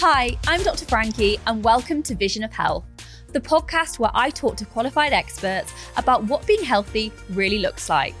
Hi, 0.00 0.38
I'm 0.46 0.62
Dr. 0.62 0.84
Frankie, 0.84 1.40
and 1.48 1.64
welcome 1.64 2.04
to 2.04 2.14
Vision 2.14 2.44
of 2.44 2.52
Health, 2.52 2.84
the 3.32 3.40
podcast 3.40 3.98
where 3.98 4.12
I 4.14 4.30
talk 4.30 4.56
to 4.58 4.64
qualified 4.64 5.12
experts 5.12 5.74
about 5.96 6.22
what 6.22 6.46
being 6.46 6.62
healthy 6.62 7.10
really 7.30 7.58
looks 7.58 7.88
like. 7.88 8.14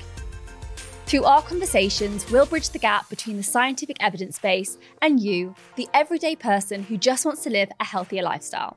Through 1.06 1.22
our 1.22 1.40
conversations, 1.40 2.28
we'll 2.32 2.46
bridge 2.46 2.70
the 2.70 2.80
gap 2.80 3.08
between 3.08 3.36
the 3.36 3.44
scientific 3.44 3.96
evidence 4.00 4.40
base 4.40 4.76
and 5.02 5.20
you, 5.20 5.54
the 5.76 5.86
everyday 5.94 6.34
person 6.34 6.82
who 6.82 6.96
just 6.96 7.24
wants 7.24 7.44
to 7.44 7.50
live 7.50 7.70
a 7.78 7.84
healthier 7.84 8.24
lifestyle. 8.24 8.76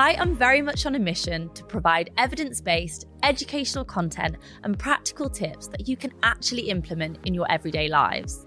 I 0.00 0.12
am 0.12 0.36
very 0.36 0.62
much 0.62 0.86
on 0.86 0.94
a 0.94 0.98
mission 1.00 1.50
to 1.54 1.64
provide 1.64 2.10
evidence 2.18 2.60
based, 2.60 3.06
educational 3.24 3.84
content 3.84 4.36
and 4.62 4.78
practical 4.78 5.28
tips 5.28 5.66
that 5.66 5.88
you 5.88 5.96
can 5.96 6.12
actually 6.22 6.70
implement 6.70 7.18
in 7.24 7.34
your 7.34 7.50
everyday 7.50 7.88
lives. 7.88 8.46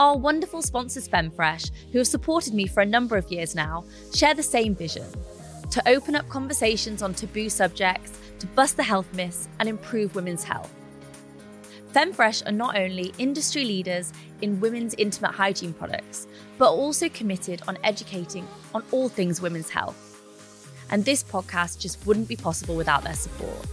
Our 0.00 0.16
wonderful 0.16 0.62
sponsors, 0.62 1.06
FemFresh, 1.06 1.72
who 1.92 1.98
have 1.98 2.06
supported 2.06 2.54
me 2.54 2.66
for 2.66 2.80
a 2.80 2.86
number 2.86 3.18
of 3.18 3.30
years 3.30 3.54
now, 3.54 3.84
share 4.14 4.32
the 4.32 4.42
same 4.42 4.74
vision 4.74 5.04
to 5.72 5.86
open 5.86 6.16
up 6.16 6.26
conversations 6.30 7.02
on 7.02 7.12
taboo 7.12 7.50
subjects, 7.50 8.18
to 8.38 8.46
bust 8.46 8.78
the 8.78 8.82
health 8.82 9.12
myths, 9.12 9.46
and 9.60 9.68
improve 9.68 10.14
women's 10.14 10.42
health. 10.42 10.74
FemFresh 11.92 12.48
are 12.48 12.52
not 12.52 12.78
only 12.78 13.12
industry 13.18 13.66
leaders 13.66 14.14
in 14.40 14.58
women's 14.58 14.94
intimate 14.94 15.32
hygiene 15.32 15.74
products, 15.74 16.26
but 16.56 16.70
also 16.70 17.10
committed 17.10 17.60
on 17.68 17.76
educating 17.84 18.48
on 18.74 18.82
all 18.90 19.10
things 19.10 19.42
women's 19.42 19.68
health 19.68 20.07
and 20.90 21.04
this 21.04 21.22
podcast 21.22 21.78
just 21.78 22.04
wouldn't 22.06 22.28
be 22.28 22.36
possible 22.36 22.76
without 22.76 23.04
their 23.04 23.14
support. 23.14 23.66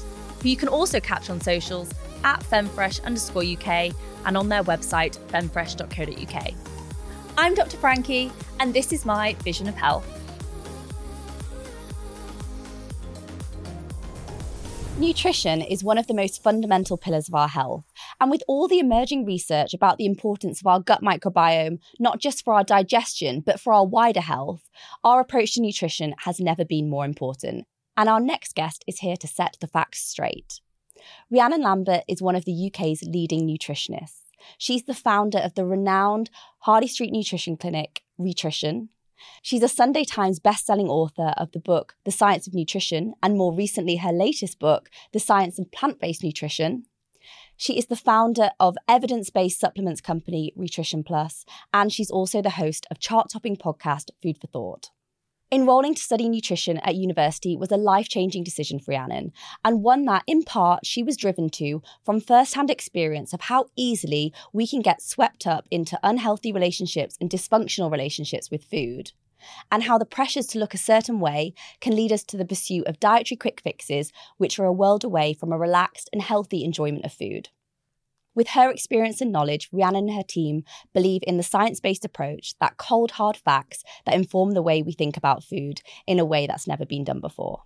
You 0.44 0.56
can 0.56 0.68
also 0.68 1.00
catch 1.00 1.30
on 1.30 1.42
socials 1.42 1.92
at 2.24 2.42
femfresh 2.42 3.04
underscore 3.04 3.44
UK 3.44 3.96
and 4.26 4.38
on 4.38 4.50
their 4.50 4.64
website, 4.64 5.18
femfresh.co.uk. 5.30 6.54
I'm 7.38 7.54
Dr. 7.54 7.78
Frankie, 7.78 8.32
and 8.60 8.74
this 8.74 8.94
is 8.94 9.06
my 9.06 9.34
vision 9.44 9.68
of 9.68 9.76
health. 9.76 10.25
Nutrition 14.98 15.62
is 15.62 15.84
one 15.84 15.98
of 15.98 16.08
the 16.08 16.14
most 16.14 16.42
fundamental 16.42 16.96
pillars 16.96 17.28
of 17.28 17.36
our 17.36 17.50
health. 17.50 17.84
And 18.22 18.32
with 18.32 18.44
all 18.48 18.70
the 18.70 18.80
emerging 18.80 19.26
research 19.26 19.74
about 19.74 19.98
the 19.98 20.06
importance 20.06 20.62
of 20.62 20.68
our 20.68 20.80
gut 20.80 21.02
microbiome, 21.02 21.80
not 22.00 22.22
just 22.22 22.46
for 22.46 22.54
our 22.54 22.64
digestion, 22.64 23.42
but 23.42 23.60
for 23.60 23.74
our 23.74 23.86
wider 23.86 24.22
health, 24.22 24.70
our 25.04 25.20
approach 25.20 25.56
to 25.56 25.62
nutrition 25.62 26.16
has 26.20 26.40
never 26.40 26.64
been 26.64 26.90
more 26.90 27.04
important. 27.04 27.68
And 27.98 28.08
our 28.08 28.22
next 28.22 28.56
guest 28.56 28.86
is 28.88 29.00
here 29.00 29.18
to 29.18 29.28
set 29.28 29.58
the 29.60 29.68
facts 29.68 30.00
straight. 30.00 30.62
Rhiannon 31.30 31.62
Lambert 31.62 32.04
is 32.08 32.22
one 32.22 32.38
of 32.38 32.46
the 32.46 32.72
UK's 32.72 33.04
leading 33.04 33.46
nutritionists. 33.46 34.22
She's 34.58 34.84
the 34.84 34.94
founder 34.94 35.40
of 35.40 35.56
the 35.56 35.66
renowned 35.66 36.30
Harley 36.60 36.88
Street 36.88 37.12
Nutrition 37.12 37.58
Clinic, 37.58 38.04
Rhitrition, 38.18 38.90
She's 39.42 39.64
a 39.64 39.68
Sunday 39.68 40.04
Times 40.04 40.40
best-selling 40.40 40.90
author 40.90 41.34
of 41.38 41.52
the 41.52 41.60
book 41.60 41.96
The 42.04 42.12
Science 42.12 42.48
of 42.48 42.54
Nutrition 42.54 43.14
and 43.22 43.38
more 43.38 43.54
recently 43.54 43.98
her 43.98 44.12
latest 44.12 44.60
book 44.60 44.90
The 45.14 45.20
Science 45.20 45.60
of 45.60 45.72
Plant-Based 45.72 46.24
Nutrition. 46.24 46.84
She 47.58 47.78
is 47.78 47.86
the 47.86 47.96
founder 47.96 48.50
of 48.60 48.76
evidence-based 48.88 49.60
supplements 49.60 50.02
company 50.02 50.54
Rhitrition 50.56 51.04
Plus 51.04 51.46
and 51.74 51.92
she's 51.92 52.12
also 52.12 52.42
the 52.42 52.52
host 52.52 52.86
of 52.92 53.00
chart-topping 53.00 53.58
podcast 53.58 54.10
Food 54.22 54.38
for 54.40 54.48
Thought. 54.48 54.90
Enrolling 55.52 55.94
to 55.94 56.02
study 56.02 56.28
nutrition 56.28 56.80
at 56.80 56.96
university 56.96 57.56
was 57.56 57.72
a 57.72 57.78
life 57.78 58.10
changing 58.10 58.44
decision 58.44 58.80
for 58.80 58.92
Rhiannon, 58.92 59.32
and 59.64 59.84
one 59.84 60.06
that, 60.06 60.24
in 60.26 60.42
part, 60.42 60.88
she 60.88 61.04
was 61.04 61.16
driven 61.16 61.50
to 61.52 61.84
from 62.04 62.20
first 62.20 62.56
hand 62.56 62.72
experience 62.72 63.32
of 63.32 63.42
how 63.42 63.68
easily 63.76 64.34
we 64.54 64.66
can 64.66 64.82
get 64.82 65.04
swept 65.04 65.46
up 65.46 65.68
into 65.70 66.00
unhealthy 66.02 66.52
relationships 66.52 67.16
and 67.22 67.30
dysfunctional 67.30 67.92
relationships 67.92 68.50
with 68.50 68.64
food, 68.64 69.12
and 69.72 69.84
how 69.84 70.00
the 70.00 70.06
pressures 70.06 70.48
to 70.48 70.60
look 70.60 70.74
a 70.74 70.80
certain 70.80 71.20
way 71.20 71.54
can 71.80 71.96
lead 71.96 72.12
us 72.12 72.24
to 72.24 72.38
the 72.38 72.46
pursuit 72.46 72.88
of 72.88 73.00
dietary 73.00 73.38
quick 73.38 73.62
fixes, 73.62 74.12
which 74.38 74.58
are 74.58 74.66
a 74.66 74.74
world 74.74 75.04
away 75.04 75.32
from 75.32 75.52
a 75.52 75.60
relaxed 75.60 76.10
and 76.12 76.24
healthy 76.24 76.64
enjoyment 76.64 77.06
of 77.06 77.14
food. 77.14 77.50
With 78.36 78.50
her 78.50 78.70
experience 78.70 79.22
and 79.22 79.32
knowledge, 79.32 79.70
Rhiannon 79.72 80.10
and 80.10 80.18
her 80.18 80.24
team 80.24 80.64
believe 80.94 81.24
in 81.26 81.38
the 81.38 81.44
science 81.44 81.80
based 81.80 82.04
approach 82.04 82.54
that 82.60 82.78
cold, 82.78 83.12
hard 83.12 83.38
facts 83.38 83.84
that 84.06 84.16
inform 84.16 84.52
the 84.52 84.62
way 84.62 84.82
we 84.82 84.92
think 84.92 85.16
about 85.16 85.44
food 85.44 85.82
in 86.06 86.20
a 86.20 86.26
way 86.26 86.46
that's 86.46 86.68
never 86.68 86.86
been 86.86 87.06
done 87.06 87.22
before. 87.22 87.64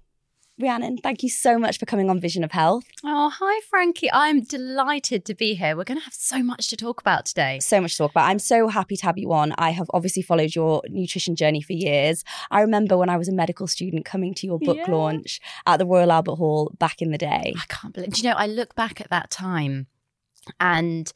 Rhiannon, 0.60 0.98
thank 0.98 1.24
you 1.24 1.30
so 1.30 1.58
much 1.58 1.80
for 1.80 1.86
coming 1.86 2.10
on 2.10 2.20
Vision 2.20 2.44
of 2.44 2.52
Health. 2.52 2.84
Oh, 3.06 3.30
hi, 3.34 3.62
Frankie. 3.70 4.12
I'm 4.12 4.42
delighted 4.42 5.24
to 5.26 5.34
be 5.34 5.54
here. 5.54 5.76
We're 5.78 5.86
going 5.86 6.00
to 6.00 6.04
have 6.04 6.14
so 6.14 6.44
much 6.44 6.68
to 6.68 6.76
talk 6.76 7.00
about 7.00 7.26
today. 7.26 7.60
So 7.62 7.80
much 7.80 7.94
to 7.94 8.00
talk 8.00 8.12
about. 8.12 8.28
I'm 8.28 8.40
so 8.40 8.68
happy 8.68 8.98
to 8.98 9.06
have 9.06 9.18
you 9.18 9.32
on. 9.32 9.54
I 9.58 9.70
have 9.70 9.90
obviously 9.94 10.22
followed 10.22 10.54
your 10.54 10.82
nutrition 10.90 11.38
journey 11.38 11.62
for 11.62 11.72
years. 11.72 12.26
I 12.52 12.60
remember 12.60 12.98
when 12.98 13.08
I 13.08 13.16
was 13.16 13.30
a 13.30 13.34
medical 13.34 13.68
student 13.68 14.04
coming 14.04 14.34
to 14.34 14.48
your 14.48 14.60
book 14.60 14.78
yeah. 14.78 14.92
launch 14.92 15.40
at 15.66 15.78
the 15.78 15.86
Royal 15.86 16.12
Albert 16.12 16.36
Hall 16.36 16.76
back 16.78 17.02
in 17.02 17.12
the 17.12 17.18
day. 17.18 17.54
I 17.56 17.66
can't 17.70 17.94
believe, 17.94 18.12
Do 18.12 18.22
you 18.22 18.30
know, 18.30 18.36
I 18.36 18.48
look 18.48 18.76
back 18.76 19.00
at 19.00 19.10
that 19.12 19.30
time 19.32 19.88
and 20.60 21.12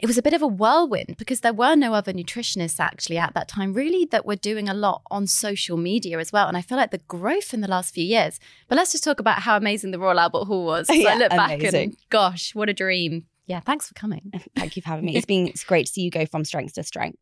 it 0.00 0.06
was 0.06 0.18
a 0.18 0.22
bit 0.22 0.34
of 0.34 0.42
a 0.42 0.46
whirlwind 0.46 1.16
because 1.18 1.40
there 1.40 1.52
were 1.52 1.74
no 1.74 1.94
other 1.94 2.12
nutritionists 2.12 2.80
actually 2.80 3.16
at 3.16 3.32
that 3.34 3.48
time, 3.48 3.72
really, 3.72 4.04
that 4.06 4.26
were 4.26 4.36
doing 4.36 4.68
a 4.68 4.74
lot 4.74 5.02
on 5.10 5.26
social 5.26 5.76
media 5.76 6.18
as 6.18 6.32
well. 6.32 6.48
And 6.48 6.56
I 6.56 6.62
feel 6.62 6.76
like 6.76 6.90
the 6.90 6.98
growth 6.98 7.54
in 7.54 7.60
the 7.60 7.68
last 7.68 7.94
few 7.94 8.04
years. 8.04 8.38
But 8.68 8.76
let's 8.76 8.92
just 8.92 9.04
talk 9.04 9.20
about 9.20 9.38
how 9.38 9.56
amazing 9.56 9.92
the 9.92 9.98
Royal 9.98 10.18
Albert 10.18 10.44
Hall 10.44 10.66
was. 10.66 10.88
Yeah, 10.94 11.14
I 11.14 11.16
look 11.16 11.32
amazing. 11.32 11.60
back 11.60 11.74
and 11.74 11.96
gosh, 12.10 12.54
what 12.54 12.68
a 12.68 12.74
dream. 12.74 13.24
Yeah, 13.46 13.60
thanks 13.60 13.88
for 13.88 13.94
coming. 13.94 14.32
Thank 14.56 14.76
you 14.76 14.82
for 14.82 14.88
having 14.88 15.04
me. 15.04 15.16
It's 15.16 15.26
been 15.26 15.48
it's 15.48 15.64
great 15.64 15.86
to 15.86 15.92
see 15.92 16.02
you 16.02 16.10
go 16.10 16.24
from 16.24 16.44
strength 16.44 16.74
to 16.74 16.82
strength. 16.82 17.18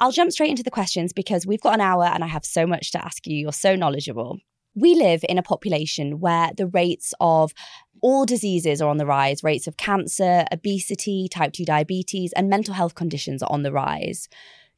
I'll 0.00 0.12
jump 0.12 0.32
straight 0.32 0.50
into 0.50 0.62
the 0.62 0.70
questions 0.70 1.12
because 1.12 1.46
we've 1.46 1.60
got 1.60 1.74
an 1.74 1.80
hour 1.80 2.04
and 2.04 2.24
I 2.24 2.26
have 2.26 2.44
so 2.44 2.66
much 2.66 2.92
to 2.92 3.04
ask 3.04 3.26
you. 3.26 3.36
You're 3.36 3.52
so 3.52 3.76
knowledgeable. 3.76 4.38
We 4.78 4.94
live 4.94 5.24
in 5.28 5.38
a 5.38 5.42
population 5.42 6.20
where 6.20 6.50
the 6.56 6.66
rates 6.66 7.14
of 7.20 7.52
all 8.00 8.24
diseases 8.24 8.80
are 8.80 8.88
on 8.88 8.98
the 8.98 9.06
rise. 9.06 9.42
Rates 9.42 9.66
of 9.66 9.76
cancer, 9.76 10.44
obesity, 10.52 11.28
type 11.28 11.52
2 11.52 11.64
diabetes, 11.64 12.32
and 12.34 12.48
mental 12.48 12.74
health 12.74 12.94
conditions 12.94 13.42
are 13.42 13.50
on 13.50 13.62
the 13.62 13.72
rise. 13.72 14.28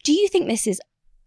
Do 0.02 0.12
you 0.12 0.28
think 0.28 0.48
this 0.48 0.66
is 0.66 0.80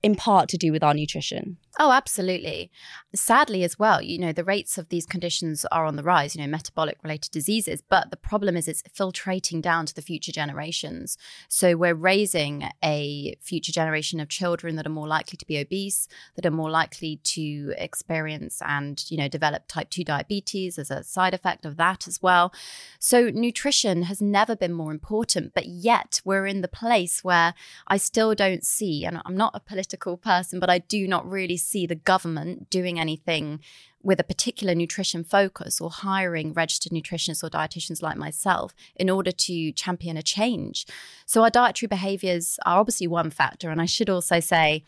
in 0.03 0.15
part 0.15 0.49
to 0.49 0.57
do 0.57 0.71
with 0.71 0.83
our 0.83 0.93
nutrition. 0.93 1.57
Oh, 1.79 1.91
absolutely. 1.91 2.69
Sadly, 3.15 3.63
as 3.63 3.79
well, 3.79 3.99
you 3.99 4.19
know, 4.19 4.31
the 4.31 4.43
rates 4.43 4.77
of 4.77 4.89
these 4.89 5.07
conditions 5.07 5.65
are 5.71 5.85
on 5.85 5.95
the 5.95 6.03
rise, 6.03 6.35
you 6.35 6.41
know, 6.41 6.47
metabolic 6.47 6.99
related 7.03 7.31
diseases. 7.31 7.81
But 7.81 8.11
the 8.11 8.17
problem 8.17 8.55
is 8.55 8.67
it's 8.67 8.83
filtrating 8.83 9.59
down 9.59 9.87
to 9.87 9.95
the 9.95 10.03
future 10.03 10.31
generations. 10.31 11.17
So 11.47 11.75
we're 11.75 11.95
raising 11.95 12.69
a 12.83 13.35
future 13.41 13.71
generation 13.71 14.19
of 14.19 14.29
children 14.29 14.75
that 14.75 14.85
are 14.85 14.91
more 14.91 15.07
likely 15.07 15.35
to 15.35 15.47
be 15.47 15.59
obese, 15.59 16.07
that 16.35 16.45
are 16.45 16.51
more 16.51 16.69
likely 16.69 17.19
to 17.23 17.73
experience 17.75 18.61
and, 18.63 19.03
you 19.09 19.17
know, 19.17 19.27
develop 19.27 19.67
type 19.67 19.89
2 19.89 20.03
diabetes 20.03 20.77
as 20.77 20.91
a 20.91 21.03
side 21.03 21.33
effect 21.33 21.65
of 21.65 21.77
that 21.77 22.07
as 22.07 22.21
well. 22.21 22.53
So 22.99 23.31
nutrition 23.31 24.03
has 24.03 24.21
never 24.21 24.55
been 24.55 24.73
more 24.73 24.91
important. 24.91 25.55
But 25.55 25.65
yet 25.65 26.21
we're 26.23 26.45
in 26.45 26.61
the 26.61 26.67
place 26.67 27.23
where 27.23 27.55
I 27.87 27.97
still 27.97 28.35
don't 28.35 28.63
see, 28.63 29.05
and 29.05 29.19
I'm 29.25 29.37
not 29.37 29.55
a 29.55 29.59
political 29.59 30.17
person, 30.17 30.59
but 30.59 30.69
I 30.69 30.77
do 30.77 31.07
not 31.07 31.27
really 31.27 31.57
see 31.63 31.85
the 31.85 31.95
government 31.95 32.69
doing 32.69 32.99
anything 32.99 33.59
with 34.01 34.19
a 34.19 34.23
particular 34.23 34.75
nutrition 34.75 35.23
focus 35.23 35.79
or 35.79 35.89
hiring 35.89 36.53
registered 36.53 36.91
nutritionists 36.91 37.43
or 37.43 37.49
dietitians 37.49 38.01
like 38.01 38.17
myself 38.17 38.73
in 38.95 39.09
order 39.09 39.31
to 39.31 39.71
champion 39.71 40.17
a 40.17 40.21
change. 40.21 40.85
So, 41.25 41.41
our 41.43 41.49
dietary 41.49 41.87
behaviors 41.87 42.59
are 42.65 42.79
obviously 42.79 43.07
one 43.07 43.31
factor. 43.31 43.69
And 43.69 43.81
I 43.81 43.85
should 43.85 44.09
also 44.09 44.39
say, 44.39 44.83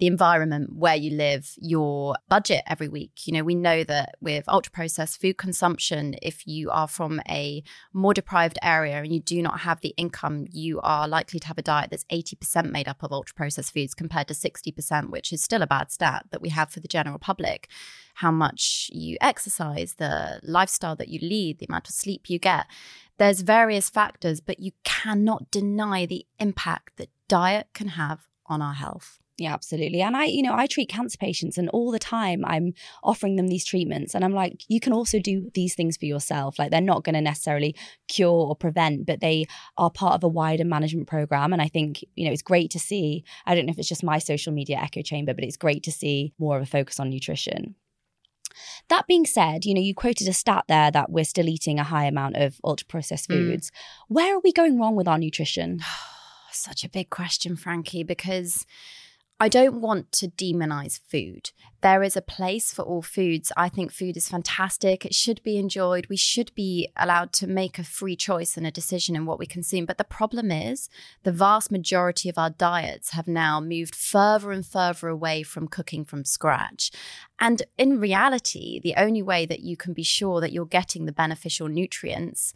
the 0.00 0.06
environment 0.06 0.74
where 0.74 0.96
you 0.96 1.10
live, 1.10 1.52
your 1.58 2.16
budget 2.30 2.62
every 2.66 2.88
week. 2.88 3.26
You 3.26 3.34
know, 3.34 3.44
we 3.44 3.54
know 3.54 3.84
that 3.84 4.14
with 4.22 4.48
ultra 4.48 4.72
processed 4.72 5.20
food 5.20 5.36
consumption, 5.36 6.16
if 6.22 6.46
you 6.46 6.70
are 6.70 6.88
from 6.88 7.20
a 7.28 7.62
more 7.92 8.14
deprived 8.14 8.58
area 8.62 8.96
and 8.96 9.12
you 9.12 9.20
do 9.20 9.42
not 9.42 9.60
have 9.60 9.82
the 9.82 9.94
income, 9.98 10.46
you 10.50 10.80
are 10.80 11.06
likely 11.06 11.38
to 11.38 11.46
have 11.46 11.58
a 11.58 11.62
diet 11.62 11.90
that's 11.90 12.04
80% 12.04 12.70
made 12.70 12.88
up 12.88 13.02
of 13.02 13.12
ultra 13.12 13.34
processed 13.34 13.74
foods 13.74 13.94
compared 13.94 14.26
to 14.28 14.34
60%, 14.34 15.10
which 15.10 15.34
is 15.34 15.42
still 15.42 15.60
a 15.60 15.66
bad 15.66 15.92
stat 15.92 16.24
that 16.30 16.40
we 16.40 16.48
have 16.48 16.70
for 16.70 16.80
the 16.80 16.88
general 16.88 17.18
public. 17.18 17.68
How 18.14 18.30
much 18.30 18.88
you 18.94 19.18
exercise, 19.20 19.94
the 19.94 20.40
lifestyle 20.42 20.96
that 20.96 21.08
you 21.08 21.20
lead, 21.20 21.58
the 21.58 21.66
amount 21.68 21.88
of 21.88 21.94
sleep 21.94 22.30
you 22.30 22.38
get. 22.38 22.64
There's 23.18 23.42
various 23.42 23.90
factors, 23.90 24.40
but 24.40 24.60
you 24.60 24.72
cannot 24.82 25.50
deny 25.50 26.06
the 26.06 26.24
impact 26.38 26.96
that 26.96 27.10
diet 27.28 27.68
can 27.74 27.88
have 27.88 28.28
on 28.46 28.62
our 28.62 28.74
health. 28.74 29.19
Yeah, 29.40 29.54
absolutely. 29.54 30.02
And 30.02 30.14
I, 30.18 30.26
you 30.26 30.42
know, 30.42 30.52
I 30.52 30.66
treat 30.66 30.90
cancer 30.90 31.16
patients 31.16 31.56
and 31.56 31.70
all 31.70 31.90
the 31.90 31.98
time 31.98 32.44
I'm 32.44 32.74
offering 33.02 33.36
them 33.36 33.48
these 33.48 33.64
treatments. 33.64 34.14
And 34.14 34.22
I'm 34.22 34.34
like, 34.34 34.64
you 34.68 34.80
can 34.80 34.92
also 34.92 35.18
do 35.18 35.50
these 35.54 35.74
things 35.74 35.96
for 35.96 36.04
yourself. 36.04 36.58
Like 36.58 36.70
they're 36.70 36.82
not 36.82 37.04
going 37.04 37.14
to 37.14 37.22
necessarily 37.22 37.74
cure 38.06 38.48
or 38.48 38.54
prevent, 38.54 39.06
but 39.06 39.20
they 39.20 39.46
are 39.78 39.90
part 39.90 40.12
of 40.12 40.24
a 40.24 40.28
wider 40.28 40.66
management 40.66 41.08
program. 41.08 41.54
And 41.54 41.62
I 41.62 41.68
think, 41.68 42.04
you 42.16 42.26
know, 42.26 42.32
it's 42.32 42.42
great 42.42 42.70
to 42.72 42.78
see. 42.78 43.24
I 43.46 43.54
don't 43.54 43.64
know 43.64 43.70
if 43.70 43.78
it's 43.78 43.88
just 43.88 44.04
my 44.04 44.18
social 44.18 44.52
media 44.52 44.76
echo 44.76 45.00
chamber, 45.00 45.32
but 45.32 45.42
it's 45.42 45.56
great 45.56 45.84
to 45.84 45.90
see 45.90 46.34
more 46.38 46.58
of 46.58 46.62
a 46.62 46.66
focus 46.66 47.00
on 47.00 47.08
nutrition. 47.08 47.76
That 48.90 49.06
being 49.06 49.24
said, 49.24 49.64
you 49.64 49.72
know, 49.72 49.80
you 49.80 49.94
quoted 49.94 50.28
a 50.28 50.34
stat 50.34 50.66
there 50.68 50.90
that 50.90 51.10
we're 51.10 51.24
still 51.24 51.48
eating 51.48 51.78
a 51.78 51.84
high 51.84 52.04
amount 52.04 52.36
of 52.36 52.60
ultra 52.62 52.86
processed 52.86 53.28
foods. 53.28 53.70
Mm. 53.70 53.74
Where 54.08 54.36
are 54.36 54.40
we 54.44 54.52
going 54.52 54.78
wrong 54.78 54.96
with 54.96 55.08
our 55.08 55.18
nutrition? 55.18 55.80
Such 56.52 56.84
a 56.84 56.90
big 56.90 57.08
question, 57.08 57.56
Frankie, 57.56 58.02
because 58.02 58.66
I 59.42 59.48
don't 59.48 59.80
want 59.80 60.12
to 60.12 60.28
demonize 60.28 61.00
food. 61.08 61.52
There 61.80 62.02
is 62.02 62.14
a 62.14 62.20
place 62.20 62.74
for 62.74 62.82
all 62.82 63.00
foods. 63.00 63.50
I 63.56 63.70
think 63.70 63.90
food 63.90 64.18
is 64.18 64.28
fantastic. 64.28 65.06
It 65.06 65.14
should 65.14 65.42
be 65.42 65.56
enjoyed. 65.56 66.08
We 66.10 66.18
should 66.18 66.54
be 66.54 66.90
allowed 66.94 67.32
to 67.34 67.46
make 67.46 67.78
a 67.78 67.84
free 67.84 68.16
choice 68.16 68.58
and 68.58 68.66
a 68.66 68.70
decision 68.70 69.16
in 69.16 69.24
what 69.24 69.38
we 69.38 69.46
consume. 69.46 69.86
But 69.86 69.96
the 69.96 70.04
problem 70.04 70.50
is, 70.50 70.90
the 71.22 71.32
vast 71.32 71.70
majority 71.70 72.28
of 72.28 72.36
our 72.36 72.50
diets 72.50 73.12
have 73.12 73.26
now 73.26 73.62
moved 73.62 73.94
further 73.94 74.52
and 74.52 74.66
further 74.66 75.08
away 75.08 75.42
from 75.42 75.68
cooking 75.68 76.04
from 76.04 76.26
scratch. 76.26 76.90
And 77.38 77.62
in 77.78 77.98
reality, 77.98 78.78
the 78.78 78.96
only 78.98 79.22
way 79.22 79.46
that 79.46 79.60
you 79.60 79.74
can 79.74 79.94
be 79.94 80.02
sure 80.02 80.42
that 80.42 80.52
you're 80.52 80.66
getting 80.66 81.06
the 81.06 81.12
beneficial 81.12 81.66
nutrients 81.66 82.52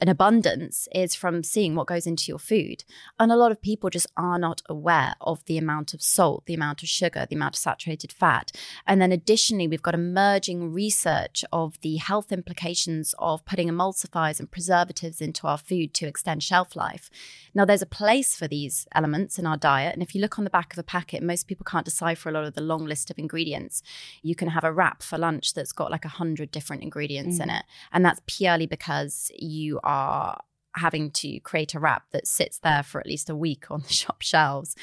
an 0.00 0.08
abundance 0.08 0.86
is 0.94 1.16
from 1.16 1.42
seeing 1.42 1.74
what 1.74 1.88
goes 1.88 2.06
into 2.06 2.28
your 2.28 2.38
food. 2.38 2.84
And 3.18 3.32
a 3.32 3.36
lot 3.36 3.50
of 3.50 3.60
people 3.60 3.90
just 3.90 4.06
are 4.16 4.38
not 4.38 4.62
aware 4.68 5.14
of 5.20 5.44
the 5.46 5.58
amount 5.58 5.92
of 5.92 6.02
salt, 6.02 6.46
the 6.46 6.54
amount 6.54 6.84
of 6.84 6.88
sugar, 6.88 7.26
the 7.28 7.34
amount 7.34 7.56
of 7.56 7.60
saturated 7.60 8.12
fat. 8.12 8.52
And 8.86 9.02
then 9.02 9.10
additionally, 9.10 9.66
we've 9.66 9.82
got 9.82 9.94
emerging 9.94 10.72
research 10.72 11.44
of 11.52 11.80
the 11.80 11.96
health 11.96 12.30
implications 12.30 13.12
of 13.18 13.44
putting 13.44 13.68
emulsifiers 13.68 14.38
and 14.38 14.50
preservatives 14.50 15.20
into 15.20 15.48
our 15.48 15.58
food 15.58 15.94
to 15.94 16.06
extend 16.06 16.44
shelf 16.44 16.76
life. 16.76 17.10
Now, 17.52 17.64
there's 17.64 17.82
a 17.82 17.86
place 17.86 18.36
for 18.36 18.46
these 18.46 18.86
elements 18.94 19.36
in 19.36 19.46
our 19.46 19.56
diet. 19.56 19.94
And 19.94 20.02
if 20.02 20.14
you 20.14 20.20
look 20.20 20.38
on 20.38 20.44
the 20.44 20.50
back 20.50 20.72
of 20.72 20.78
a 20.78 20.84
packet, 20.84 21.24
most 21.24 21.48
people 21.48 21.64
can't 21.64 21.84
decipher 21.84 22.28
a 22.28 22.32
lot 22.32 22.44
of 22.44 22.54
the 22.54 22.60
long 22.60 22.86
list 22.86 23.10
of 23.10 23.18
ingredients. 23.18 23.82
You 24.22 24.36
can 24.36 24.48
have 24.48 24.62
a 24.62 24.72
wrap 24.72 25.02
for 25.02 25.18
lunch 25.18 25.54
that's 25.54 25.72
got 25.72 25.90
like 25.90 26.04
a 26.04 26.08
hundred 26.08 26.52
different 26.52 26.84
ingredients 26.84 27.38
mm. 27.38 27.42
in 27.42 27.50
it. 27.50 27.64
And 27.92 28.04
that's 28.04 28.20
purely 28.26 28.66
because 28.66 29.32
you 29.36 29.80
are 29.88 30.38
having 30.76 31.10
to 31.10 31.40
create 31.40 31.74
a 31.74 31.80
wrap 31.80 32.04
that 32.12 32.28
sits 32.28 32.58
there 32.58 32.82
for 32.82 33.00
at 33.00 33.06
least 33.06 33.30
a 33.30 33.34
week 33.34 33.70
on 33.70 33.80
the 33.82 33.92
shop 33.92 34.22
shelves. 34.22 34.76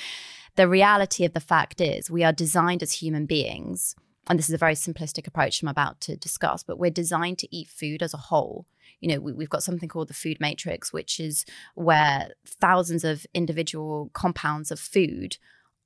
The 0.55 0.67
reality 0.67 1.23
of 1.25 1.33
the 1.33 1.39
fact 1.39 1.79
is, 1.79 2.09
we 2.09 2.23
are 2.23 2.33
designed 2.33 2.81
as 2.81 2.93
human 2.93 3.25
beings, 3.25 3.95
and 4.27 4.39
this 4.39 4.49
is 4.49 4.55
a 4.55 4.59
very 4.59 4.73
simplistic 4.73 5.27
approach 5.27 5.61
I'm 5.61 5.69
about 5.69 6.01
to 6.01 6.17
discuss, 6.17 6.63
but 6.63 6.79
we're 6.79 6.89
designed 6.89 7.37
to 7.39 7.55
eat 7.55 7.67
food 7.67 8.01
as 8.01 8.13
a 8.13 8.17
whole. 8.17 8.65
You 8.99 9.09
know, 9.09 9.19
we, 9.19 9.43
have 9.43 9.49
got 9.49 9.63
something 9.63 9.87
called 9.87 10.07
the 10.07 10.13
food 10.13 10.37
matrix, 10.39 10.91
which 10.91 11.19
is 11.19 11.45
where 11.75 12.29
thousands 12.45 13.03
of 13.03 13.27
individual 13.33 14.09
compounds 14.13 14.71
of 14.71 14.79
food 14.79 15.37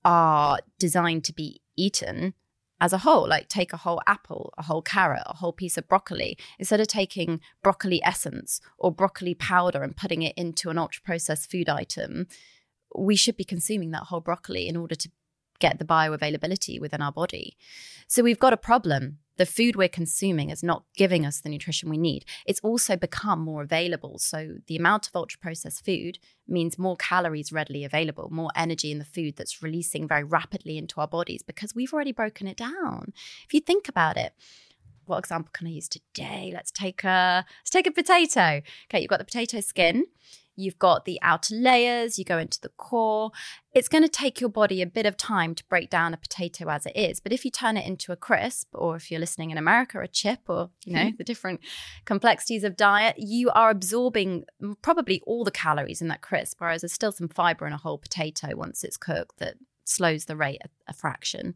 are 0.05 0.59
designed 0.77 1.25
to 1.25 1.33
be 1.33 1.61
eaten 1.75 2.33
as 2.81 2.93
a 2.93 2.99
whole, 2.99 3.27
like 3.27 3.47
take 3.47 3.73
a 3.73 3.77
whole 3.77 4.01
apple, 4.07 4.53
a 4.57 4.63
whole 4.63 4.81
carrot, 4.81 5.23
a 5.25 5.35
whole 5.35 5.53
piece 5.53 5.77
of 5.77 5.87
broccoli, 5.87 6.37
instead 6.57 6.79
of 6.79 6.87
taking 6.87 7.41
broccoli 7.61 8.01
essence 8.03 8.61
or 8.77 8.91
broccoli 8.91 9.33
powder 9.33 9.83
and 9.83 9.97
putting 9.97 10.21
it 10.21 10.33
into 10.37 10.69
an 10.69 10.77
ultra 10.77 11.01
processed 11.03 11.51
food 11.51 11.67
item, 11.69 12.27
we 12.95 13.15
should 13.15 13.37
be 13.37 13.43
consuming 13.43 13.91
that 13.91 14.03
whole 14.03 14.21
broccoli 14.21 14.67
in 14.67 14.77
order 14.77 14.95
to 14.95 15.09
get 15.59 15.77
the 15.77 15.85
bioavailability 15.85 16.79
within 16.79 17.01
our 17.01 17.11
body. 17.11 17.57
So 18.07 18.23
we've 18.23 18.39
got 18.39 18.53
a 18.53 18.57
problem 18.57 19.19
the 19.39 19.45
food 19.45 19.77
we're 19.77 19.87
consuming 19.87 20.49
is 20.49 20.61
not 20.61 20.83
giving 20.97 21.25
us 21.25 21.39
the 21.39 21.49
nutrition 21.49 21.89
we 21.89 21.97
need. 21.97 22.25
It's 22.45 22.59
also 22.59 22.97
become 22.97 23.39
more 23.39 23.63
available. 23.63 24.19
So 24.19 24.57
the 24.67 24.75
amount 24.75 25.07
of 25.07 25.15
ultra 25.15 25.39
processed 25.39 25.85
food 25.85 26.19
means 26.45 26.77
more 26.77 26.97
calories 26.97 27.53
readily 27.53 27.85
available, 27.85 28.27
more 28.29 28.51
energy 28.53 28.91
in 28.91 28.99
the 28.99 29.05
food 29.05 29.37
that's 29.37 29.63
releasing 29.63 30.09
very 30.09 30.25
rapidly 30.25 30.77
into 30.77 30.99
our 30.99 31.07
bodies 31.07 31.41
because 31.41 31.73
we've 31.73 31.93
already 31.93 32.11
broken 32.11 32.47
it 32.47 32.57
down. 32.57 33.13
If 33.45 33.53
you 33.53 33.61
think 33.61 33.87
about 33.87 34.17
it, 34.17 34.33
what 35.05 35.19
example 35.19 35.51
can 35.53 35.67
I 35.67 35.71
use 35.71 35.87
today? 35.87 36.51
Let's 36.53 36.69
take 36.69 37.05
a 37.05 37.45
let's 37.61 37.69
take 37.69 37.87
a 37.87 37.91
potato. 37.91 38.61
Okay, 38.87 38.99
you've 38.99 39.09
got 39.09 39.19
the 39.19 39.25
potato 39.25 39.61
skin. 39.61 40.05
You've 40.59 40.79
got 40.79 41.05
the 41.05 41.19
outer 41.21 41.55
layers, 41.55 42.19
you 42.19 42.25
go 42.25 42.37
into 42.37 42.59
the 42.59 42.69
core. 42.69 43.31
It's 43.73 43.87
going 43.87 44.03
to 44.03 44.09
take 44.09 44.41
your 44.41 44.49
body 44.49 44.81
a 44.81 44.87
bit 44.87 45.05
of 45.05 45.15
time 45.15 45.55
to 45.55 45.63
break 45.65 45.89
down 45.89 46.13
a 46.13 46.17
potato 46.17 46.69
as 46.69 46.85
it 46.85 46.95
is. 46.95 47.19
But 47.19 47.31
if 47.31 47.45
you 47.45 47.51
turn 47.51 47.77
it 47.77 47.87
into 47.87 48.11
a 48.11 48.15
crisp, 48.15 48.67
or 48.73 48.95
if 48.95 49.09
you're 49.09 49.19
listening 49.19 49.51
in 49.51 49.57
America, 49.57 49.99
a 49.99 50.07
chip, 50.07 50.41
or, 50.47 50.69
you 50.85 50.93
know, 50.93 51.09
hmm. 51.09 51.15
the 51.17 51.23
different 51.23 51.61
complexities 52.05 52.63
of 52.63 52.75
diet, 52.75 53.15
you 53.17 53.49
are 53.51 53.69
absorbing 53.69 54.45
probably 54.81 55.21
all 55.25 55.43
the 55.43 55.51
calories 55.51 56.01
in 56.01 56.07
that 56.09 56.21
crisp, 56.21 56.57
whereas 56.59 56.81
there's 56.81 56.93
still 56.93 57.11
some 57.11 57.29
fiber 57.29 57.65
in 57.65 57.73
a 57.73 57.77
whole 57.77 57.97
potato 57.97 58.55
once 58.55 58.83
it's 58.83 58.97
cooked 58.97 59.37
that 59.37 59.55
slows 59.85 60.25
the 60.25 60.35
rate 60.35 60.61
a, 60.63 60.69
a 60.89 60.93
fraction. 60.93 61.55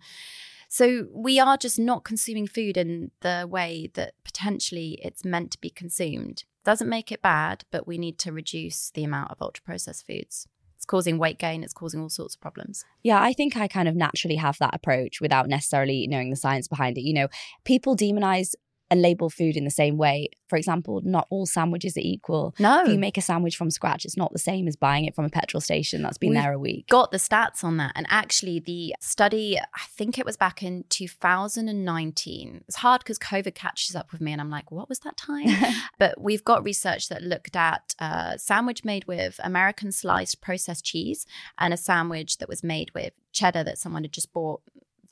So 0.74 1.06
we 1.12 1.40
are 1.40 1.56
just 1.56 1.78
not 1.78 2.04
consuming 2.04 2.48
food 2.48 2.78
in 2.78 3.12
the 3.22 3.48
way 3.48 3.92
that 3.94 4.16
potentially 4.24 5.00
it's 5.04 5.24
meant 5.24 5.52
to 5.52 5.62
be 5.62 5.70
consumed. 5.70 6.46
Doesn't 6.64 6.90
make 6.90 7.12
it 7.12 7.22
bad, 7.22 7.66
but 7.72 7.86
we 7.86 7.98
need 7.98 8.18
to 8.20 8.32
reduce 8.32 8.92
the 8.92 9.04
amount 9.04 9.32
of 9.32 9.42
ultra 9.42 9.64
processed 9.64 10.08
foods. 10.08 10.48
It's 10.84 10.86
causing 10.86 11.18
weight 11.18 11.40
gain, 11.40 11.64
it's 11.64 11.74
causing 11.74 12.02
all 12.02 12.10
sorts 12.10 12.36
of 12.36 12.42
problems. 12.42 12.84
Yeah, 13.04 13.22
I 13.22 13.32
think 13.32 13.56
I 13.56 13.70
kind 13.70 13.88
of 13.88 13.96
naturally 13.96 14.36
have 14.36 14.58
that 14.60 14.76
approach 14.76 15.22
without 15.22 15.48
necessarily 15.48 16.08
knowing 16.08 16.30
the 16.30 16.36
science 16.36 16.68
behind 16.68 16.98
it. 16.98 17.04
You 17.04 17.14
know, 17.14 17.28
people 17.64 17.96
demonize 17.96 18.54
and 18.94 19.02
label 19.02 19.28
food 19.28 19.58
in 19.58 19.64
the 19.64 19.72
same 19.72 19.98
way. 19.98 20.30
For 20.48 20.56
example, 20.56 21.02
not 21.04 21.26
all 21.32 21.48
sandwiches 21.48 21.98
are 21.98 22.02
equal. 22.04 22.54
No. 22.60 22.84
If 22.84 22.90
you 22.90 23.00
make 23.00 23.18
a 23.18 23.22
sandwich 23.22 23.58
from 23.58 23.72
scratch, 23.72 24.06
it's 24.06 24.16
not 24.16 24.32
the 24.32 24.38
same 24.38 24.68
as 24.68 24.76
buying 24.76 25.06
it 25.06 25.16
from 25.16 25.26
a 25.26 25.30
petrol 25.30 25.62
station 25.62 26.04
that's 26.04 26.20
been 26.20 26.30
We've 26.30 26.44
there 26.44 26.54
a 26.54 26.60
week. 26.60 26.88
Got 26.90 27.10
the 27.10 27.18
stats 27.18 27.64
on 27.64 27.78
that. 27.78 27.94
And 27.96 28.06
actually, 28.08 28.60
the 28.60 28.94
study, 29.02 29.58
I 29.58 29.82
think 29.98 30.20
it 30.20 30.28
was 30.28 30.38
back 30.38 30.62
in 30.62 30.86
2019. 30.90 32.66
It's 32.68 32.78
hard 32.78 33.00
because 33.02 33.18
COVID 33.18 33.56
catches 33.56 33.96
up 33.96 34.12
with 34.12 34.22
me 34.22 34.32
and 34.32 34.40
I'm 34.40 34.52
like, 34.52 34.70
what 34.70 34.90
was 34.90 35.00
that 35.00 35.18
time? 35.18 35.48
but 35.98 36.22
we've 36.22 36.44
got 36.44 36.64
research 36.64 37.10
that 37.10 37.24
looked 37.24 37.56
at 37.56 37.96
a 37.98 38.36
sandwich 38.38 38.86
made 38.86 39.06
with 39.06 39.40
American 39.44 39.92
sliced 39.92 40.40
processed 40.40 40.86
cheese 40.86 41.26
and 41.58 41.74
a 41.74 41.78
sandwich 41.78 42.38
that 42.38 42.48
was 42.48 42.62
made 42.62 42.94
with 42.94 43.14
cheddar 43.32 43.64
that 43.64 43.80
someone 43.80 44.04
had 44.04 44.14
just 44.14 44.32
bought 44.32 44.62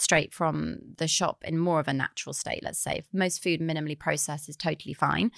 straight 0.01 0.33
from 0.33 0.79
the 0.97 1.07
shop 1.07 1.43
in 1.43 1.57
more 1.57 1.79
of 1.79 1.87
a 1.87 1.93
natural 1.93 2.33
state, 2.33 2.61
let's 2.63 2.79
say. 2.79 3.03
Most 3.13 3.41
food 3.43 3.61
minimally 3.61 3.97
processed 3.97 4.49
is 4.49 4.57
totally 4.57 4.93
fine. 4.93 5.31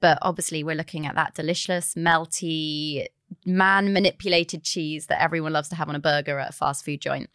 But 0.00 0.18
obviously, 0.20 0.64
we're 0.64 0.76
looking 0.76 1.06
at 1.06 1.14
that 1.14 1.34
delicious, 1.34 1.94
melty, 1.94 3.06
man 3.46 3.92
manipulated 3.92 4.64
cheese 4.64 5.06
that 5.06 5.22
everyone 5.22 5.52
loves 5.52 5.68
to 5.68 5.76
have 5.76 5.88
on 5.88 5.94
a 5.94 6.00
burger 6.00 6.38
at 6.38 6.50
a 6.50 6.52
fast 6.52 6.84
food 6.84 7.00
joint. 7.00 7.30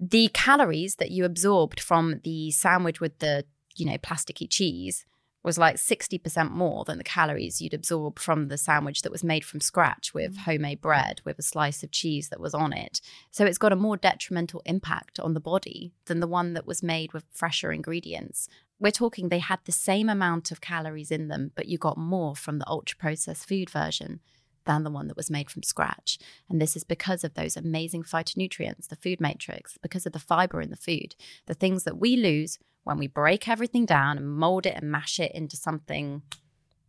the 0.00 0.30
calories 0.32 0.94
that 0.96 1.10
you 1.10 1.24
absorbed 1.26 1.78
from 1.78 2.20
the 2.24 2.50
sandwich 2.50 3.00
with 3.00 3.18
the, 3.18 3.44
you 3.76 3.84
know, 3.84 3.98
plasticky 3.98 4.48
cheese 4.48 5.04
was 5.42 5.56
like 5.58 5.76
60% 5.76 6.50
more 6.50 6.84
than 6.84 6.98
the 6.98 7.04
calories 7.04 7.62
you'd 7.62 7.72
absorb 7.74 8.18
from 8.18 8.48
the 8.48 8.58
sandwich 8.58 9.02
that 9.02 9.12
was 9.12 9.24
made 9.24 9.44
from 9.44 9.60
scratch 9.60 10.12
with 10.12 10.34
Mm. 10.34 10.38
homemade 10.40 10.80
bread 10.80 11.22
with 11.24 11.38
a 11.38 11.42
slice 11.42 11.82
of 11.82 11.90
cheese 11.90 12.28
that 12.28 12.40
was 12.40 12.54
on 12.54 12.72
it. 12.72 13.00
So 13.30 13.46
it's 13.46 13.58
got 13.58 13.72
a 13.72 13.76
more 13.76 13.96
detrimental 13.96 14.62
impact 14.66 15.18
on 15.18 15.34
the 15.34 15.40
body 15.40 15.92
than 16.06 16.20
the 16.20 16.26
one 16.26 16.52
that 16.54 16.66
was 16.66 16.82
made 16.82 17.12
with 17.12 17.24
fresher 17.30 17.72
ingredients. 17.72 18.48
We're 18.78 18.90
talking 18.90 19.28
they 19.28 19.38
had 19.38 19.60
the 19.64 19.72
same 19.72 20.08
amount 20.08 20.50
of 20.50 20.60
calories 20.60 21.10
in 21.10 21.28
them, 21.28 21.52
but 21.54 21.66
you 21.66 21.78
got 21.78 21.96
more 21.98 22.34
from 22.36 22.58
the 22.58 22.68
ultra 22.68 22.96
processed 22.98 23.46
food 23.48 23.70
version 23.70 24.20
than 24.66 24.84
the 24.84 24.90
one 24.90 25.08
that 25.08 25.16
was 25.16 25.30
made 25.30 25.50
from 25.50 25.62
scratch. 25.62 26.18
And 26.48 26.60
this 26.60 26.76
is 26.76 26.84
because 26.84 27.24
of 27.24 27.32
those 27.34 27.56
amazing 27.56 28.02
phytonutrients, 28.02 28.88
the 28.88 28.96
food 28.96 29.20
matrix, 29.20 29.78
because 29.78 30.04
of 30.04 30.12
the 30.12 30.18
fiber 30.18 30.60
in 30.60 30.70
the 30.70 30.76
food, 30.76 31.14
the 31.46 31.54
things 31.54 31.84
that 31.84 31.98
we 31.98 32.14
lose 32.16 32.58
when 32.84 32.98
we 32.98 33.06
break 33.06 33.48
everything 33.48 33.86
down 33.86 34.18
and 34.18 34.28
mold 34.28 34.66
it 34.66 34.74
and 34.76 34.90
mash 34.90 35.20
it 35.20 35.32
into 35.32 35.56
something 35.56 36.22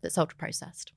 that's 0.02 0.18
ultra 0.18 0.38
processed. 0.38 0.94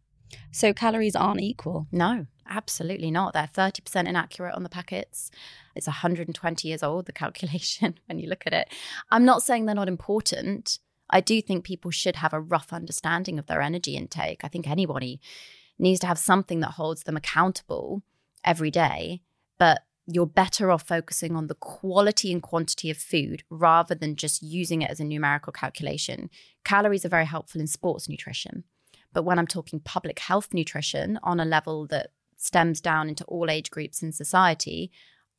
So 0.51 0.73
calories 0.73 1.17
aren't 1.17 1.41
equal. 1.41 1.87
No, 1.93 2.27
absolutely 2.49 3.11
not. 3.11 3.33
They're 3.33 3.51
30% 3.53 4.09
inaccurate 4.09 4.55
on 4.55 4.63
the 4.63 4.69
packets. 4.69 5.31
It's 5.75 5.87
120 5.87 6.69
years 6.69 6.83
old, 6.83 7.07
the 7.07 7.13
calculation, 7.13 7.99
when 8.07 8.19
you 8.19 8.29
look 8.29 8.45
at 8.47 8.53
it. 8.53 8.69
I'm 9.11 9.25
not 9.25 9.43
saying 9.43 9.67
they're 9.67 9.75
not 9.75 9.89
important. 9.89 10.79
I 11.11 11.21
do 11.21 11.41
think 11.43 11.65
people 11.65 11.91
should 11.91 12.17
have 12.17 12.33
a 12.33 12.41
rough 12.41 12.73
understanding 12.73 13.39
of 13.39 13.47
their 13.47 13.61
energy 13.61 13.97
intake. 13.97 14.43
I 14.43 14.49
think 14.49 14.69
anybody 14.69 15.21
needs 15.79 16.01
to 16.01 16.07
have 16.07 16.19
something 16.19 16.61
that 16.61 16.73
holds 16.73 17.03
them 17.03 17.17
accountable 17.17 18.03
every 18.45 18.71
day. 18.71 19.21
But 19.59 19.83
you're 20.07 20.27
better 20.27 20.71
off 20.71 20.87
focusing 20.87 21.35
on 21.35 21.47
the 21.47 21.55
quality 21.55 22.31
and 22.33 22.43
quantity 22.43 22.91
of 22.91 22.97
food 22.97 23.43
rather 23.49 23.95
than 23.95 24.17
just 24.17 24.43
using 24.43 24.83
it 24.83 24.91
as 24.91 25.01
a 25.01 25.05
numerical 25.05 25.53
calculation. 25.53 26.29
Calories 26.65 27.05
are 27.05 27.11
very 27.11 27.25
helpful 27.25 27.61
in 27.61 27.67
sports 27.67 28.09
nutrition. 28.09 28.65
But 29.13 29.23
when 29.23 29.39
I'm 29.39 29.47
talking 29.47 29.81
public 29.81 30.19
health 30.19 30.53
nutrition 30.53 31.19
on 31.23 31.41
a 31.41 31.45
level 31.45 31.87
that 31.87 32.11
stems 32.37 32.81
down 32.81 33.09
into 33.09 33.25
all 33.25 33.49
age 33.49 33.71
groups 33.71 34.03
in 34.03 34.13
society, 34.13 34.91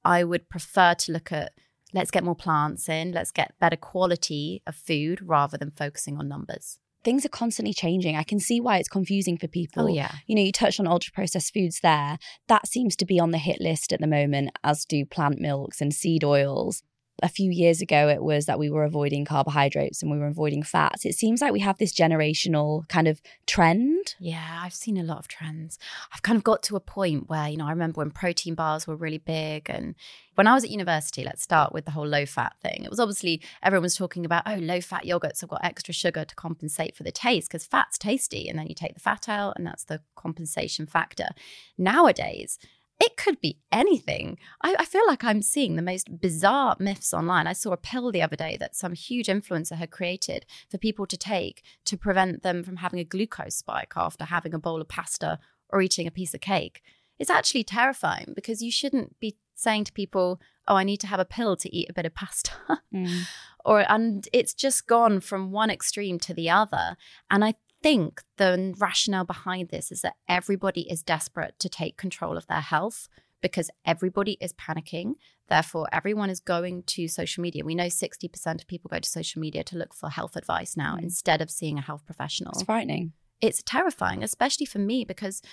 I 0.03 0.23
would 0.23 0.49
prefer 0.49 0.95
to 0.95 1.11
look 1.11 1.31
at 1.31 1.53
let's 1.93 2.11
get 2.11 2.23
more 2.23 2.35
plants 2.35 2.89
in, 2.89 3.11
let's 3.11 3.31
get 3.31 3.57
better 3.59 3.77
quality 3.77 4.61
of 4.65 4.75
food 4.75 5.21
rather 5.21 5.57
than 5.57 5.71
focusing 5.71 6.17
on 6.17 6.27
numbers. 6.27 6.79
Things 7.05 7.25
are 7.25 7.29
constantly 7.29 7.73
changing. 7.73 8.17
I 8.17 8.23
can 8.23 8.39
see 8.39 8.59
why 8.59 8.77
it's 8.77 8.89
confusing 8.89 9.37
for 9.37 9.47
people. 9.47 9.83
Oh, 9.83 9.87
yeah. 9.87 10.11
You 10.25 10.35
know, 10.35 10.41
you 10.41 10.51
touched 10.51 10.79
on 10.79 10.87
ultra 10.87 11.13
processed 11.13 11.53
foods 11.53 11.79
there. 11.81 12.17
That 12.47 12.67
seems 12.67 12.95
to 12.97 13.05
be 13.05 13.19
on 13.19 13.31
the 13.31 13.37
hit 13.37 13.61
list 13.61 13.93
at 13.93 14.01
the 14.01 14.07
moment, 14.07 14.57
as 14.63 14.83
do 14.85 15.05
plant 15.05 15.39
milks 15.39 15.79
and 15.79 15.93
seed 15.93 16.23
oils. 16.23 16.81
A 17.23 17.29
few 17.29 17.49
years 17.49 17.81
ago, 17.81 18.09
it 18.09 18.21
was 18.21 18.45
that 18.45 18.59
we 18.59 18.69
were 18.69 18.83
avoiding 18.83 19.23
carbohydrates 19.23 20.01
and 20.01 20.11
we 20.11 20.17
were 20.17 20.27
avoiding 20.27 20.63
fats. 20.63 21.05
It 21.05 21.15
seems 21.15 21.41
like 21.41 21.53
we 21.53 21.61
have 21.61 21.77
this 21.77 21.93
generational 21.93 22.87
kind 22.89 23.07
of 23.07 23.21
trend. 23.47 24.15
Yeah, 24.19 24.59
I've 24.61 24.73
seen 24.73 24.97
a 24.97 25.03
lot 25.03 25.19
of 25.19 25.29
trends. 25.29 25.79
I've 26.13 26.23
kind 26.23 26.35
of 26.35 26.43
got 26.43 26.61
to 26.63 26.75
a 26.75 26.81
point 26.81 27.29
where, 27.29 27.47
you 27.47 27.55
know, 27.55 27.67
I 27.67 27.69
remember 27.69 27.99
when 27.99 28.11
protein 28.11 28.53
bars 28.53 28.85
were 28.85 28.97
really 28.97 29.17
big. 29.17 29.69
And 29.69 29.95
when 30.35 30.45
I 30.45 30.53
was 30.53 30.65
at 30.65 30.69
university, 30.69 31.23
let's 31.23 31.41
start 31.41 31.71
with 31.71 31.85
the 31.85 31.91
whole 31.91 32.05
low 32.05 32.25
fat 32.25 32.57
thing. 32.61 32.83
It 32.83 32.89
was 32.89 32.99
obviously 32.99 33.41
everyone 33.63 33.83
was 33.83 33.95
talking 33.95 34.25
about, 34.25 34.43
oh, 34.45 34.55
low 34.55 34.81
fat 34.81 35.05
yogurts 35.05 35.39
have 35.39 35.49
got 35.49 35.63
extra 35.63 35.93
sugar 35.93 36.25
to 36.25 36.35
compensate 36.35 36.97
for 36.97 37.03
the 37.03 37.11
taste 37.13 37.47
because 37.47 37.65
fat's 37.65 37.97
tasty. 37.97 38.49
And 38.49 38.59
then 38.59 38.67
you 38.67 38.75
take 38.75 38.93
the 38.93 38.99
fat 38.99 39.29
out, 39.29 39.53
and 39.55 39.65
that's 39.65 39.85
the 39.85 40.01
compensation 40.15 40.85
factor. 40.85 41.29
Nowadays, 41.77 42.59
it 42.99 43.17
could 43.17 43.41
be 43.41 43.59
anything. 43.71 44.37
I, 44.61 44.75
I, 44.79 44.85
feel 44.85 45.05
like 45.05 45.23
I'm 45.23 45.41
seeing 45.41 45.75
the 45.75 45.81
most 45.81 46.21
bizarre 46.21 46.75
myths 46.79 47.13
online. 47.13 47.45
I 47.45 47.53
saw 47.53 47.71
a 47.71 47.77
pill 47.77 48.11
the 48.11 48.21
other 48.21 48.37
day 48.37 48.57
that 48.59 48.75
some 48.75 48.93
huge 48.93 49.27
influencer 49.27 49.75
had 49.75 49.91
created 49.91 50.45
for 50.69 50.77
people 50.77 51.05
to 51.07 51.17
take 51.17 51.61
to 51.85 51.97
prevent 51.97 52.43
them 52.43 52.63
from 52.63 52.77
having 52.77 52.99
a 52.99 53.03
glucose 53.03 53.55
spike 53.55 53.93
after 53.95 54.25
having 54.25 54.53
a 54.53 54.59
bowl 54.59 54.79
of 54.79 54.87
pasta 54.87 55.39
or 55.69 55.81
eating 55.81 56.07
a 56.07 56.11
piece 56.11 56.33
of 56.33 56.41
cake. 56.41 56.81
It's 57.19 57.29
actually 57.29 57.63
terrifying 57.63 58.33
because 58.35 58.61
you 58.61 58.71
shouldn't 58.71 59.19
be 59.19 59.37
saying 59.55 59.85
to 59.85 59.93
people, 59.93 60.39
"Oh, 60.67 60.75
I 60.75 60.83
need 60.83 60.99
to 61.01 61.07
have 61.07 61.19
a 61.19 61.25
pill 61.25 61.55
to 61.57 61.75
eat 61.75 61.89
a 61.89 61.93
bit 61.93 62.05
of 62.05 62.13
pasta." 62.13 62.51
Mm. 62.93 63.27
or 63.65 63.91
and 63.91 64.29
it's 64.31 64.53
just 64.53 64.87
gone 64.87 65.19
from 65.19 65.51
one 65.51 65.69
extreme 65.69 66.17
to 66.19 66.33
the 66.33 66.49
other. 66.49 66.95
And 67.29 67.43
I 67.43 67.55
think 67.85 68.23
the 68.37 68.73
rationale 68.79 69.25
behind 69.25 69.69
this 69.69 69.91
is 69.91 70.01
that 70.01 70.15
everybody 70.27 70.81
is 70.89 71.03
desperate 71.03 71.53
to 71.59 71.69
take 71.69 71.97
control 71.97 72.35
of 72.35 72.47
their 72.47 72.61
health 72.61 73.07
because 73.41 73.69
everybody 73.85 74.37
is 74.41 74.53
panicking. 74.53 75.13
Therefore, 75.49 75.87
everyone 75.91 76.31
is 76.31 76.39
going 76.39 76.81
to 76.87 77.07
social 77.07 77.43
media. 77.43 77.63
We 77.63 77.75
know 77.75 77.85
60% 77.85 78.61
of 78.61 78.67
people 78.67 78.89
go 78.91 78.97
to 78.97 79.07
social 79.07 79.39
media 79.39 79.63
to 79.65 79.77
look 79.77 79.93
for 79.93 80.09
health 80.09 80.35
advice 80.35 80.75
now 80.75 80.95
Mm. 80.95 81.03
instead 81.03 81.41
of 81.43 81.51
seeing 81.51 81.77
a 81.77 81.81
health 81.81 82.03
professional. 82.07 82.53
It's 82.53 82.63
frightening. 82.63 83.13
It's 83.39 83.61
terrifying, 83.61 84.23
especially 84.23 84.65
for 84.65 84.79
me 84.79 85.05
because 85.05 85.43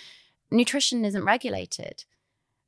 nutrition 0.50 1.04
isn't 1.04 1.26
regulated. 1.26 2.04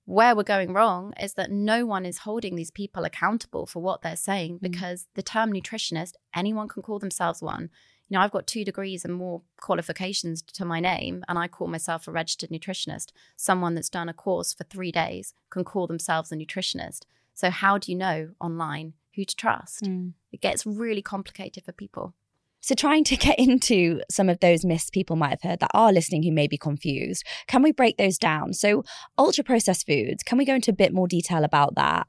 Where 0.05 0.37
we're 0.37 0.43
going 0.43 0.75
wrong 0.75 1.15
is 1.19 1.33
that 1.35 1.51
no 1.51 1.87
one 1.87 2.05
is 2.05 2.19
holding 2.19 2.55
these 2.55 2.71
people 2.71 3.05
accountable 3.05 3.65
for 3.65 3.81
what 3.81 4.03
they're 4.03 4.17
saying 4.31 4.59
because 4.61 5.07
the 5.15 5.23
term 5.23 5.51
nutritionist, 5.55 6.13
anyone 6.37 6.69
can 6.69 6.83
call 6.83 6.99
themselves 6.99 7.41
one. 7.41 7.71
You 8.15 8.21
know, 8.21 8.25
I've 8.27 8.31
got 8.31 8.47
two 8.47 8.65
degrees 8.65 9.05
and 9.05 9.13
more 9.13 9.43
qualifications 9.61 10.41
to 10.41 10.65
my 10.65 10.79
name, 10.79 11.25
and 11.27 11.37
I 11.37 11.49
call 11.49 11.67
myself 11.67 12.07
a 12.07 12.13
registered 12.13 12.51
nutritionist. 12.51 13.09
Someone 13.35 13.75
that's 13.75 13.89
done 13.89 14.09
a 14.09 14.13
course 14.13 14.55
for 14.55 14.63
three 14.63 14.93
days 14.93 15.35
can 15.51 15.65
call 15.65 15.89
themselves 15.89 16.31
a 16.31 16.37
nutritionist. 16.37 17.07
So, 17.35 17.51
how 17.51 17.77
do 17.77 17.91
you 17.91 17.99
know 17.99 18.29
online 18.41 18.93
who 19.17 19.25
to 19.25 19.35
trust? 19.35 19.83
Mm. 19.83 20.13
It 20.31 20.41
gets 20.41 20.65
really 20.65 21.03
complicated 21.03 21.65
for 21.65 21.73
people. 21.73 22.15
So, 22.61 22.77
trying 22.77 23.03
to 23.03 23.17
get 23.17 23.37
into 23.37 24.01
some 24.09 24.29
of 24.29 24.39
those 24.39 24.65
myths 24.65 24.91
people 24.91 25.17
might 25.17 25.31
have 25.31 25.43
heard 25.43 25.59
that 25.59 25.73
are 25.75 25.93
listening 25.93 26.23
who 26.23 26.31
may 26.31 26.47
be 26.47 26.57
confused, 26.57 27.25
can 27.49 27.63
we 27.63 27.73
break 27.73 27.97
those 27.97 28.17
down? 28.17 28.53
So, 28.53 28.85
ultra 29.19 29.43
processed 29.43 29.89
foods, 29.89 30.23
can 30.23 30.39
we 30.39 30.45
go 30.45 30.55
into 30.55 30.71
a 30.71 30.75
bit 30.75 30.95
more 30.95 31.09
detail 31.09 31.43
about 31.43 31.75
that? 31.75 32.07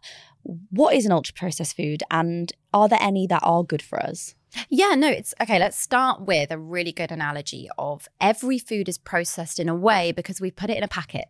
What 0.70 0.94
is 0.94 1.08
an 1.08 1.12
ultra 1.12 1.34
processed 1.34 1.76
food, 1.76 2.04
and 2.12 2.54
are 2.72 2.88
there 2.88 3.02
any 3.02 3.26
that 3.26 3.42
are 3.42 3.64
good 3.64 3.82
for 3.82 4.00
us? 4.00 4.36
Yeah, 4.70 4.96
no, 4.96 5.10
it's 5.10 5.34
okay. 5.42 5.60
Let's 5.60 5.80
start 5.80 6.22
with 6.22 6.52
a 6.52 6.58
really 6.58 6.92
good 6.92 7.12
analogy 7.12 7.70
of 7.78 8.08
every 8.20 8.60
food 8.60 8.90
is 8.90 8.98
processed 8.98 9.60
in 9.60 9.70
a 9.70 9.76
way 9.76 10.12
because 10.12 10.42
we've 10.42 10.56
put 10.56 10.70
it 10.70 10.78
in 10.78 10.84
a 10.84 10.88
packet 10.88 11.26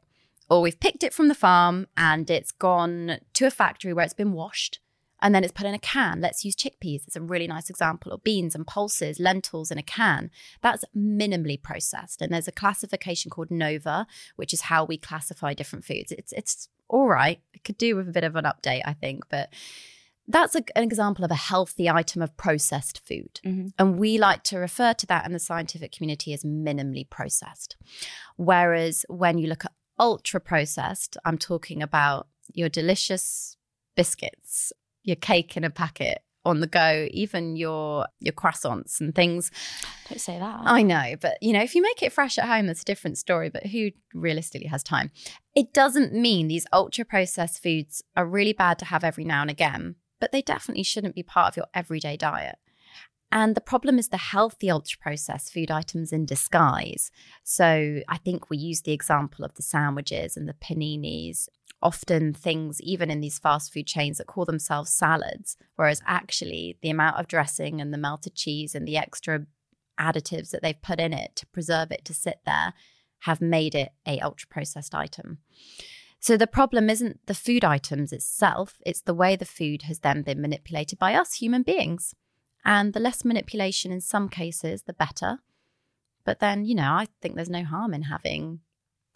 or 0.49 0.61
we've 0.61 0.79
picked 0.79 1.03
it 1.03 1.13
from 1.13 1.27
the 1.27 1.35
farm 1.35 1.87
and 1.97 2.29
it's 2.29 2.51
gone 2.51 3.17
to 3.33 3.45
a 3.45 3.51
factory 3.51 3.93
where 3.93 4.05
it's 4.05 4.13
been 4.13 4.33
washed 4.33 4.79
and 5.21 5.33
then 5.33 5.43
it's 5.43 5.53
put 5.53 5.65
in 5.65 5.73
a 5.73 5.79
can. 5.79 6.21
Let's 6.21 6.45
use 6.45 6.55
chickpeas. 6.55 7.07
It's 7.07 7.15
a 7.15 7.21
really 7.21 7.47
nice 7.47 7.69
example, 7.69 8.11
or 8.11 8.19
beans 8.19 8.53
and 8.53 8.67
pulses, 8.67 9.19
lentils 9.19 9.71
in 9.71 9.77
a 9.77 9.83
can. 9.83 10.29
That's 10.61 10.85
minimally 10.95 11.61
processed. 11.61 12.21
And 12.21 12.31
there's 12.31 12.47
a 12.47 12.51
classification 12.51 13.31
called 13.31 13.49
NOVA, 13.49 14.05
which 14.35 14.53
is 14.53 14.61
how 14.61 14.83
we 14.83 14.97
classify 14.97 15.53
different 15.53 15.85
foods. 15.85 16.11
It's 16.11 16.31
it's 16.33 16.69
all 16.89 17.07
right. 17.07 17.39
It 17.53 17.63
could 17.63 17.77
do 17.77 17.95
with 17.95 18.07
a 18.09 18.11
bit 18.11 18.23
of 18.23 18.35
an 18.35 18.45
update, 18.45 18.81
I 18.85 18.93
think, 18.93 19.23
but 19.29 19.49
that's 20.27 20.55
a, 20.55 20.63
an 20.75 20.83
example 20.83 21.23
of 21.23 21.31
a 21.31 21.35
healthy 21.35 21.89
item 21.89 22.21
of 22.21 22.35
processed 22.37 23.01
food. 23.07 23.39
Mhm. 23.45 23.71
And 23.77 23.99
we 23.99 24.17
like 24.17 24.43
to 24.43 24.57
refer 24.57 24.93
to 24.93 25.05
that 25.07 25.25
in 25.25 25.33
the 25.33 25.39
scientific 25.39 25.91
community 25.91 26.33
as 26.33 26.43
minimally 26.43 27.07
processed. 27.09 27.75
Whereas 28.37 29.05
when 29.07 29.37
you 29.37 29.47
look 29.47 29.65
at 29.65 29.71
ultra 29.99 30.39
processed, 30.39 31.17
I'm 31.25 31.37
talking 31.37 31.81
about 31.81 32.27
your 32.53 32.69
delicious 32.69 33.57
biscuits, 33.95 34.73
your 35.03 35.15
cake 35.15 35.55
in 35.55 35.63
a 35.63 35.69
packet 35.69 36.19
on 36.43 36.59
the 36.59 36.67
go, 36.67 37.07
even 37.11 37.55
your 37.55 38.05
your 38.19 38.33
croissants 38.33 39.01
and 39.01 39.15
things. 39.15 39.49
Don't 40.09 40.19
say 40.19 40.37
that. 40.37 40.61
I 40.63 40.83
know, 40.83 41.15
but 41.19 41.37
you 41.41 41.53
know, 41.53 41.61
if 41.61 41.73
you 41.73 41.81
make 41.81 42.03
it 42.03 42.13
fresh 42.13 42.37
at 42.37 42.45
home, 42.45 42.67
that's 42.67 42.83
a 42.83 42.85
different 42.85 43.17
story. 43.17 43.49
But 43.49 43.65
who 43.67 43.89
realistically 44.13 44.67
has 44.67 44.83
time? 44.83 45.11
It 45.55 45.73
doesn't 45.73 46.13
mean 46.13 46.47
these 46.47 46.67
ultra 46.71 47.03
processed 47.03 47.63
foods 47.63 48.03
are 48.15 48.27
really 48.27 48.53
bad 48.53 48.77
to 48.79 48.85
have 48.85 49.03
every 49.03 49.23
now 49.23 49.41
and 49.41 49.49
again, 49.49 49.95
but 50.25 50.31
they 50.31 50.41
definitely 50.41 50.81
shouldn't 50.81 51.13
be 51.13 51.21
part 51.21 51.49
of 51.49 51.55
your 51.55 51.67
everyday 51.75 52.17
diet. 52.17 52.55
And 53.31 53.53
the 53.53 53.61
problem 53.61 53.99
is 53.99 54.07
the 54.07 54.17
healthy 54.17 54.71
ultra 54.71 54.97
processed 54.99 55.53
food 55.53 55.69
items 55.69 56.11
in 56.11 56.25
disguise. 56.25 57.11
So 57.43 57.99
I 58.07 58.17
think 58.17 58.49
we 58.49 58.57
use 58.57 58.81
the 58.81 58.91
example 58.91 59.45
of 59.45 59.53
the 59.53 59.61
sandwiches 59.61 60.35
and 60.35 60.49
the 60.49 60.55
paninis, 60.55 61.47
often 61.79 62.33
things, 62.33 62.81
even 62.81 63.11
in 63.11 63.21
these 63.21 63.37
fast 63.37 63.71
food 63.71 63.85
chains 63.85 64.17
that 64.17 64.25
call 64.25 64.45
themselves 64.45 64.89
salads, 64.89 65.57
whereas 65.75 66.01
actually 66.07 66.79
the 66.81 66.89
amount 66.89 67.17
of 67.17 67.27
dressing 67.27 67.79
and 67.79 67.93
the 67.93 67.99
melted 67.99 68.33
cheese 68.33 68.73
and 68.73 68.87
the 68.87 68.97
extra 68.97 69.45
additives 69.99 70.49
that 70.49 70.63
they've 70.63 70.81
put 70.81 70.99
in 70.99 71.13
it 71.13 71.35
to 71.35 71.45
preserve 71.45 71.91
it 71.91 72.03
to 72.05 72.15
sit 72.15 72.39
there 72.47 72.73
have 73.19 73.41
made 73.41 73.75
it 73.75 73.89
a 74.07 74.19
ultra 74.21 74.47
processed 74.47 74.95
item. 74.95 75.37
So 76.25 76.37
the 76.37 76.47
problem 76.47 76.89
isn't 76.89 77.19
the 77.27 77.35
food 77.35 77.63
items 77.63 78.11
itself, 78.11 78.81
it's 78.83 79.01
the 79.01 79.13
way 79.13 79.35
the 79.35 79.45
food 79.45 79.83
has 79.83 79.99
then 79.99 80.23
been 80.23 80.41
manipulated 80.41 80.97
by 80.97 81.13
us 81.13 81.35
human 81.35 81.61
beings. 81.61 82.15
And 82.65 82.93
the 82.93 82.99
less 82.99 83.23
manipulation 83.23 83.91
in 83.91 84.01
some 84.01 84.27
cases, 84.29 84.81
the 84.81 84.93
better. 84.93 85.37
But 86.23 86.39
then, 86.39 86.65
you 86.65 86.73
know, 86.73 86.93
I 86.93 87.09
think 87.21 87.35
there's 87.35 87.47
no 87.47 87.63
harm 87.63 87.93
in 87.93 88.01
having 88.01 88.61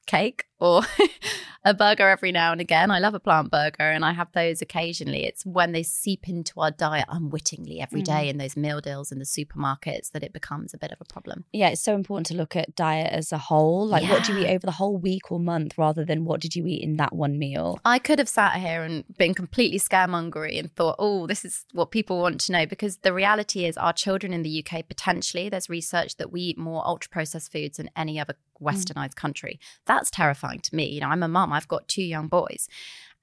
cake 0.09 0.45
or 0.59 0.81
a 1.63 1.73
burger 1.73 2.09
every 2.09 2.31
now 2.31 2.51
and 2.51 2.59
again. 2.61 2.89
I 2.91 2.99
love 2.99 3.13
a 3.13 3.19
plant 3.19 3.51
burger 3.51 3.83
and 3.83 4.03
I 4.03 4.11
have 4.13 4.31
those 4.33 4.61
occasionally. 4.61 5.25
It's 5.25 5.45
when 5.45 5.71
they 5.71 5.83
seep 5.83 6.27
into 6.27 6.59
our 6.59 6.71
diet 6.71 7.05
unwittingly 7.09 7.79
every 7.81 8.01
day 8.01 8.25
Mm. 8.25 8.29
in 8.31 8.37
those 8.37 8.57
meal 8.57 8.81
deals 8.81 9.11
in 9.11 9.19
the 9.19 9.25
supermarkets 9.25 10.11
that 10.11 10.23
it 10.23 10.33
becomes 10.33 10.73
a 10.73 10.77
bit 10.77 10.91
of 10.91 10.99
a 10.99 11.05
problem. 11.05 11.45
Yeah, 11.53 11.69
it's 11.69 11.81
so 11.81 11.93
important 11.95 12.25
to 12.27 12.33
look 12.33 12.55
at 12.55 12.75
diet 12.75 13.11
as 13.13 13.31
a 13.31 13.37
whole. 13.37 13.87
Like, 13.87 14.09
what 14.09 14.23
do 14.23 14.33
you 14.33 14.39
eat 14.45 14.49
over 14.49 14.65
the 14.65 14.73
whole 14.73 14.97
week 14.97 15.31
or 15.31 15.39
month 15.39 15.77
rather 15.77 16.03
than 16.03 16.25
what 16.25 16.41
did 16.41 16.55
you 16.55 16.65
eat 16.65 16.81
in 16.83 16.97
that 16.97 17.13
one 17.13 17.37
meal? 17.37 17.79
I 17.85 17.99
could 17.99 18.19
have 18.19 18.29
sat 18.29 18.55
here 18.55 18.83
and 18.83 19.03
been 19.17 19.33
completely 19.33 19.79
scaremongery 19.79 20.57
and 20.59 20.73
thought, 20.75 20.95
oh, 20.99 21.27
this 21.27 21.45
is 21.45 21.65
what 21.73 21.91
people 21.91 22.19
want 22.19 22.41
to 22.41 22.51
know. 22.51 22.65
Because 22.65 22.97
the 22.97 23.13
reality 23.13 23.65
is, 23.65 23.77
our 23.77 23.93
children 23.93 24.33
in 24.33 24.43
the 24.43 24.65
UK, 24.65 24.87
potentially, 24.87 25.49
there's 25.49 25.69
research 25.69 26.17
that 26.17 26.31
we 26.31 26.41
eat 26.41 26.57
more 26.57 26.85
ultra 26.85 27.09
processed 27.09 27.51
foods 27.51 27.77
than 27.77 27.89
any 27.95 28.19
other 28.19 28.35
Mm. 28.61 28.67
westernized 28.67 29.15
country. 29.15 29.59
That's 29.85 30.09
terrifying 30.09 30.59
to 30.61 30.75
me. 30.75 30.87
You 30.89 31.01
know, 31.01 31.07
I'm 31.07 31.23
a 31.23 31.27
mum, 31.27 31.53
I've 31.53 31.67
got 31.67 31.87
two 31.87 32.03
young 32.03 32.27
boys. 32.27 32.67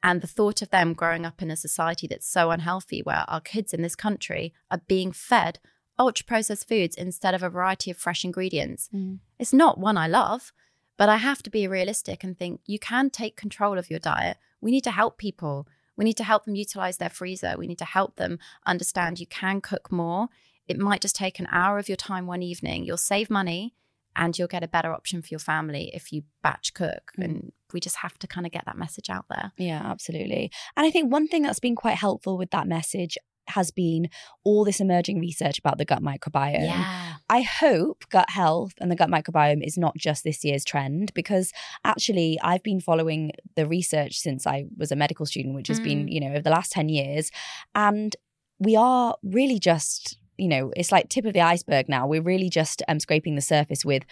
And 0.03 0.21
the 0.21 0.27
thought 0.27 0.63
of 0.63 0.71
them 0.71 0.93
growing 0.93 1.25
up 1.25 1.43
in 1.43 1.51
a 1.51 1.57
society 1.57 2.07
that's 2.07 2.29
so 2.29 2.51
unhealthy, 2.51 3.01
where 3.01 3.25
our 3.29 3.41
kids 3.41 3.73
in 3.73 3.83
this 3.83 3.97
country 3.97 4.53
are 4.71 4.83
being 4.87 5.11
fed 5.11 5.59
ultra 5.99 6.25
processed 6.25 6.69
foods 6.69 6.97
instead 6.97 7.35
of 7.35 7.43
a 7.43 7.51
variety 7.51 7.91
of 7.91 7.97
fresh 7.97 8.25
ingredients, 8.25 8.89
mm. 8.95 9.19
it's 9.39 9.53
not 9.53 9.79
one 9.79 9.97
I 9.97 10.07
love. 10.07 10.53
But 10.99 11.11
I 11.11 11.17
have 11.17 11.43
to 11.43 11.51
be 11.51 11.69
realistic 11.69 12.25
and 12.25 12.39
think 12.39 12.61
you 12.65 12.79
can 12.79 13.11
take 13.11 13.37
control 13.37 13.77
of 13.77 13.91
your 13.91 13.99
diet. 13.99 14.39
We 14.63 14.71
need 14.71 14.85
to 14.85 14.91
help 14.91 15.19
people. 15.19 15.69
We 15.95 16.07
need 16.07 16.17
to 16.17 16.25
help 16.25 16.47
them 16.47 16.55
utilize 16.55 16.97
their 16.97 17.11
freezer. 17.11 17.55
We 17.59 17.67
need 17.67 17.79
to 17.79 17.85
help 17.85 18.17
them 18.17 18.39
understand 18.65 19.21
you 19.21 19.27
can 19.27 19.61
cook 19.61 19.93
more. 19.93 20.29
It 20.69 20.79
might 20.79 21.03
just 21.03 21.15
take 21.15 21.39
an 21.39 21.49
hour 21.51 21.79
of 21.79 21.89
your 21.89 21.97
time 21.97 22.27
one 22.27 22.43
evening. 22.43 22.85
You'll 22.85 22.97
save 22.97 23.29
money 23.29 23.75
and 24.17 24.37
you'll 24.37 24.49
get 24.49 24.65
a 24.65 24.69
better 24.69 24.93
option 24.93 25.23
for 25.23 25.29
your 25.31 25.39
family 25.39 25.91
if 25.95 26.11
you 26.11 26.23
batch 26.43 26.75
cook. 26.75 27.13
Hmm. 27.15 27.23
And 27.23 27.53
we 27.73 27.81
just 27.81 27.97
have 27.97 28.19
to 28.19 28.27
kind 28.27 28.47
of 28.47 28.53
get 28.53 28.65
that 28.67 28.79
message 28.79 29.11
out 29.11 29.27
there. 29.29 29.53
Yeah, 29.57 29.83
absolutely. 29.85 30.51
And 30.77 30.87
I 30.87 30.91
think 30.91 31.13
one 31.13 31.29
thing 31.29 31.43
that's 31.43 31.61
been 31.61 31.77
quite 31.77 31.97
helpful 31.97 32.39
with 32.39 32.51
that 32.51 32.67
message 32.67 33.19
has 33.49 33.71
been 33.71 34.09
all 34.45 34.65
this 34.65 34.81
emerging 34.81 35.21
research 35.21 35.59
about 35.59 35.79
the 35.79 35.85
gut 35.85 36.03
microbiome. 36.03 36.65
Yeah. 36.65 37.15
I 37.29 37.43
hope 37.43 38.05
gut 38.11 38.31
health 38.31 38.73
and 38.81 38.91
the 38.91 38.97
gut 38.97 39.09
microbiome 39.09 39.65
is 39.65 39.79
not 39.79 39.97
just 39.97 40.25
this 40.25 40.45
year's 40.45 40.65
trend 40.65 41.13
because 41.15 41.53
actually 41.85 42.39
I've 42.43 42.63
been 42.63 42.81
following 42.81 43.33
the 43.55 43.67
research 43.67 44.19
since 44.19 44.47
I 44.47 44.65
was 44.77 44.91
a 44.91 44.97
medical 44.97 45.27
student, 45.27 45.55
which 45.55 45.69
has 45.69 45.81
been, 45.81 46.03
hmm. 46.03 46.09
you 46.09 46.21
know, 46.21 46.29
over 46.29 46.43
the 46.43 46.51
last 46.51 46.73
10 46.73 46.89
years. 46.89 47.31
And 47.75 48.17
we 48.59 48.75
are 48.75 49.17
really 49.23 49.59
just, 49.59 50.19
you 50.39 50.49
know, 50.49 50.73
it's 50.77 50.93
like 50.93 51.09
tip 51.09 51.25
of 51.25 51.33
the 51.33 51.41
iceberg 51.41 51.89
now. 51.89 52.07
We're 52.07 52.23
really 52.23 52.49
just 52.51 52.83
um, 52.89 53.01
scraping 53.01 53.35
the 53.35 53.41
surface 53.41 53.85
with 53.85 54.05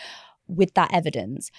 with 0.47 0.75
that 0.75 0.93
evidence. 0.93 1.50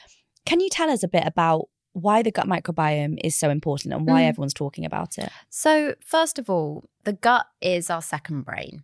Can 0.45 0.59
you 0.59 0.69
tell 0.69 0.89
us 0.89 1.01
a 1.03 1.07
bit 1.07 1.23
about 1.25 1.69
why 1.93 2.21
the 2.21 2.31
gut 2.31 2.45
microbiome 2.47 3.17
is 3.23 3.35
so 3.35 3.49
important 3.49 3.93
and 3.93 4.05
why 4.05 4.21
Mm. 4.23 4.27
everyone's 4.27 4.53
talking 4.53 4.85
about 4.85 5.17
it? 5.17 5.29
So, 5.49 5.95
first 6.05 6.37
of 6.37 6.49
all, 6.49 6.83
the 7.03 7.13
gut 7.13 7.47
is 7.61 7.89
our 7.89 8.01
second 8.01 8.43
brain. 8.43 8.83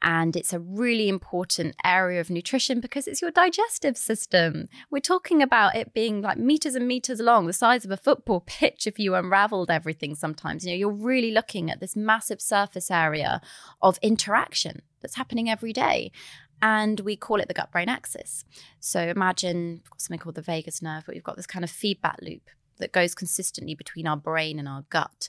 And 0.00 0.36
it's 0.36 0.52
a 0.52 0.60
really 0.60 1.08
important 1.08 1.74
area 1.84 2.20
of 2.20 2.30
nutrition 2.30 2.80
because 2.80 3.08
it's 3.08 3.20
your 3.20 3.32
digestive 3.32 3.96
system. 3.96 4.68
We're 4.90 5.00
talking 5.00 5.42
about 5.42 5.74
it 5.74 5.92
being 5.92 6.22
like 6.22 6.38
meters 6.38 6.76
and 6.76 6.86
meters 6.86 7.20
long, 7.20 7.46
the 7.46 7.52
size 7.52 7.84
of 7.84 7.90
a 7.90 7.96
football 7.96 8.40
pitch 8.46 8.86
if 8.86 8.98
you 8.98 9.14
unraveled 9.14 9.70
everything 9.70 10.14
sometimes. 10.14 10.64
You 10.64 10.70
know, 10.72 10.76
you're 10.76 10.90
really 10.90 11.32
looking 11.32 11.70
at 11.70 11.80
this 11.80 11.96
massive 11.96 12.40
surface 12.40 12.90
area 12.90 13.40
of 13.82 13.98
interaction 14.00 14.82
that's 15.00 15.16
happening 15.16 15.50
every 15.50 15.72
day. 15.72 16.12
And 16.60 17.00
we 17.00 17.16
call 17.16 17.40
it 17.40 17.48
the 17.48 17.54
gut 17.54 17.70
brain 17.70 17.88
axis. 17.88 18.44
So 18.80 19.00
imagine 19.00 19.82
something 19.96 20.18
called 20.18 20.34
the 20.34 20.42
vagus 20.42 20.82
nerve, 20.82 21.04
but 21.06 21.14
we've 21.14 21.24
got 21.24 21.36
this 21.36 21.46
kind 21.46 21.64
of 21.64 21.70
feedback 21.70 22.18
loop 22.20 22.50
that 22.78 22.92
goes 22.92 23.14
consistently 23.14 23.74
between 23.74 24.06
our 24.06 24.16
brain 24.16 24.58
and 24.58 24.68
our 24.68 24.84
gut. 24.90 25.28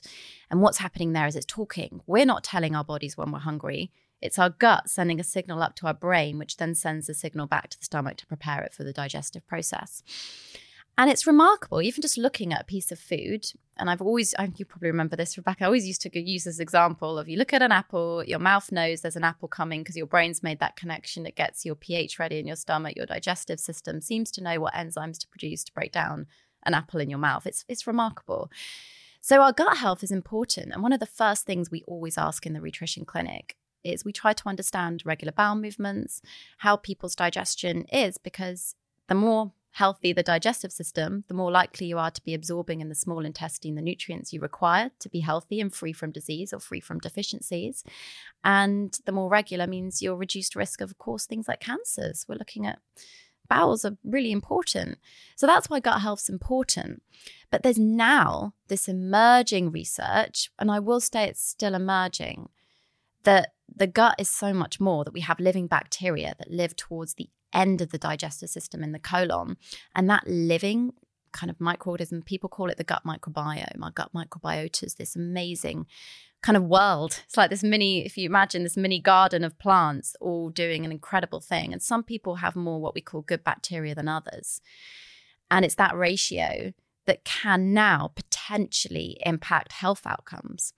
And 0.50 0.60
what's 0.60 0.78
happening 0.78 1.12
there 1.12 1.26
is 1.26 1.36
it's 1.36 1.46
talking. 1.46 2.00
We're 2.06 2.26
not 2.26 2.44
telling 2.44 2.74
our 2.74 2.84
bodies 2.84 3.16
when 3.16 3.32
we're 3.32 3.40
hungry. 3.40 3.90
It's 4.20 4.38
our 4.38 4.50
gut 4.50 4.88
sending 4.90 5.20
a 5.20 5.24
signal 5.24 5.62
up 5.62 5.74
to 5.76 5.86
our 5.86 5.94
brain, 5.94 6.38
which 6.38 6.56
then 6.58 6.74
sends 6.74 7.08
a 7.08 7.14
signal 7.14 7.46
back 7.46 7.70
to 7.70 7.78
the 7.78 7.84
stomach 7.84 8.16
to 8.18 8.26
prepare 8.26 8.62
it 8.62 8.74
for 8.74 8.84
the 8.84 8.92
digestive 8.92 9.46
process. 9.46 10.02
And 10.98 11.10
it's 11.10 11.26
remarkable, 11.26 11.80
even 11.80 12.02
just 12.02 12.18
looking 12.18 12.52
at 12.52 12.60
a 12.60 12.64
piece 12.64 12.92
of 12.92 12.98
food. 12.98 13.46
And 13.78 13.88
I've 13.88 14.02
always, 14.02 14.34
I, 14.34 14.42
think 14.42 14.58
you 14.58 14.66
probably 14.66 14.90
remember 14.90 15.16
this, 15.16 15.38
Rebecca. 15.38 15.64
I 15.64 15.66
always 15.66 15.86
used 15.86 16.02
to 16.02 16.20
use 16.20 16.44
this 16.44 16.58
example 16.58 17.18
of 17.18 17.26
you 17.26 17.38
look 17.38 17.54
at 17.54 17.62
an 17.62 17.72
apple, 17.72 18.22
your 18.24 18.38
mouth 18.38 18.70
knows 18.70 19.00
there's 19.00 19.16
an 19.16 19.24
apple 19.24 19.48
coming 19.48 19.80
because 19.80 19.96
your 19.96 20.06
brain's 20.06 20.42
made 20.42 20.58
that 20.58 20.76
connection. 20.76 21.24
It 21.24 21.36
gets 21.36 21.64
your 21.64 21.74
pH 21.74 22.18
ready 22.18 22.38
in 22.38 22.46
your 22.46 22.56
stomach. 22.56 22.96
Your 22.96 23.06
digestive 23.06 23.60
system 23.60 24.02
seems 24.02 24.30
to 24.32 24.42
know 24.42 24.60
what 24.60 24.74
enzymes 24.74 25.18
to 25.20 25.28
produce 25.28 25.64
to 25.64 25.72
break 25.72 25.92
down 25.92 26.26
an 26.66 26.74
apple 26.74 27.00
in 27.00 27.08
your 27.08 27.18
mouth. 27.18 27.46
It's, 27.46 27.64
it's 27.66 27.86
remarkable. 27.86 28.50
So, 29.22 29.40
our 29.40 29.52
gut 29.52 29.78
health 29.78 30.02
is 30.02 30.10
important. 30.10 30.72
And 30.72 30.82
one 30.82 30.92
of 30.92 31.00
the 31.00 31.06
first 31.06 31.46
things 31.46 31.70
we 31.70 31.82
always 31.86 32.18
ask 32.18 32.44
in 32.44 32.52
the 32.52 32.60
nutrition 32.60 33.06
clinic 33.06 33.56
is 33.84 34.04
we 34.04 34.12
try 34.12 34.32
to 34.32 34.48
understand 34.48 35.02
regular 35.04 35.32
bowel 35.32 35.56
movements, 35.56 36.22
how 36.58 36.76
people's 36.76 37.14
digestion 37.14 37.84
is, 37.92 38.18
because 38.18 38.74
the 39.08 39.14
more 39.14 39.52
healthy 39.72 40.12
the 40.12 40.22
digestive 40.22 40.72
system, 40.72 41.24
the 41.28 41.34
more 41.34 41.50
likely 41.50 41.86
you 41.86 41.98
are 41.98 42.10
to 42.10 42.22
be 42.24 42.34
absorbing 42.34 42.80
in 42.80 42.88
the 42.88 42.94
small 42.94 43.24
intestine 43.24 43.76
the 43.76 43.82
nutrients 43.82 44.32
you 44.32 44.40
require 44.40 44.90
to 44.98 45.08
be 45.08 45.20
healthy 45.20 45.60
and 45.60 45.72
free 45.72 45.92
from 45.92 46.10
disease 46.10 46.52
or 46.52 46.58
free 46.58 46.80
from 46.80 46.98
deficiencies. 46.98 47.84
And 48.42 48.98
the 49.06 49.12
more 49.12 49.30
regular 49.30 49.66
means 49.66 50.02
your 50.02 50.16
reduced 50.16 50.56
risk 50.56 50.80
of, 50.80 50.90
of 50.90 50.98
course, 50.98 51.26
things 51.26 51.46
like 51.46 51.60
cancers. 51.60 52.26
We're 52.28 52.34
looking 52.34 52.66
at 52.66 52.80
bowels 53.48 53.84
are 53.84 53.96
really 54.04 54.32
important. 54.32 54.98
So 55.36 55.46
that's 55.46 55.68
why 55.68 55.80
gut 55.80 56.00
health's 56.00 56.28
important. 56.28 57.02
But 57.50 57.62
there's 57.62 57.78
now 57.78 58.54
this 58.68 58.88
emerging 58.88 59.72
research, 59.72 60.50
and 60.58 60.70
I 60.70 60.78
will 60.78 61.00
say 61.00 61.24
it's 61.24 61.46
still 61.46 61.74
emerging, 61.74 62.48
that 63.24 63.52
the 63.74 63.86
gut 63.86 64.16
is 64.18 64.28
so 64.28 64.52
much 64.52 64.80
more, 64.80 65.04
that 65.04 65.12
we 65.12 65.20
have 65.20 65.38
living 65.40 65.66
bacteria 65.66 66.34
that 66.38 66.50
live 66.50 66.76
towards 66.76 67.14
the 67.14 67.28
end 67.52 67.80
of 67.80 67.90
the 67.90 67.98
digestive 67.98 68.50
system 68.50 68.82
in 68.82 68.92
the 68.92 68.98
colon. 68.98 69.56
And 69.94 70.08
that 70.08 70.26
living 70.26 70.92
kind 71.32 71.50
of 71.50 71.58
microorganism, 71.58 72.24
people 72.24 72.48
call 72.48 72.70
it 72.70 72.76
the 72.76 72.84
gut 72.84 73.02
microbiome. 73.06 73.82
Our 73.82 73.90
gut 73.90 74.10
microbiota 74.14 74.84
is 74.84 74.94
this 74.94 75.14
amazing 75.14 75.86
kind 76.42 76.56
of 76.56 76.64
world. 76.64 77.22
It's 77.26 77.36
like 77.36 77.50
this 77.50 77.62
mini, 77.62 78.04
if 78.04 78.16
you 78.16 78.26
imagine 78.26 78.62
this 78.62 78.76
mini 78.76 79.00
garden 79.00 79.44
of 79.44 79.58
plants 79.58 80.16
all 80.20 80.50
doing 80.50 80.84
an 80.84 80.92
incredible 80.92 81.40
thing. 81.40 81.72
And 81.72 81.82
some 81.82 82.02
people 82.02 82.36
have 82.36 82.56
more 82.56 82.80
what 82.80 82.94
we 82.94 83.00
call 83.00 83.22
good 83.22 83.44
bacteria 83.44 83.94
than 83.94 84.08
others. 84.08 84.60
And 85.50 85.64
it's 85.64 85.74
that 85.76 85.96
ratio 85.96 86.72
that 87.06 87.24
can 87.24 87.72
now 87.72 88.12
potentially 88.14 89.18
impact 89.24 89.72
health 89.72 90.06
outcomes. 90.06 90.72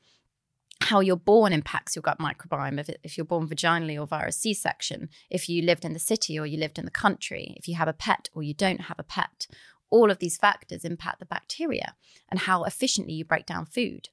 How 0.83 1.01
you're 1.01 1.16
born 1.16 1.53
impacts 1.53 1.95
your 1.95 2.03
gut 2.03 2.18
microbiome. 2.18 2.81
If, 2.81 2.90
if 3.03 3.16
you're 3.16 3.25
born 3.25 3.49
vaginally 3.49 4.01
or 4.01 4.07
via 4.07 4.29
a 4.29 4.33
C 4.33 4.53
section, 4.53 5.09
if 5.31 5.49
you 5.49 5.62
lived 5.62 5.85
in 5.85 5.92
the 5.92 5.99
city 5.99 6.38
or 6.38 6.45
you 6.47 6.59
lived 6.59 6.79
in 6.79 6.85
the 6.85 6.90
country, 6.90 7.55
if 7.57 7.68
you 7.68 7.77
have 7.77 7.88
a 7.88 7.92
pet 7.92 8.29
or 8.35 8.42
you 8.42 8.53
don't 8.53 8.83
have 8.83 8.99
a 8.99 9.05
pet, 9.05 9.47
all 9.90 10.11
of 10.11 10.18
these 10.18 10.37
factors 10.37 10.85
impact 10.85 11.21
the 11.21 11.27
bacteria 11.27 11.95
and 12.31 12.40
how 12.40 12.64
efficiently 12.64 13.14
you 13.14 13.25
break 13.25 13.47
down 13.47 13.64
food. 13.64 14.09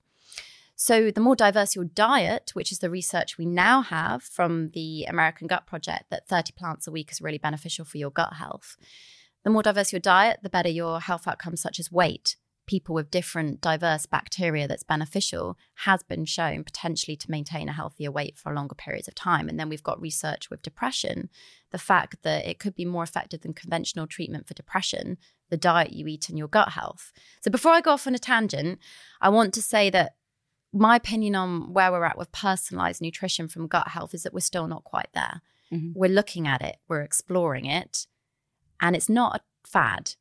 So, 0.76 1.12
the 1.12 1.20
more 1.20 1.36
diverse 1.36 1.76
your 1.76 1.86
diet, 1.86 2.52
which 2.54 2.72
is 2.72 2.80
the 2.80 2.90
research 2.90 3.38
we 3.38 3.46
now 3.46 3.82
have 3.82 4.24
from 4.24 4.70
the 4.70 5.04
American 5.06 5.48
Gut 5.48 5.66
Project, 5.66 6.10
that 6.10 6.28
30 6.28 6.54
plants 6.54 6.88
a 6.88 6.92
week 6.92 7.12
is 7.12 7.22
really 7.22 7.38
beneficial 7.38 7.84
for 7.84 7.98
your 7.98 8.12
gut 8.12 8.34
health. 8.34 8.78
The 9.44 9.50
more 9.50 9.64
diverse 9.64 9.92
your 9.92 10.00
diet, 10.00 10.40
the 10.42 10.50
better 10.50 10.70
your 10.70 11.02
health 11.02 11.28
outcomes, 11.28 11.62
such 11.62 11.80
as 11.80 11.92
weight. 11.92 12.38
People 12.70 12.94
with 12.94 13.10
different 13.10 13.62
diverse 13.62 14.06
bacteria 14.06 14.68
that's 14.68 14.84
beneficial 14.84 15.58
has 15.86 16.04
been 16.04 16.24
shown 16.24 16.64
potentially 16.64 17.18
to 17.18 17.32
maintain 17.32 17.68
a 17.68 17.74
healthier 17.74 18.12
weight 18.12 18.38
for 18.38 18.54
longer 18.54 18.76
periods 18.76 19.08
of 19.08 19.16
time. 19.16 19.50
And 19.50 19.60
then 19.60 19.70
we've 19.70 19.82
got 19.82 20.00
research 20.00 20.52
with 20.52 20.62
depression, 20.62 21.30
the 21.72 21.80
fact 21.80 22.22
that 22.22 22.46
it 22.46 22.60
could 22.60 22.76
be 22.76 22.86
more 22.86 23.02
effective 23.02 23.42
than 23.42 23.54
conventional 23.54 24.06
treatment 24.06 24.48
for 24.48 24.54
depression, 24.54 25.18
the 25.50 25.58
diet 25.58 25.94
you 25.94 26.06
eat 26.06 26.30
and 26.30 26.38
your 26.38 26.48
gut 26.48 26.74
health. 26.74 27.12
So 27.42 27.50
before 27.50 27.72
I 27.72 27.82
go 27.82 27.94
off 27.94 28.06
on 28.06 28.14
a 28.14 28.20
tangent, 28.20 28.78
I 29.20 29.30
want 29.30 29.52
to 29.56 29.64
say 29.64 29.90
that 29.90 30.14
my 30.72 30.96
opinion 30.98 31.34
on 31.34 31.74
where 31.74 31.92
we're 31.92 32.06
at 32.06 32.20
with 32.20 32.32
personalized 32.32 33.02
nutrition 33.02 33.48
from 33.48 33.66
gut 33.66 33.88
health 33.88 34.14
is 34.14 34.22
that 34.22 34.34
we're 34.36 34.42
still 34.42 34.68
not 34.68 34.84
quite 34.84 35.10
there. 35.16 35.42
Mhm. 35.72 35.94
We're 35.96 36.12
looking 36.12 36.48
at 36.48 36.62
it, 36.62 36.78
we're 36.88 37.02
exploring 37.02 37.66
it, 37.66 38.06
and 38.80 38.96
it's 38.96 39.10
not 39.10 39.38
a 39.38 39.68
fad, 39.68 40.14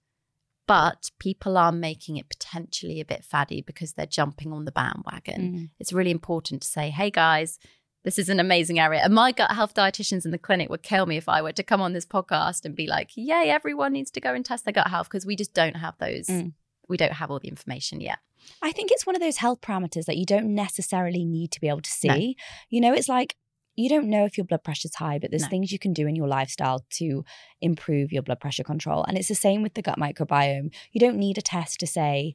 but 0.68 1.10
people 1.18 1.56
are 1.56 1.72
making 1.72 2.18
it 2.18 2.28
potentially 2.28 3.00
a 3.00 3.04
bit 3.04 3.24
faddy 3.24 3.62
because 3.62 3.94
they're 3.94 4.06
jumping 4.06 4.52
on 4.52 4.66
the 4.66 4.70
bandwagon. 4.70 5.40
Mm. 5.40 5.70
It's 5.80 5.94
really 5.94 6.10
important 6.10 6.60
to 6.60 6.68
say, 6.68 6.90
hey 6.90 7.10
guys, 7.10 7.58
this 8.04 8.18
is 8.18 8.28
an 8.28 8.38
amazing 8.38 8.78
area. 8.78 9.00
And 9.02 9.14
my 9.14 9.32
gut 9.32 9.50
health 9.50 9.74
dietitians 9.74 10.26
in 10.26 10.30
the 10.30 10.38
clinic 10.38 10.68
would 10.68 10.82
kill 10.82 11.06
me 11.06 11.16
if 11.16 11.26
I 11.26 11.40
were 11.40 11.52
to 11.52 11.62
come 11.62 11.80
on 11.80 11.94
this 11.94 12.04
podcast 12.04 12.66
and 12.66 12.76
be 12.76 12.86
like, 12.86 13.10
yay, 13.16 13.48
everyone 13.48 13.94
needs 13.94 14.10
to 14.12 14.20
go 14.20 14.34
and 14.34 14.44
test 14.44 14.66
their 14.66 14.74
gut 14.74 14.88
health 14.88 15.08
because 15.08 15.24
we 15.24 15.36
just 15.36 15.54
don't 15.54 15.76
have 15.76 15.96
those. 15.98 16.26
Mm. 16.26 16.52
We 16.86 16.98
don't 16.98 17.14
have 17.14 17.30
all 17.30 17.40
the 17.40 17.48
information 17.48 18.02
yet. 18.02 18.18
I 18.62 18.70
think 18.70 18.90
it's 18.92 19.06
one 19.06 19.16
of 19.16 19.22
those 19.22 19.38
health 19.38 19.62
parameters 19.62 20.04
that 20.04 20.18
you 20.18 20.26
don't 20.26 20.54
necessarily 20.54 21.24
need 21.24 21.50
to 21.52 21.60
be 21.62 21.68
able 21.68 21.80
to 21.80 21.90
see. 21.90 22.08
No. 22.08 22.34
You 22.68 22.80
know, 22.82 22.92
it's 22.92 23.08
like 23.08 23.36
you 23.78 23.88
don't 23.88 24.10
know 24.10 24.24
if 24.24 24.36
your 24.36 24.44
blood 24.44 24.64
pressure's 24.64 24.96
high, 24.96 25.18
but 25.18 25.30
there's 25.30 25.42
No. 25.42 25.48
things 25.48 25.70
you 25.70 25.78
can 25.78 25.92
do 25.92 26.06
in 26.06 26.16
your 26.16 26.26
lifestyle 26.26 26.84
to 26.90 27.24
improve 27.60 28.12
your 28.12 28.22
blood 28.22 28.40
pressure 28.40 28.64
control. 28.64 29.04
And 29.04 29.16
it's 29.16 29.28
the 29.28 29.34
same 29.34 29.62
with 29.62 29.74
the 29.74 29.82
gut 29.82 29.98
microbiome. 29.98 30.74
You 30.92 31.00
don't 31.00 31.16
need 31.16 31.38
a 31.38 31.42
test 31.42 31.78
to 31.80 31.86
say, 31.86 32.34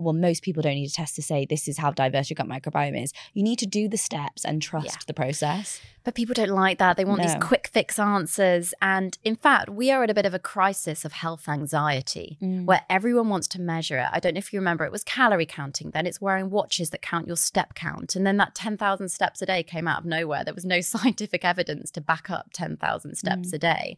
well, 0.00 0.12
most 0.14 0.42
people 0.42 0.62
don't 0.62 0.74
need 0.74 0.88
a 0.88 0.92
test 0.92 1.14
to 1.16 1.22
say 1.22 1.44
this 1.44 1.68
is 1.68 1.78
how 1.78 1.90
diverse 1.90 2.30
your 2.30 2.34
gut 2.36 2.48
microbiome 2.48 3.02
is. 3.02 3.12
You 3.34 3.42
need 3.42 3.58
to 3.60 3.66
do 3.66 3.88
the 3.88 3.96
steps 3.96 4.44
and 4.44 4.60
trust 4.62 4.86
Yeah. 4.86 4.96
the 5.06 5.14
process. 5.14 5.80
But 6.02 6.14
people 6.14 6.32
don't 6.32 6.48
like 6.48 6.78
that. 6.78 6.96
They 6.96 7.04
want 7.04 7.20
these 7.22 7.34
quick 7.40 7.68
fix 7.68 7.98
answers. 7.98 8.72
And 8.80 9.18
in 9.22 9.36
fact, 9.36 9.68
we 9.68 9.90
are 9.90 10.02
at 10.02 10.08
a 10.08 10.14
bit 10.14 10.24
of 10.24 10.32
a 10.32 10.38
crisis 10.38 11.04
of 11.04 11.12
health 11.12 11.46
anxiety 11.46 12.38
Mm. 12.40 12.64
where 12.64 12.82
everyone 12.88 13.28
wants 13.28 13.46
to 13.48 13.60
measure 13.60 13.98
it. 13.98 14.08
I 14.10 14.18
don't 14.18 14.32
know 14.32 14.38
if 14.38 14.50
you 14.52 14.58
remember, 14.60 14.84
it 14.86 14.92
was 14.92 15.04
calorie 15.04 15.44
counting. 15.44 15.90
Then 15.90 16.06
it's 16.06 16.18
wearing 16.20 16.48
watches 16.48 16.88
that 16.90 17.02
count 17.02 17.26
your 17.26 17.36
step 17.36 17.74
count. 17.74 18.16
And 18.16 18.26
then 18.26 18.38
that 18.38 18.54
10,000 18.54 19.10
steps 19.10 19.42
a 19.42 19.46
day 19.46 19.62
came 19.62 19.86
out 19.86 19.98
of 20.00 20.04
nowhere. 20.06 20.42
There 20.42 20.54
was 20.54 20.64
no 20.64 20.80
scientific 20.92 21.44
evidence 21.44 21.90
to 21.92 22.00
back 22.00 22.30
up 22.30 22.46
10,000 22.54 23.16
steps 23.16 23.50
Mm. 23.50 23.54
a 23.54 23.58
day. 23.58 23.96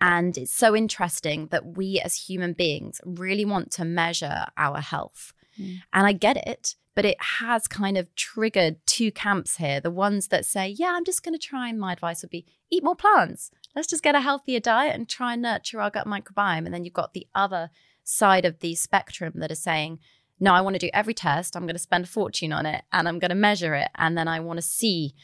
And 0.00 0.36
it's 0.38 0.54
so 0.54 0.74
interesting 0.74 1.48
that 1.48 1.76
we 1.76 2.00
as 2.02 2.14
human 2.14 2.54
beings 2.54 3.00
really 3.04 3.44
want 3.44 3.70
to 3.72 3.84
measure 3.84 4.46
our 4.56 4.80
health. 4.80 5.32
Mm. 5.60 5.82
And 5.92 6.06
I 6.06 6.12
get 6.12 6.36
it, 6.36 6.74
but 6.94 7.04
it 7.04 7.20
has 7.20 7.68
kind 7.68 7.98
of 7.98 8.14
triggered 8.14 8.76
two 8.86 9.12
camps 9.12 9.56
here. 9.56 9.80
The 9.80 9.90
ones 9.90 10.28
that 10.28 10.46
say, 10.46 10.68
yeah, 10.68 10.92
I'm 10.94 11.04
just 11.04 11.22
going 11.22 11.38
to 11.38 11.46
try, 11.46 11.68
and 11.68 11.78
my 11.78 11.92
advice 11.92 12.22
would 12.22 12.30
be 12.30 12.46
eat 12.70 12.82
more 12.82 12.96
plants. 12.96 13.50
Let's 13.76 13.88
just 13.88 14.02
get 14.02 14.14
a 14.14 14.20
healthier 14.20 14.60
diet 14.60 14.94
and 14.94 15.08
try 15.08 15.34
and 15.34 15.42
nurture 15.42 15.80
our 15.80 15.90
gut 15.90 16.06
microbiome. 16.06 16.64
And 16.64 16.74
then 16.74 16.84
you've 16.84 16.94
got 16.94 17.12
the 17.12 17.26
other 17.34 17.70
side 18.02 18.44
of 18.44 18.60
the 18.60 18.74
spectrum 18.74 19.34
that 19.36 19.52
are 19.52 19.56
saying, 19.56 19.98
no, 20.40 20.54
I 20.54 20.62
want 20.62 20.74
to 20.74 20.86
do 20.86 20.90
every 20.94 21.14
test. 21.14 21.54
I'm 21.54 21.64
going 21.64 21.74
to 21.74 21.78
spend 21.78 22.04
a 22.04 22.08
fortune 22.08 22.52
on 22.52 22.64
it 22.64 22.82
and 22.92 23.06
I'm 23.06 23.18
going 23.18 23.28
to 23.28 23.34
measure 23.34 23.74
it. 23.74 23.88
And 23.96 24.16
then 24.16 24.26
I 24.26 24.40
want 24.40 24.56
to 24.56 24.62
see 24.62 25.14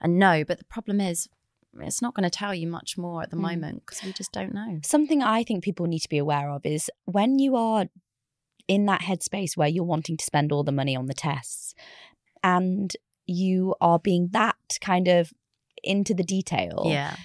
and 0.00 0.18
know. 0.18 0.44
But 0.44 0.58
the 0.58 0.64
problem 0.64 1.00
is, 1.00 1.28
it's 1.82 2.02
not 2.02 2.14
going 2.14 2.24
to 2.24 2.30
tell 2.30 2.54
you 2.54 2.66
much 2.66 2.96
more 2.96 3.22
at 3.22 3.30
the 3.30 3.36
Mm. 3.36 3.40
moment 3.42 3.82
because 3.86 4.02
we 4.02 4.12
just 4.12 4.32
don't 4.32 4.54
know. 4.54 4.80
Something 4.84 5.22
I 5.22 5.42
think 5.44 5.62
people 5.64 5.86
need 5.86 6.00
to 6.00 6.08
be 6.08 6.18
aware 6.18 6.50
of 6.50 6.64
is 6.66 6.90
when 7.04 7.38
you 7.38 7.56
are 7.56 7.86
in 8.68 8.86
that 8.86 9.02
headspace 9.02 9.56
where 9.56 9.68
you're 9.68 9.84
wanting 9.84 10.16
to 10.16 10.24
spend 10.24 10.52
all 10.52 10.64
the 10.64 10.72
money 10.72 10.96
on 10.96 11.06
the 11.06 11.14
tests 11.14 11.74
and 12.42 12.96
you 13.26 13.74
are 13.80 13.98
being 13.98 14.28
that 14.32 14.56
kind 14.80 15.08
of 15.08 15.32
into 15.84 16.14
the 16.14 16.24
detail. 16.24 16.82
Yeah. 16.86 17.16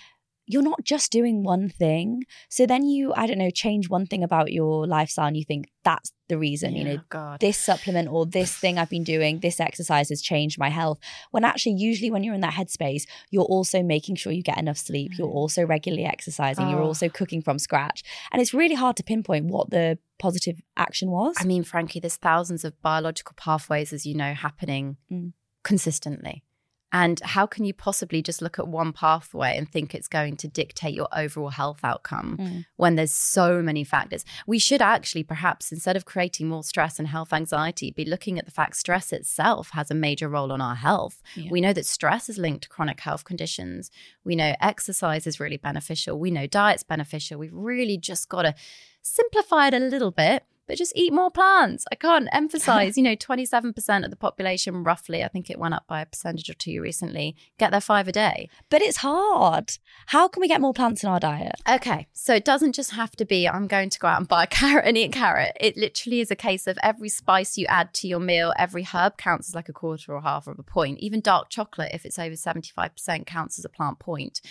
You're 0.52 0.62
not 0.62 0.84
just 0.84 1.12
doing 1.12 1.44
one 1.44 1.70
thing. 1.70 2.24
So 2.50 2.66
then 2.66 2.86
you, 2.86 3.14
I 3.16 3.26
don't 3.28 3.38
know, 3.38 3.50
change 3.50 3.90
one 3.90 4.06
thing 4.06 4.24
about 4.24 4.52
your 4.52 4.86
lifestyle 4.88 5.28
and 5.28 5.38
you 5.38 5.46
think 5.46 5.70
that's 5.84 6.12
the 6.28 6.38
reason, 6.38 6.76
you 6.76 6.84
know, 6.84 7.00
God. 7.10 7.40
this 7.40 7.58
supplement 7.58 8.08
or 8.10 8.26
this 8.26 8.56
thing 8.56 8.78
I've 8.78 8.90
been 8.90 9.04
doing, 9.04 9.40
this 9.40 9.60
exercise 9.60 10.10
has 10.10 10.22
changed 10.22 10.58
my 10.60 10.70
health. 10.70 11.00
When 11.32 11.44
actually, 11.44 11.74
usually 11.76 12.12
when 12.12 12.24
you're 12.24 12.36
in 12.36 12.42
that 12.42 12.54
headspace, 12.54 13.04
you're 13.32 13.44
also 13.44 13.82
making 13.84 14.16
sure 14.16 14.32
you 14.32 14.44
get 14.44 14.58
enough 14.58 14.78
sleep. 14.78 15.12
You're 15.18 15.28
also 15.28 15.66
regularly 15.66 16.06
exercising. 16.06 16.70
You're 16.70 16.82
Oh. 16.82 16.88
also 16.88 17.10
cooking 17.10 17.42
from 17.42 17.58
scratch. 17.60 18.04
And 18.32 18.42
it's 18.42 18.54
really 18.54 18.76
hard 18.76 18.96
to 18.98 19.04
pinpoint 19.04 19.46
what 19.48 19.70
the 19.72 19.98
positive 20.20 20.62
action 20.78 21.10
was. 21.12 21.36
I 21.40 21.46
mean, 21.46 21.64
frankly, 21.64 22.00
there's 22.00 22.18
thousands 22.18 22.64
of 22.64 22.80
biological 22.82 23.34
pathways, 23.38 23.92
as 23.92 24.06
you 24.06 24.14
know, 24.16 24.34
happening 24.34 24.98
Mm. 25.12 25.34
consistently. 25.64 26.44
And 26.94 27.20
how 27.22 27.46
can 27.46 27.64
you 27.64 27.74
possibly 27.74 28.22
just 28.22 28.42
look 28.42 28.60
at 28.60 28.68
one 28.68 28.92
pathway 28.92 29.58
and 29.58 29.70
think 29.70 29.96
it's 29.96 30.08
going 30.08 30.36
to 30.38 30.48
dictate 30.48 30.94
your 30.94 31.08
overall 31.16 31.50
health 31.50 31.80
outcome 31.84 32.38
Mm. 32.38 32.66
when 32.76 32.96
there's 32.96 33.14
so 33.14 33.62
many 33.62 33.84
factors? 33.84 34.26
We 34.46 34.60
should 34.60 34.82
actually, 34.82 35.24
perhaps, 35.24 35.72
instead 35.72 35.96
of 35.96 36.06
creating 36.06 36.50
more 36.50 36.64
stress 36.64 37.00
and 37.00 37.08
health 37.08 37.32
anxiety, 37.32 37.92
be 37.92 38.04
looking 38.06 38.38
at 38.38 38.46
the 38.46 38.52
fact 38.52 38.76
stress 38.76 39.14
itself 39.14 39.70
has 39.72 39.90
a 39.90 39.96
major 39.96 40.28
role 40.28 40.52
on 40.52 40.62
our 40.62 40.76
health. 40.76 41.22
Yeah. 41.36 41.50
We 41.50 41.62
know 41.62 41.74
that 41.74 41.86
stress 41.86 42.28
is 42.30 42.38
linked 42.38 42.64
to 42.64 42.70
chronic 42.70 43.00
health 43.00 43.24
conditions. 43.24 43.90
We 44.24 44.36
know 44.36 44.56
exercise 44.60 45.26
is 45.26 45.40
really 45.40 45.58
beneficial. 45.58 46.20
We 46.20 46.32
know 46.32 46.46
diet's 46.48 46.84
beneficial. 46.84 47.40
We've 47.40 47.54
really 47.54 47.98
just 47.98 48.28
got 48.30 48.42
to 48.44 48.54
simplify 49.02 49.68
it 49.68 49.74
a 49.74 49.80
little 49.80 50.12
bit, 50.12 50.44
but 50.68 50.78
just 50.78 50.94
eat 50.96 51.14
more 51.14 51.32
plants. 51.32 51.86
I 51.92 51.96
can't 51.96 52.30
emphasize, 52.32 52.98
you 52.98 53.04
know, 53.04 53.16
27% 53.16 54.04
of 54.04 54.10
the 54.10 54.16
population, 54.16 54.84
roughly, 54.84 55.24
I 55.24 55.28
think 55.28 55.50
it 55.50 55.60
went 55.60 55.74
up 55.74 55.86
by 55.88 56.02
a 56.02 56.06
percentage 56.06 56.50
or 56.50 56.54
two 56.54 56.82
recently, 56.82 57.36
get 57.58 57.72
their 57.72 57.82
five 57.82 58.08
a 58.08 58.12
day. 58.12 58.50
but 58.70 58.82
it's 58.82 58.98
hard. 58.98 59.78
How 60.08 60.28
can 60.28 60.42
we 60.42 60.48
get 60.48 60.62
more 60.62 60.74
plants 60.74 61.04
in 61.04 61.10
our 61.10 61.20
diet? 61.20 61.56
Okay, 61.70 62.08
so 62.14 62.34
it 62.34 62.46
doesn't 62.46 62.74
just 62.74 62.92
have 62.92 63.12
to 63.18 63.26
be 63.26 63.48
I'm 63.48 63.68
going 63.68 63.90
to 63.90 64.00
go 64.00 64.08
out 64.08 64.20
and 64.20 64.28
buy 64.28 64.44
a 64.44 64.48
carrot 64.62 64.86
and 64.86 64.98
eat 64.98 65.16
a 65.16 65.18
carrot. 65.18 65.58
It 65.60 65.78
literally 65.78 66.20
is 66.20 66.32
a 66.32 66.36
case 66.36 66.68
of 66.68 66.78
every 66.84 67.10
spice 67.10 67.58
you 67.58 67.66
add 67.68 67.94
to 67.96 68.08
your 68.08 68.20
meal, 68.20 68.54
every 68.58 68.84
herb 68.84 69.18
counts 69.18 69.50
as 69.50 69.56
like 69.56 69.70
a 69.70 69.74
quarter 69.74 70.14
or 70.14 70.22
half 70.22 70.48
of 70.48 70.60
a 70.60 70.64
point. 70.64 71.00
Even 71.00 71.22
dark 71.22 71.50
chocolate, 71.50 71.92
if 71.94 72.06
it's 72.06 72.20
over 72.20 72.36
75%, 72.36 73.26
counts 73.26 73.60
as 73.60 73.66
a 73.66 73.70
plant 73.70 74.00
point. 74.00 74.42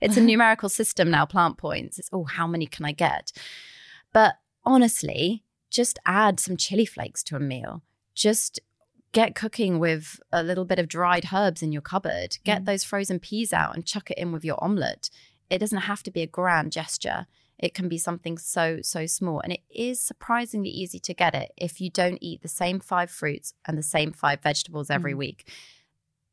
It's 0.00 0.16
a 0.16 0.20
numerical 0.22 0.68
system 0.68 1.10
now, 1.10 1.24
plant 1.24 1.56
points. 1.56 1.98
It's, 1.98 2.10
oh, 2.12 2.24
how 2.24 2.46
many 2.46 2.66
can 2.66 2.84
I 2.84 2.92
get? 2.92 3.32
But 4.12 4.34
honestly, 4.64 5.43
just 5.74 5.98
add 6.06 6.38
some 6.38 6.56
chili 6.56 6.86
flakes 6.86 7.22
to 7.24 7.36
a 7.36 7.40
meal. 7.40 7.82
Just 8.14 8.60
get 9.12 9.34
cooking 9.34 9.78
with 9.80 10.20
a 10.32 10.42
little 10.42 10.64
bit 10.64 10.78
of 10.78 10.88
dried 10.88 11.26
herbs 11.32 11.62
in 11.62 11.72
your 11.72 11.82
cupboard. 11.82 12.38
Get 12.44 12.62
Mm. 12.62 12.66
those 12.66 12.84
frozen 12.84 13.18
peas 13.18 13.52
out 13.52 13.74
and 13.74 13.84
chuck 13.84 14.10
it 14.10 14.18
in 14.18 14.30
with 14.32 14.44
your 14.44 14.62
omelette. 14.62 15.10
It 15.50 15.58
doesn't 15.58 15.82
have 15.82 16.02
to 16.04 16.10
be 16.10 16.22
a 16.22 16.26
grand 16.26 16.72
gesture. 16.72 17.26
It 17.58 17.74
can 17.74 17.88
be 17.88 17.98
something 17.98 18.38
so, 18.38 18.80
so 18.82 19.06
small. 19.06 19.40
And 19.40 19.52
it 19.52 19.62
is 19.68 20.00
surprisingly 20.00 20.70
easy 20.70 20.98
to 21.00 21.14
get 21.14 21.34
it 21.34 21.52
if 21.56 21.80
you 21.80 21.90
don't 21.90 22.18
eat 22.20 22.42
the 22.42 22.48
same 22.48 22.78
five 22.80 23.10
fruits 23.10 23.54
and 23.66 23.76
the 23.76 23.82
same 23.82 24.12
five 24.12 24.40
vegetables 24.42 24.90
every 24.90 25.12
Mm. 25.14 25.18
week. 25.18 25.48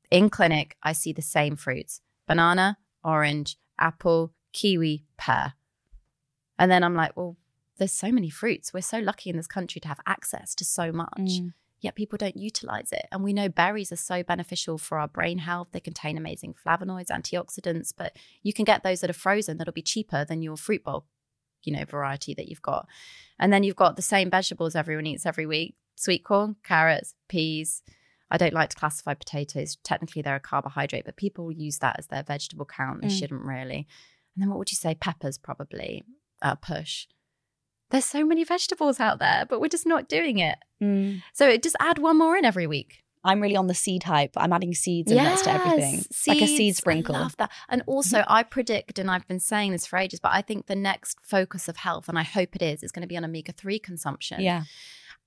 In 0.10 0.30
clinic, 0.30 0.78
I 0.84 0.94
see 0.94 1.14
the 1.14 1.22
same 1.22 1.56
fruits 1.56 2.02
banana, 2.28 2.78
orange, 3.04 3.58
apple, 3.80 4.34
kiwi, 4.54 5.06
pear. 5.18 5.54
And 6.58 6.70
then 6.72 6.84
I'm 6.84 6.96
like, 6.96 7.16
well, 7.18 7.38
there's 7.82 7.92
so 8.06 8.12
many 8.12 8.30
fruits. 8.30 8.74
We're 8.74 8.82
so 8.82 9.00
lucky 9.00 9.30
in 9.32 9.38
this 9.38 9.48
country 9.48 9.82
to 9.82 9.88
have 9.88 10.00
access 10.06 10.54
to 10.56 10.64
so 10.64 10.92
much 10.92 11.18
Mm. 11.18 11.54
yet 11.82 11.96
people 11.96 12.18
don't 12.18 12.38
utilize 12.38 12.92
it. 12.92 13.06
And 13.12 13.24
we 13.24 13.34
know 13.34 13.50
berries 13.50 13.92
are 13.92 13.96
so 14.12 14.22
beneficial 14.22 14.78
for 14.78 15.00
our 15.00 15.08
brain 15.08 15.40
health. 15.40 15.70
They 15.72 15.80
contain 15.80 16.16
amazing 16.18 16.54
flavonoids, 16.64 17.10
antioxidants, 17.10 17.92
but 18.02 18.16
you 18.44 18.54
can 18.54 18.66
get 18.66 18.84
those 18.84 19.02
that 19.02 19.10
are 19.10 19.14
frozen 19.26 19.58
that'll 19.58 19.74
be 19.74 19.82
cheaper 19.82 20.24
than 20.24 20.44
your 20.44 20.58
fruit 20.58 20.84
bowl, 20.84 21.06
you 21.64 21.74
know, 21.74 21.84
variety 21.86 22.34
that 22.36 22.48
you've 22.48 22.62
got. 22.62 22.88
And 23.40 23.52
then 23.52 23.64
you've 23.64 23.76
got 23.86 23.96
the 23.96 24.02
same 24.04 24.30
vegetables 24.30 24.76
everyone 24.76 25.08
eats 25.08 25.26
every 25.26 25.46
week 25.48 25.76
sweet 25.96 26.24
corn, 26.24 26.56
carrots, 26.64 27.16
peas. 27.28 27.82
I 28.32 28.38
don't 28.38 28.54
like 28.54 28.70
to 28.70 28.76
classify 28.76 29.14
potatoes. 29.14 29.76
Technically, 29.84 30.22
they're 30.22 30.36
a 30.36 30.40
carbohydrate, 30.40 31.06
but 31.06 31.16
people 31.16 31.52
use 31.52 31.80
that 31.80 31.96
as 32.00 32.08
their 32.08 32.24
vegetable 32.24 32.66
count. 32.66 33.02
They 33.02 33.08
Mm. 33.10 33.20
shouldn't 33.20 33.44
really. 33.44 33.88
And 34.36 34.42
then 34.42 34.50
what 34.50 34.58
would 34.60 34.72
you 34.72 34.78
say? 34.78 34.94
Peppers, 34.96 35.38
probably. 35.38 36.04
Uh, 36.42 36.56
push. 36.56 37.08
There's 37.92 38.06
so 38.06 38.26
many 38.26 38.44
vegetables 38.44 39.00
out 39.00 39.20
there, 39.20 39.46
but 39.50 39.62
we're 39.62 39.68
just 39.68 39.86
not 39.86 40.10
doing 40.10 40.40
it. 40.40 40.58
Mm. 40.82 41.22
So 41.34 41.56
just 41.58 41.76
add 41.80 42.00
one 42.00 42.18
more 42.18 42.36
in 42.38 42.46
every 42.46 42.68
week. 42.68 43.04
I'm 43.24 43.40
really 43.40 43.56
on 43.56 43.68
the 43.68 43.76
seed 43.76 44.04
hype. 44.04 44.32
I'm 44.36 44.52
adding 44.52 44.74
seeds 44.74 45.12
and 45.12 45.24
nuts 45.24 45.44
to 45.44 45.52
everything. 45.52 46.04
like 46.28 46.42
a 46.42 46.48
seed 46.48 46.58
seeds, 46.58 46.78
sprinkle. 46.78 47.16
I 47.16 47.20
love 47.20 47.38
that. 47.38 47.52
And 47.70 47.84
also, 47.86 48.24
I 48.28 48.42
predict, 48.42 48.98
and 48.98 49.12
I've 49.12 49.28
been 49.28 49.40
saying 49.40 49.74
this 49.74 49.86
for 49.86 49.98
ages, 49.98 50.20
but 50.20 50.32
I 50.34 50.42
think 50.42 50.66
the 50.66 50.76
next 50.76 51.20
focus 51.22 51.68
of 51.68 51.78
health, 51.78 52.10
and 52.10 52.18
I 52.18 52.24
hope 52.24 52.56
it 52.56 52.64
is, 52.64 52.82
is 52.82 52.92
going 52.92 53.04
to 53.04 53.08
be 53.08 53.18
on 53.18 53.24
omega 53.24 53.52
3 53.52 53.78
consumption. 53.78 54.42
Yeah. 54.42 54.64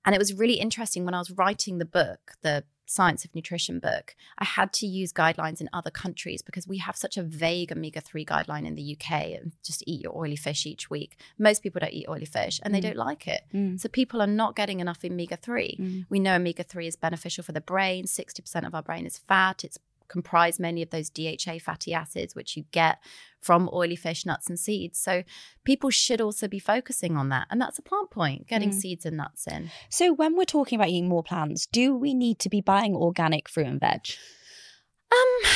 And 0.05 0.15
it 0.15 0.19
was 0.19 0.35
really 0.35 0.55
interesting 0.55 1.05
when 1.05 1.15
I 1.15 1.19
was 1.19 1.31
writing 1.31 1.79
the 1.79 1.85
book, 1.85 2.33
the 2.43 2.65
Science 2.87 3.25
of 3.25 3.35
Nutrition 3.35 3.79
book, 3.79 4.15
I 4.39 4.45
had 4.45 4.73
to 4.75 4.87
use 4.87 5.13
guidelines 5.13 5.61
in 5.61 5.69
other 5.73 5.91
countries 5.91 6.43
because 6.43 6.69
we 6.69 6.79
have 6.79 6.97
such 6.97 7.17
a 7.17 7.23
vague 7.23 7.73
omega 7.73 8.01
3 8.01 8.25
guideline 8.25 8.67
in 8.67 8.75
the 8.75 8.97
UK 8.97 9.11
and 9.33 9.53
just 9.63 9.83
eat 9.87 10.03
your 10.03 10.17
oily 10.17 10.37
fish 10.37 10.67
each 10.67 10.91
week. 10.91 11.17
Most 11.39 11.63
people 11.63 11.81
don't 11.81 11.93
eat 11.93 12.07
oily 12.09 12.27
fish 12.27 12.61
and 12.63 12.75
they 12.75 12.79
Mm. 12.81 12.83
don't 12.83 12.97
like 12.97 13.27
it. 13.27 13.43
Mm. 13.55 13.81
So 13.81 13.89
people 13.89 14.21
are 14.21 14.27
not 14.27 14.55
getting 14.57 14.81
enough 14.81 15.05
omega 15.05 15.37
3. 15.37 15.77
Mm. 15.81 16.07
We 16.11 16.21
know 16.21 16.37
omega 16.37 16.63
3 16.63 16.87
is 16.87 16.97
beneficial 16.97 17.43
for 17.45 17.53
the 17.53 17.61
brain. 17.61 18.05
60% 18.07 18.67
of 18.67 18.75
our 18.75 18.83
brain 18.83 19.07
is 19.07 19.19
fat. 19.19 19.65
It's 19.65 19.79
comprised 20.09 20.61
many 20.61 20.83
of 20.83 20.91
those 20.91 21.11
DHA 21.11 21.59
fatty 21.61 21.93
acids, 21.95 22.35
which 22.35 22.57
you 22.57 22.65
get 22.71 22.99
from 23.41 23.69
oily 23.73 23.97
fish, 23.97 24.25
nuts, 24.25 24.49
and 24.49 24.59
seeds. 24.59 24.99
So 24.99 25.23
people 25.65 25.91
should 25.91 26.21
also 26.21 26.49
be 26.49 26.59
focusing 26.59 27.17
on 27.17 27.29
that. 27.29 27.47
And 27.51 27.61
that's 27.61 27.79
a 27.79 27.83
plant 27.83 28.11
point, 28.11 28.47
getting 28.47 28.71
Mm. 28.71 28.75
seeds 28.75 29.05
and 29.05 29.17
nuts 29.17 29.47
in. 29.47 29.71
So 29.91 30.13
when 30.13 30.37
we're 30.37 30.45
talking 30.45 30.77
about 30.77 30.89
eating 30.89 31.09
more 31.09 31.23
plants, 31.23 31.67
do 31.67 31.95
we 31.95 32.15
need 32.15 32.39
to 32.41 32.49
be 32.49 32.61
buying 32.61 32.95
organic 32.95 33.49
fruit 33.49 33.67
and 33.67 33.81
veg? 33.81 34.01
Um, 35.13 35.51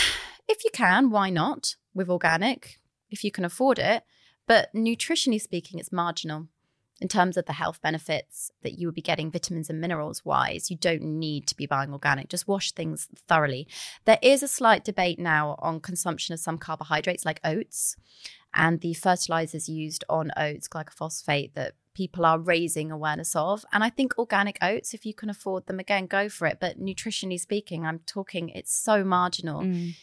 if 0.48 0.64
you 0.64 0.70
can, 0.72 1.10
why 1.10 1.30
not? 1.30 1.76
With 1.94 2.08
organic, 2.10 2.78
if 3.10 3.24
you 3.24 3.30
can 3.30 3.44
afford 3.44 3.78
it. 3.78 4.04
But 4.46 4.72
nutritionally 4.74 5.40
speaking, 5.40 5.78
it's 5.78 5.92
marginal 5.92 6.48
in 7.00 7.08
terms 7.08 7.36
of 7.36 7.46
the 7.46 7.52
health 7.52 7.80
benefits 7.80 8.50
that 8.62 8.78
you 8.78 8.88
would 8.88 8.94
be 8.94 9.02
getting 9.02 9.30
vitamins 9.30 9.70
and 9.70 9.80
minerals 9.80 10.24
wise. 10.24 10.70
You 10.70 10.76
don't 10.76 11.02
need 11.02 11.46
to 11.46 11.56
be 11.56 11.66
buying 11.66 11.92
organic. 11.92 12.28
Just 12.28 12.48
wash 12.48 12.72
things 12.72 13.08
thoroughly. 13.28 13.68
There 14.04 14.18
is 14.22 14.42
a 14.42 14.48
slight 14.48 14.84
debate 14.84 15.18
now 15.18 15.56
on 15.60 15.80
consumption 15.80 16.32
of 16.32 16.40
some 16.40 16.58
carbohydrates 16.58 17.24
like 17.24 17.40
oats 17.44 17.96
and 18.54 18.80
the 18.80 18.94
fertilizers 18.94 19.68
used 19.68 20.04
on 20.08 20.32
oats, 20.36 20.68
glyphosate, 20.68 21.54
that 21.54 21.74
people 21.94 22.24
are 22.24 22.38
raising 22.38 22.90
awareness 22.90 23.34
of. 23.36 23.64
And 23.72 23.84
I 23.84 23.90
think 23.90 24.18
organic 24.18 24.58
oats, 24.62 24.94
if 24.94 25.04
you 25.04 25.14
can 25.14 25.30
afford 25.30 25.66
them, 25.66 25.78
again, 25.78 26.06
go 26.06 26.28
for 26.28 26.46
it. 26.46 26.58
But 26.60 26.80
nutritionally 26.80 27.40
speaking, 27.40 27.84
I'm 27.84 28.00
talking, 28.00 28.48
it's 28.50 28.74
so 28.74 29.04
marginal. 29.04 29.62
Mm. 29.62 29.94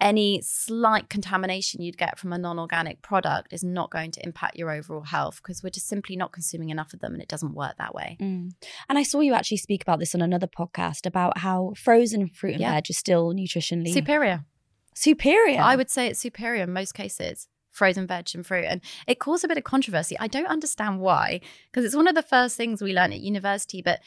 Any 0.00 0.40
slight 0.42 1.10
contamination 1.10 1.82
you'd 1.82 1.98
get 1.98 2.18
from 2.18 2.32
a 2.32 2.38
non 2.38 2.58
organic 2.58 3.02
product 3.02 3.52
is 3.52 3.62
not 3.62 3.90
going 3.90 4.10
to 4.12 4.24
impact 4.24 4.56
your 4.56 4.70
overall 4.70 5.02
health 5.02 5.40
because 5.42 5.62
we're 5.62 5.70
just 5.70 5.88
simply 5.88 6.16
not 6.16 6.32
consuming 6.32 6.70
enough 6.70 6.92
of 6.94 7.00
them 7.00 7.12
and 7.12 7.22
it 7.22 7.28
doesn't 7.28 7.54
work 7.54 7.76
that 7.78 7.94
way. 7.94 8.16
Mm. 8.20 8.52
And 8.88 8.98
I 8.98 9.02
saw 9.02 9.20
you 9.20 9.34
actually 9.34 9.58
speak 9.58 9.82
about 9.82 9.98
this 9.98 10.14
on 10.14 10.22
another 10.22 10.46
podcast 10.46 11.06
about 11.06 11.38
how 11.38 11.72
frozen 11.76 12.28
fruit 12.28 12.52
and 12.52 12.60
Yeah. 12.60 12.72
veg 12.74 12.90
is 12.90 12.96
still 12.96 13.32
nutritionally 13.34 13.92
Superior. 13.92 14.44
superior. 14.94 15.60
I 15.60 15.76
would 15.76 15.90
say 15.90 16.06
it's 16.08 16.20
superior 16.20 16.64
in 16.64 16.72
most 16.72 16.92
cases. 16.94 17.48
Frozen 17.70 18.06
veg 18.06 18.30
and 18.34 18.44
fruit. 18.44 18.64
And 18.64 18.80
it 19.06 19.18
caused 19.20 19.44
a 19.44 19.48
bit 19.48 19.56
of 19.58 19.64
controversy. 19.64 20.18
I 20.18 20.26
don't 20.26 20.46
understand 20.46 21.00
why, 21.00 21.40
because 21.70 21.84
it's 21.84 21.94
one 21.94 22.08
of 22.08 22.14
the 22.16 22.22
first 22.22 22.56
things 22.56 22.82
we 22.82 22.92
learn 22.92 23.12
at 23.12 23.20
university. 23.20 23.80
But, 23.80 24.00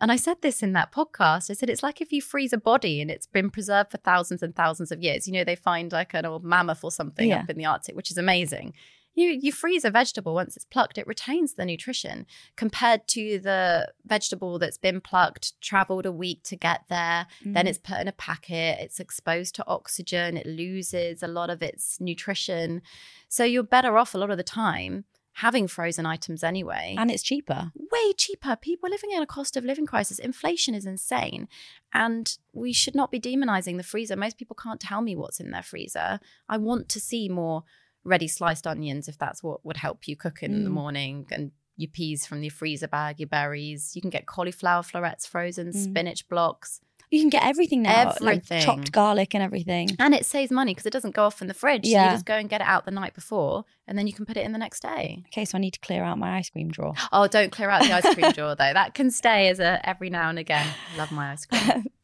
and 0.00 0.10
I 0.12 0.16
said 0.16 0.42
this 0.42 0.62
in 0.62 0.72
that 0.74 0.92
podcast, 0.92 1.50
I 1.50 1.54
said 1.54 1.70
it's 1.70 1.82
like 1.82 2.00
if 2.00 2.12
you 2.12 2.20
freeze 2.20 2.52
a 2.52 2.58
body 2.58 3.00
and 3.00 3.10
it's 3.10 3.26
been 3.26 3.50
preserved 3.50 3.90
for 3.90 3.98
thousands 3.98 4.42
and 4.42 4.54
thousands 4.54 4.90
of 4.92 5.02
years. 5.02 5.26
You 5.26 5.34
know, 5.34 5.44
they 5.44 5.56
find 5.56 5.92
like 5.92 6.14
an 6.14 6.26
old 6.26 6.44
mammoth 6.44 6.82
or 6.84 6.90
something 6.90 7.28
Yeah. 7.28 7.40
up 7.40 7.50
in 7.50 7.56
the 7.58 7.64
Arctic, 7.66 7.94
which 7.96 8.10
is 8.10 8.18
amazing. 8.18 8.74
You, 9.16 9.28
you 9.28 9.52
freeze 9.52 9.84
a 9.84 9.90
vegetable 9.92 10.34
once 10.34 10.56
it's 10.56 10.64
plucked, 10.64 10.98
it 10.98 11.06
retains 11.06 11.54
the 11.54 11.64
nutrition 11.64 12.26
compared 12.56 13.06
to 13.08 13.38
the 13.38 13.92
vegetable 14.04 14.58
that's 14.58 14.76
been 14.76 15.00
plucked, 15.00 15.58
traveled 15.60 16.04
a 16.04 16.10
week 16.10 16.42
to 16.44 16.56
get 16.56 16.80
there, 16.88 17.28
then 17.44 17.66
Mhm. 17.66 17.68
it's 17.68 17.78
put 17.78 18.00
in 18.00 18.08
a 18.08 18.12
packet, 18.12 18.80
it's 18.80 18.98
exposed 18.98 19.54
to 19.54 19.66
oxygen, 19.68 20.36
it 20.36 20.46
loses 20.46 21.22
a 21.22 21.28
lot 21.28 21.48
of 21.48 21.62
its 21.62 22.00
nutrition. 22.00 22.82
So 23.28 23.44
you're 23.44 23.62
better 23.62 23.96
off 23.98 24.14
a 24.14 24.18
lot 24.18 24.30
of 24.32 24.36
the 24.36 24.42
time 24.42 25.04
having 25.34 25.66
frozen 25.66 26.06
items 26.06 26.42
anyway. 26.44 26.94
and 26.98 27.10
it's 27.10 27.22
cheaper. 27.22 27.72
way 27.92 28.12
cheaper. 28.16 28.56
People 28.56 28.86
are 28.88 28.90
living 28.90 29.10
in 29.12 29.22
a 29.22 29.26
cost 29.26 29.56
of 29.56 29.64
living 29.64 29.86
crisis. 29.86 30.18
Inflation 30.18 30.74
is 30.74 30.86
insane. 30.86 31.48
And 31.92 32.36
we 32.52 32.72
should 32.72 32.94
not 32.94 33.10
be 33.10 33.20
demonizing 33.20 33.76
the 33.76 33.82
freezer. 33.82 34.16
Most 34.16 34.38
people 34.38 34.56
can't 34.60 34.80
tell 34.80 35.00
me 35.02 35.16
what's 35.16 35.40
in 35.40 35.50
their 35.50 35.62
freezer. 35.62 36.20
I 36.48 36.56
want 36.58 36.88
to 36.90 37.00
see 37.00 37.28
more 37.28 37.64
ready 38.04 38.28
sliced 38.28 38.66
onions 38.66 39.08
if 39.08 39.18
that's 39.18 39.42
what 39.42 39.64
would 39.64 39.78
help 39.78 40.06
you 40.06 40.16
cook 40.16 40.42
in 40.42 40.62
the 40.64 40.70
Mm. 40.70 40.74
morning 40.74 41.26
and 41.32 41.50
your 41.76 41.90
peas 41.90 42.24
from 42.26 42.42
your 42.42 42.52
freezer 42.52 42.86
bag, 42.86 43.18
your 43.18 43.28
berries. 43.28 43.96
You 43.96 44.02
can 44.02 44.10
get 44.10 44.26
cauliflower 44.26 44.82
florets 44.84 45.26
frozen, 45.26 45.68
Mm. 45.72 45.74
spinach 45.90 46.28
blocks. 46.28 46.80
You 47.14 47.20
can 47.20 47.30
get 47.30 47.44
everything 47.44 47.82
now, 47.82 48.12
like 48.20 48.44
chopped 48.44 48.90
garlic 48.90 49.34
and 49.34 49.42
everything. 49.42 49.90
And 50.00 50.14
it 50.14 50.26
saves 50.26 50.50
money 50.50 50.72
because 50.72 50.86
it 50.86 50.92
doesn't 50.92 51.14
go 51.14 51.24
off 51.24 51.40
in 51.40 51.46
the 51.46 51.54
fridge. 51.54 51.84
So 51.84 51.90
Yeah. 51.92 52.06
you 52.06 52.10
just 52.10 52.24
go 52.24 52.34
and 52.34 52.48
get 52.48 52.60
it 52.60 52.66
out 52.66 52.84
the 52.86 52.90
night 52.90 53.14
before 53.14 53.64
and 53.86 53.96
then 53.96 54.08
you 54.08 54.12
can 54.12 54.26
put 54.26 54.36
it 54.36 54.44
in 54.44 54.50
the 54.50 54.58
next 54.58 54.80
day. 54.80 55.22
Okay, 55.28 55.44
so 55.44 55.56
I 55.56 55.60
need 55.60 55.74
to 55.74 55.80
clear 55.80 56.02
out 56.02 56.18
my 56.18 56.36
ice 56.38 56.50
cream 56.50 56.70
drawer. 56.72 56.94
Oh, 57.12 57.28
don't 57.28 57.52
clear 57.52 57.70
out 57.70 57.82
the 57.84 57.92
ice 57.92 58.12
cream 58.14 58.32
drawer 58.38 58.56
though. 58.56 58.72
That 58.72 58.94
can 58.94 59.12
stay 59.12 59.48
as 59.48 59.60
a 59.60 59.80
every 59.88 60.10
now 60.10 60.28
and 60.28 60.38
again. 60.40 60.66
Love 60.98 61.12
my 61.12 61.30
ice 61.32 61.46
cream. 61.46 61.86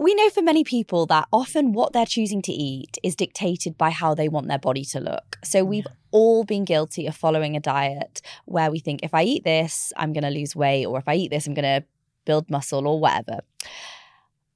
We 0.00 0.14
know 0.14 0.30
for 0.30 0.42
many 0.42 0.62
people 0.62 1.06
that 1.06 1.26
often 1.32 1.72
what 1.72 1.92
they're 1.92 2.06
choosing 2.06 2.40
to 2.42 2.52
eat 2.52 2.98
is 3.02 3.16
dictated 3.16 3.76
by 3.76 3.90
how 3.90 4.14
they 4.14 4.28
want 4.28 4.46
their 4.46 4.58
body 4.58 4.84
to 4.92 5.00
look. 5.00 5.38
So 5.42 5.64
we've 5.64 5.88
all 6.12 6.44
been 6.44 6.64
guilty 6.64 7.08
of 7.08 7.16
following 7.16 7.56
a 7.56 7.60
diet 7.60 8.20
where 8.44 8.70
we 8.70 8.78
think 8.78 9.00
if 9.02 9.12
I 9.12 9.24
eat 9.24 9.42
this, 9.42 9.92
I'm 9.96 10.12
going 10.12 10.22
to 10.22 10.30
lose 10.30 10.54
weight, 10.54 10.86
or 10.86 10.98
if 10.98 11.08
I 11.08 11.14
eat 11.16 11.32
this, 11.32 11.48
I'm 11.48 11.54
going 11.54 11.80
to 11.80 11.84
build 12.28 12.50
muscle, 12.50 12.86
or 12.86 13.00
whatever. 13.00 13.40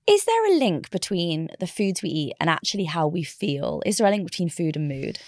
Is 0.06 0.24
there 0.26 0.46
a 0.46 0.58
link 0.58 0.90
between 0.90 1.48
the 1.58 1.66
foods 1.66 2.02
we 2.02 2.10
eat 2.10 2.34
and 2.38 2.50
actually 2.50 2.84
how 2.84 3.06
we 3.06 3.22
feel? 3.22 3.82
Is 3.86 3.96
there 3.96 4.06
a 4.06 4.10
link 4.10 4.24
between 4.24 4.50
food 4.50 4.76
and 4.76 4.88
mood? 4.88 5.18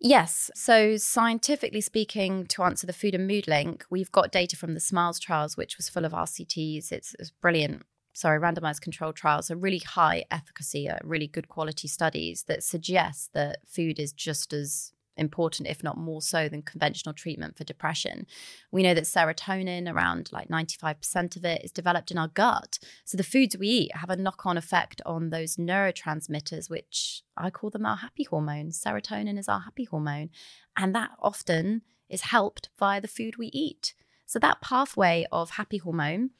Yes. 0.00 0.50
So, 0.54 0.96
scientifically 0.96 1.80
speaking, 1.80 2.46
to 2.46 2.62
answer 2.62 2.86
the 2.86 2.92
food 2.92 3.14
and 3.14 3.26
mood 3.26 3.46
link, 3.46 3.84
we've 3.90 4.12
got 4.12 4.32
data 4.32 4.56
from 4.56 4.74
the 4.74 4.80
SMILES 4.80 5.18
trials, 5.20 5.56
which 5.56 5.76
was 5.76 5.88
full 5.88 6.04
of 6.04 6.12
RCTs. 6.12 6.92
It's, 6.92 7.14
it's 7.18 7.30
brilliant. 7.30 7.82
Sorry, 8.12 8.40
randomized 8.40 8.80
controlled 8.80 9.16
trials, 9.16 9.48
so 9.48 9.54
really 9.54 9.80
high 9.80 10.24
efficacy, 10.30 10.88
uh, 10.88 10.96
really 11.04 11.26
good 11.26 11.48
quality 11.48 11.86
studies 11.86 12.44
that 12.44 12.62
suggest 12.62 13.34
that 13.34 13.58
food 13.66 13.98
is 13.98 14.12
just 14.14 14.54
as 14.54 14.92
important, 15.16 15.68
if 15.68 15.82
not 15.82 15.96
more 15.96 16.20
so, 16.22 16.48
than 16.48 16.62
conventional 16.62 17.14
treatment 17.14 17.56
for 17.56 17.64
depression. 17.64 18.26
We 18.70 18.82
know 18.82 18.94
that 18.94 19.04
serotonin, 19.04 19.92
around 19.92 20.30
like 20.32 20.48
95% 20.48 21.36
of 21.36 21.44
it, 21.44 21.64
is 21.64 21.72
developed 21.72 22.10
in 22.10 22.18
our 22.18 22.28
gut. 22.28 22.78
So 23.04 23.16
the 23.16 23.22
foods 23.22 23.56
we 23.56 23.68
eat 23.68 23.96
have 23.96 24.10
a 24.10 24.16
knock 24.16 24.44
on 24.46 24.56
effect 24.56 25.00
on 25.06 25.30
those 25.30 25.56
neurotransmitters, 25.56 26.68
which 26.70 27.22
I 27.36 27.50
call 27.50 27.70
them 27.70 27.86
our 27.86 27.96
happy 27.96 28.24
hormones. 28.24 28.82
Serotonin 28.82 29.38
is 29.38 29.48
our 29.48 29.60
happy 29.60 29.84
hormone. 29.84 30.30
And 30.76 30.94
that 30.94 31.10
often 31.20 31.82
is 32.08 32.22
helped 32.22 32.68
via 32.78 33.00
the 33.00 33.08
food 33.08 33.36
we 33.36 33.48
eat. 33.48 33.94
So 34.26 34.38
that 34.40 34.60
pathway 34.60 35.26
of 35.32 35.50
happy 35.50 35.78
hormone 35.78 36.30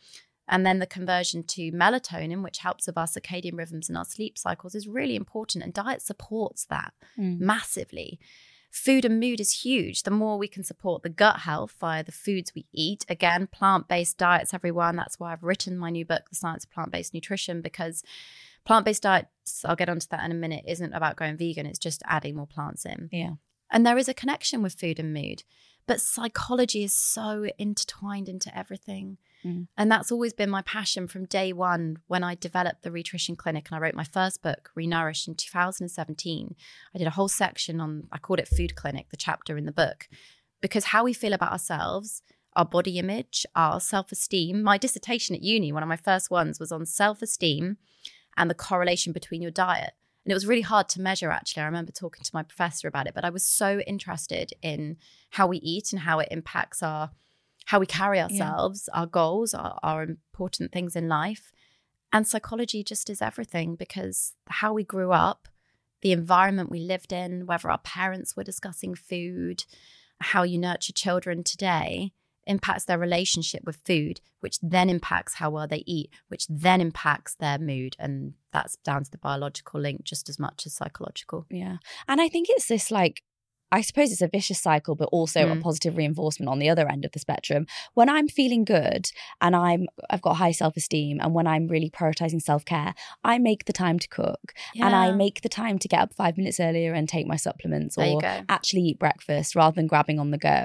and 0.48 0.64
then 0.64 0.78
the 0.78 0.86
conversion 0.86 1.42
to 1.42 1.72
melatonin, 1.72 2.42
which 2.42 2.58
helps 2.58 2.86
with 2.86 2.96
our 2.96 3.06
circadian 3.06 3.56
rhythms 3.58 3.88
and 3.88 3.98
our 3.98 4.04
sleep 4.04 4.38
cycles, 4.38 4.74
is 4.74 4.86
really 4.86 5.16
important. 5.16 5.64
And 5.64 5.72
diet 5.74 6.02
supports 6.02 6.64
that 6.66 6.94
Mm. 7.18 7.40
massively. 7.40 8.20
Food 8.70 9.04
and 9.04 9.18
mood 9.18 9.40
is 9.40 9.62
huge. 9.62 10.02
The 10.02 10.10
more 10.10 10.36
we 10.38 10.48
can 10.48 10.62
support 10.62 11.02
the 11.02 11.08
gut 11.08 11.40
health 11.40 11.74
via 11.80 12.04
the 12.04 12.12
foods 12.12 12.52
we 12.54 12.66
eat, 12.72 13.04
again, 13.08 13.46
plant 13.46 13.88
based 13.88 14.18
diets, 14.18 14.52
everyone. 14.52 14.96
That's 14.96 15.18
why 15.18 15.32
I've 15.32 15.42
written 15.42 15.78
my 15.78 15.90
new 15.90 16.04
book, 16.04 16.28
The 16.28 16.36
Science 16.36 16.64
of 16.64 16.70
Plant 16.70 16.92
Based 16.92 17.14
Nutrition, 17.14 17.62
because 17.62 18.02
plant 18.64 18.84
based 18.84 19.02
diets, 19.02 19.64
I'll 19.64 19.76
get 19.76 19.88
onto 19.88 20.06
that 20.10 20.24
in 20.24 20.30
a 20.30 20.34
minute, 20.34 20.64
isn't 20.66 20.92
about 20.92 21.16
going 21.16 21.36
vegan, 21.36 21.66
it's 21.66 21.78
just 21.78 22.02
adding 22.06 22.36
more 22.36 22.46
plants 22.46 22.84
in. 22.84 23.08
Yeah. 23.12 23.34
And 23.70 23.86
there 23.86 23.98
is 23.98 24.08
a 24.08 24.14
connection 24.14 24.62
with 24.62 24.74
food 24.74 24.98
and 24.98 25.12
mood. 25.12 25.42
But 25.86 26.00
psychology 26.00 26.82
is 26.82 26.92
so 26.92 27.46
intertwined 27.58 28.28
into 28.28 28.56
everything. 28.56 29.18
Mm. 29.44 29.68
And 29.76 29.90
that's 29.90 30.10
always 30.10 30.32
been 30.32 30.50
my 30.50 30.62
passion 30.62 31.06
from 31.08 31.24
day 31.26 31.52
one 31.52 31.98
when 32.06 32.24
I 32.24 32.34
developed 32.34 32.82
the 32.82 32.90
Nutrition 32.90 33.36
Clinic 33.36 33.68
and 33.68 33.76
I 33.76 33.80
wrote 33.80 33.94
my 33.94 34.04
first 34.04 34.42
book, 34.42 34.70
Renourish, 34.76 35.28
in 35.28 35.34
2017. 35.34 36.54
I 36.94 36.98
did 36.98 37.06
a 37.06 37.10
whole 37.10 37.28
section 37.28 37.80
on, 37.80 38.08
I 38.10 38.18
called 38.18 38.40
it 38.40 38.48
Food 38.48 38.74
Clinic, 38.74 39.10
the 39.10 39.16
chapter 39.16 39.56
in 39.56 39.66
the 39.66 39.72
book, 39.72 40.08
because 40.60 40.86
how 40.86 41.04
we 41.04 41.12
feel 41.12 41.32
about 41.32 41.52
ourselves, 41.52 42.22
our 42.54 42.64
body 42.64 42.98
image, 42.98 43.46
our 43.54 43.80
self 43.80 44.10
esteem. 44.10 44.62
My 44.62 44.78
dissertation 44.78 45.36
at 45.36 45.42
uni, 45.42 45.72
one 45.72 45.82
of 45.82 45.88
my 45.88 45.96
first 45.96 46.30
ones, 46.30 46.58
was 46.58 46.72
on 46.72 46.86
self 46.86 47.22
esteem 47.22 47.76
and 48.36 48.50
the 48.50 48.54
correlation 48.54 49.12
between 49.12 49.42
your 49.42 49.50
diet. 49.50 49.92
And 50.24 50.32
it 50.32 50.34
was 50.34 50.46
really 50.46 50.62
hard 50.62 50.88
to 50.90 51.00
measure, 51.00 51.30
actually. 51.30 51.62
I 51.62 51.66
remember 51.66 51.92
talking 51.92 52.24
to 52.24 52.30
my 52.34 52.42
professor 52.42 52.88
about 52.88 53.06
it, 53.06 53.14
but 53.14 53.24
I 53.24 53.30
was 53.30 53.44
so 53.44 53.78
interested 53.80 54.52
in 54.60 54.96
how 55.30 55.46
we 55.46 55.58
eat 55.58 55.92
and 55.92 56.00
how 56.00 56.18
it 56.18 56.28
impacts 56.32 56.82
our 56.82 57.10
how 57.66 57.78
we 57.78 57.86
carry 57.86 58.20
ourselves, 58.20 58.88
our 58.94 59.06
goals, 59.06 59.52
our, 59.52 59.78
our 59.82 60.02
important 60.02 60.72
things 60.72 60.96
in 60.96 61.08
life. 61.08 61.52
And 62.12 62.26
psychology 62.26 62.82
just 62.82 63.10
is 63.10 63.20
everything 63.20 63.74
because 63.74 64.34
how 64.48 64.72
we 64.72 64.84
grew 64.84 65.12
up, 65.12 65.48
the 66.00 66.12
environment 66.12 66.70
we 66.70 66.78
lived 66.78 67.12
in, 67.12 67.46
whether 67.46 67.70
our 67.70 67.78
parents 67.78 68.36
were 68.36 68.44
discussing 68.44 68.94
food, 68.94 69.64
how 70.20 70.44
you 70.44 70.58
nurture 70.58 70.92
children 70.92 71.42
today 71.42 72.12
impacts 72.46 72.84
their 72.84 72.98
relationship 72.98 73.62
with 73.64 73.80
food, 73.84 74.20
which 74.38 74.58
then 74.62 74.88
impacts 74.88 75.34
how 75.34 75.50
well 75.50 75.66
they 75.66 75.82
eat, 75.86 76.10
which 76.28 76.46
then 76.48 76.80
impacts 76.80 77.34
their 77.34 77.58
mood. 77.58 77.96
And 77.98 78.34
that's 78.52 78.76
down 78.76 79.02
to 79.02 79.10
the 79.10 79.18
biological 79.18 79.80
link 79.80 80.04
just 80.04 80.28
as 80.28 80.38
much 80.38 80.64
as 80.64 80.74
psychological. 80.74 81.46
Yeah. 81.50 81.78
And 82.06 82.20
I 82.20 82.28
think 82.28 82.46
it's 82.50 82.68
this 82.68 82.92
like, 82.92 83.24
I 83.78 83.82
suppose 83.88 84.08
it's 84.12 84.22
a 84.22 84.28
vicious 84.38 84.60
cycle, 84.68 84.94
but 85.00 85.08
also 85.18 85.40
a 85.52 85.56
Mm. 85.56 85.60
positive 85.68 85.94
reinforcement 86.00 86.48
on 86.52 86.58
the 86.62 86.68
other 86.72 86.86
end 86.94 87.04
of 87.04 87.12
the 87.12 87.18
spectrum. 87.26 87.62
When 87.98 88.08
I'm 88.16 88.28
feeling 88.38 88.64
good 88.64 89.04
and 89.44 89.52
I'm 89.54 89.82
I've 90.10 90.22
got 90.22 90.34
high 90.44 90.54
self-esteem 90.62 91.14
and 91.22 91.30
when 91.36 91.46
I'm 91.46 91.64
really 91.74 91.90
prioritizing 91.98 92.40
self-care, 92.50 92.94
I 93.32 93.34
make 93.38 93.62
the 93.66 93.72
time 93.84 93.98
to 94.04 94.08
cook 94.08 94.44
and 94.84 94.92
I 95.04 95.06
make 95.12 95.36
the 95.46 95.48
time 95.62 95.76
to 95.82 95.88
get 95.92 96.00
up 96.04 96.14
five 96.22 96.34
minutes 96.40 96.58
earlier 96.68 96.92
and 96.98 97.04
take 97.08 97.26
my 97.26 97.36
supplements 97.48 97.96
There 97.96 98.06
or 98.14 98.20
actually 98.56 98.82
eat 98.88 98.98
breakfast 98.98 99.54
rather 99.60 99.74
than 99.78 99.86
grabbing 99.92 100.18
on 100.18 100.30
the 100.30 100.38
go. 100.38 100.60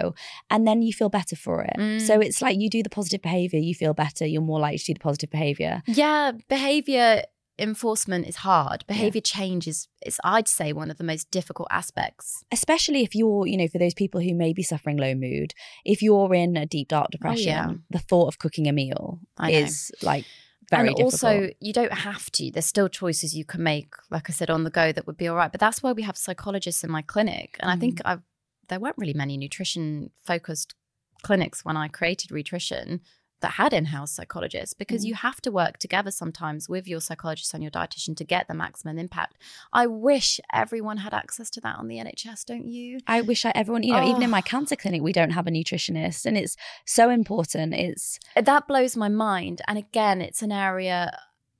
And 0.50 0.62
then 0.68 0.82
you 0.82 0.94
feel 0.94 1.10
better 1.10 1.36
for 1.36 1.56
it. 1.64 1.76
Mm. 1.78 2.00
So 2.08 2.14
it's 2.26 2.42
like 2.46 2.56
you 2.64 2.70
do 2.70 2.82
the 2.88 2.90
positive 3.00 3.22
behavior, 3.22 3.60
you 3.60 3.76
feel 3.84 3.94
better, 4.06 4.26
you're 4.26 4.42
more 4.54 4.60
likely 4.66 4.78
to 4.78 4.86
do 4.86 4.94
the 4.94 5.00
positive 5.10 5.30
behavior. 5.30 5.74
Yeah, 5.86 6.32
behavior 6.48 7.24
enforcement 7.62 8.28
is 8.28 8.38
hard. 8.38 8.84
Behavior 8.88 9.22
change 9.22 9.68
is, 9.68 9.88
is, 10.06 10.20
I'd 10.24 10.48
say, 10.48 10.74
one 10.74 10.92
of 10.92 10.98
the 10.98 11.04
most 11.04 11.30
difficult 11.32 11.68
aspects. 11.72 12.44
especially 12.52 13.04
if 13.04 13.16
you're, 13.16 13.48
you 13.48 13.58
know, 13.58 13.68
for 13.68 13.78
those 13.78 13.94
people 13.94 14.20
who 14.22 14.34
may 14.34 14.52
be 14.54 14.64
suffering 14.64 14.98
low 14.98 15.14
mood, 15.16 15.54
if 15.86 16.02
you're 16.02 16.34
in 16.34 16.58
a 16.58 16.66
deep 16.66 16.88
dark 16.88 17.12
depression, 17.12 17.48
yeah. 17.48 17.72
the 17.90 18.00
thought 18.00 18.28
of 18.28 18.40
cooking 18.40 18.68
a 18.68 18.72
meal 18.72 19.20
I 19.38 19.52
is 19.52 19.92
like 20.02 20.26
very 20.70 20.88
and 20.88 20.96
difficult. 20.98 21.14
also, 21.14 21.50
you 21.60 21.74
don't 21.74 21.94
have 21.94 22.32
to. 22.32 22.52
There's 22.52 22.66
still 22.66 22.90
choices 22.90 23.36
you 23.36 23.46
can 23.46 23.62
make, 23.64 23.94
like 24.10 24.30
I 24.30 24.34
said, 24.34 24.50
on 24.50 24.64
the 24.64 24.70
go 24.70 24.92
that 24.92 25.06
would 25.06 25.18
be 25.18 25.28
all 25.28 25.36
right. 25.36 25.52
But 25.52 25.60
that's 25.60 25.84
why 25.84 25.92
we 25.92 26.04
have 26.04 26.18
psychologists 26.18 26.84
in 26.84 26.92
my 26.92 27.02
clinic. 27.02 27.58
And 27.60 27.70
I 27.70 27.76
think 27.76 28.00
Mm. 28.00 28.02
I've, 28.06 28.22
there 28.70 28.80
weren't 28.80 28.98
really 28.98 29.14
many 29.14 29.38
nutrition 29.38 30.12
focused 30.26 30.76
clinics 31.24 31.64
when 31.66 31.78
I 31.78 31.88
created 31.90 32.32
Rhitrition 32.32 33.02
that 33.42 33.54
had 33.54 33.74
in-house 33.74 34.12
psychologists 34.12 34.74
because 34.74 35.04
Mm. 35.04 35.08
you 35.10 35.16
have 35.16 35.42
to 35.42 35.52
work 35.52 35.78
together 35.78 36.12
sometimes 36.12 36.70
with 36.70 36.88
your 36.88 37.02
psychologist 37.02 37.54
and 37.54 37.64
your 37.64 37.72
dietitian 37.72 38.16
to 38.18 38.24
get 38.24 38.48
the 38.48 38.54
maximum 38.54 38.98
impact. 38.98 39.38
I 39.74 39.88
wish 39.88 40.40
everyone 40.54 40.98
had 40.98 41.14
access 41.14 41.50
to 41.52 41.62
that 41.62 41.78
on 41.78 41.88
the 41.88 41.98
NHS, 42.00 42.46
don't 42.46 42.68
you? 42.68 43.00
I 43.08 43.22
wish 43.22 43.46
I 43.46 43.52
everyone, 43.56 43.84
you 43.84 43.94
know, 43.94 44.04
even 44.04 44.22
in 44.24 44.30
Oh. 44.30 44.32
my 44.32 44.42
cancer 44.42 44.76
clinic, 44.76 45.02
we 45.02 45.14
don't 45.14 45.32
have 45.32 45.48
a 45.48 45.52
nutritionist, 45.52 46.26
and 46.26 46.38
it's 46.38 46.56
so 46.86 47.10
important. 47.10 47.74
It's 47.74 48.20
that 48.36 48.68
blows 48.68 48.96
my 48.96 49.10
mind 49.10 49.62
and 49.68 49.78
again 49.78 50.22
it's 50.22 50.42
an 50.42 50.52
area 50.52 51.12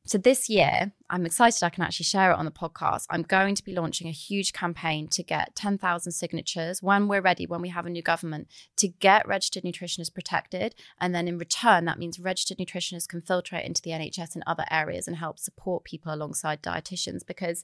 So 0.04 0.18
this 0.18 0.50
year, 0.50 0.94
I'm 1.12 1.28
excited 1.28 1.64
I 1.64 1.70
can 1.70 1.84
actually 1.84 2.06
share 2.06 2.32
it 2.32 2.38
on 2.38 2.46
the 2.46 2.52
podcast. 2.52 3.06
I'm 3.12 3.22
going 3.22 3.54
to 3.54 3.64
be 3.64 3.76
launching 3.76 4.08
a 4.08 4.12
huge 4.12 4.52
campaign 4.52 5.08
to 5.10 5.22
get 5.22 5.56
10,000 5.56 6.12
signatures 6.12 6.82
when 6.82 7.08
we're 7.08 7.22
ready, 7.22 7.46
when 7.46 7.62
we 7.62 7.70
have 7.70 7.86
a 7.86 7.90
new 7.90 8.02
government, 8.02 8.48
to 8.78 8.88
get 8.88 9.28
registered 9.28 9.64
nutritionists 9.64 10.14
protected. 10.14 10.74
And 11.00 11.14
then 11.14 11.28
in 11.28 11.38
return, 11.38 11.86
that 11.86 12.00
means 12.00 12.20
registered 12.20 12.58
nutritionists 12.58 13.08
can 13.08 13.22
filtrate 13.22 13.66
into 13.66 13.82
the 13.84 13.92
NHS 13.92 14.34
and 14.34 14.44
other 14.48 14.66
areas 14.72 15.08
and 15.08 15.18
help 15.18 15.38
support 15.38 15.84
people 15.84 16.12
alongside 16.12 16.64
dietitians 16.64 17.26
because 17.26 17.64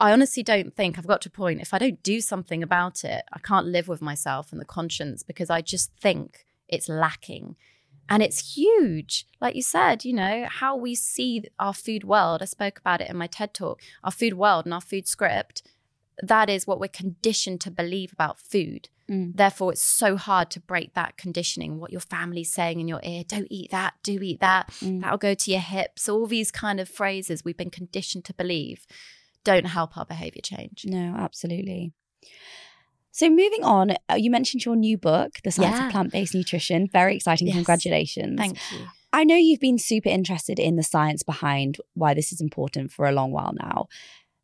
I 0.00 0.12
honestly 0.12 0.42
don't 0.42 0.74
think 0.74 0.98
I've 0.98 1.06
got 1.06 1.20
to 1.22 1.28
a 1.28 1.32
point 1.32 1.60
if 1.60 1.72
I 1.72 1.78
don't 1.78 2.02
do 2.02 2.20
something 2.20 2.62
about 2.62 3.04
it, 3.04 3.22
I 3.32 3.38
can't 3.38 3.66
live 3.66 3.86
with 3.86 4.02
myself 4.02 4.50
and 4.50 4.60
the 4.60 4.64
conscience 4.64 5.22
because 5.22 5.50
I 5.50 5.60
just 5.60 5.92
think 6.00 6.46
it's 6.68 6.88
lacking. 6.88 7.56
And 8.08 8.22
it's 8.22 8.54
huge. 8.56 9.26
Like 9.40 9.54
you 9.56 9.62
said, 9.62 10.04
you 10.04 10.12
know, 10.12 10.46
how 10.48 10.76
we 10.76 10.94
see 10.94 11.44
our 11.58 11.74
food 11.74 12.04
world. 12.04 12.42
I 12.42 12.46
spoke 12.46 12.78
about 12.78 13.00
it 13.00 13.08
in 13.10 13.16
my 13.16 13.26
TED 13.26 13.54
talk. 13.54 13.80
Our 14.02 14.10
food 14.10 14.34
world 14.34 14.66
and 14.66 14.74
our 14.74 14.80
food 14.80 15.08
script, 15.08 15.62
that 16.22 16.48
is 16.50 16.66
what 16.66 16.78
we're 16.78 16.88
conditioned 16.88 17.60
to 17.62 17.70
believe 17.70 18.12
about 18.12 18.38
food. 18.38 18.88
Mm. 19.10 19.36
Therefore, 19.36 19.72
it's 19.72 19.82
so 19.82 20.16
hard 20.16 20.50
to 20.52 20.60
break 20.60 20.94
that 20.94 21.16
conditioning, 21.16 21.78
what 21.78 21.92
your 21.92 22.00
family's 22.00 22.52
saying 22.52 22.80
in 22.80 22.88
your 22.88 23.00
ear 23.02 23.22
don't 23.26 23.48
eat 23.50 23.70
that, 23.70 23.94
do 24.02 24.18
eat 24.22 24.40
that, 24.40 24.68
Mm. 24.80 25.02
that'll 25.02 25.18
go 25.18 25.34
to 25.34 25.50
your 25.50 25.60
hips. 25.60 26.08
All 26.08 26.26
these 26.26 26.50
kind 26.50 26.80
of 26.80 26.88
phrases 26.88 27.44
we've 27.44 27.56
been 27.56 27.70
conditioned 27.70 28.24
to 28.26 28.34
believe 28.34 28.86
don't 29.44 29.66
help 29.66 29.98
our 29.98 30.06
behavior 30.06 30.40
change. 30.42 30.86
No, 30.86 31.14
absolutely. 31.18 31.92
So 33.14 33.30
moving 33.30 33.62
on, 33.62 33.92
uh, 34.10 34.16
you 34.16 34.28
mentioned 34.28 34.64
your 34.64 34.74
new 34.74 34.98
book, 34.98 35.38
The 35.44 35.52
Science 35.52 35.78
Yeah. 35.78 35.86
of 35.86 35.92
Plant-Based 35.92 36.34
Nutrition. 36.34 36.88
Very 36.92 37.14
exciting. 37.14 37.46
Yes. 37.46 37.54
Congratulations. 37.54 38.36
Thank 38.36 38.58
you. 38.72 38.88
I 39.12 39.22
know 39.22 39.36
you've 39.36 39.60
been 39.60 39.78
super 39.78 40.08
interested 40.08 40.58
in 40.58 40.74
the 40.74 40.82
science 40.82 41.22
behind 41.22 41.76
why 41.94 42.12
this 42.14 42.32
is 42.32 42.40
important 42.40 42.90
for 42.90 43.06
a 43.06 43.12
long 43.12 43.30
while 43.30 43.52
now. 43.54 43.86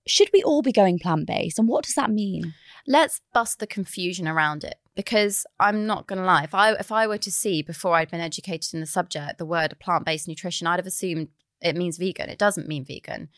Should 0.06 0.30
we 0.32 0.40
all 0.44 0.62
be 0.62 0.70
going 0.70 1.00
plant-based 1.00 1.58
and 1.58 1.66
what 1.66 1.84
does 1.84 1.94
that 1.94 2.10
mean? 2.12 2.54
let's 2.86 3.20
bust 3.34 3.58
the 3.58 3.66
confusion 3.66 4.26
around 4.28 4.62
it 4.64 4.76
because 4.94 5.44
I'm 5.58 5.84
not 5.84 6.06
going 6.06 6.18
to 6.20 6.24
lie. 6.24 6.44
If 6.44 6.54
I 6.54 6.72
if 6.74 6.90
I 6.92 7.06
were 7.08 7.18
to 7.18 7.30
see 7.30 7.60
before 7.62 7.94
I'd 7.96 8.10
been 8.10 8.20
educated 8.20 8.72
in 8.72 8.80
the 8.80 8.86
subject 8.86 9.36
the 9.38 9.44
word 9.44 9.76
plant 9.80 10.06
based 10.06 10.28
nutrition, 10.28 10.66
I'd 10.68 10.78
have 10.78 10.86
assumed 10.86 11.28
it 11.60 11.76
means 11.76 11.98
vegan. 11.98 12.30
It 12.30 12.38
doesn't 12.38 12.68
mean 12.68 12.84
vegan. 12.84 13.28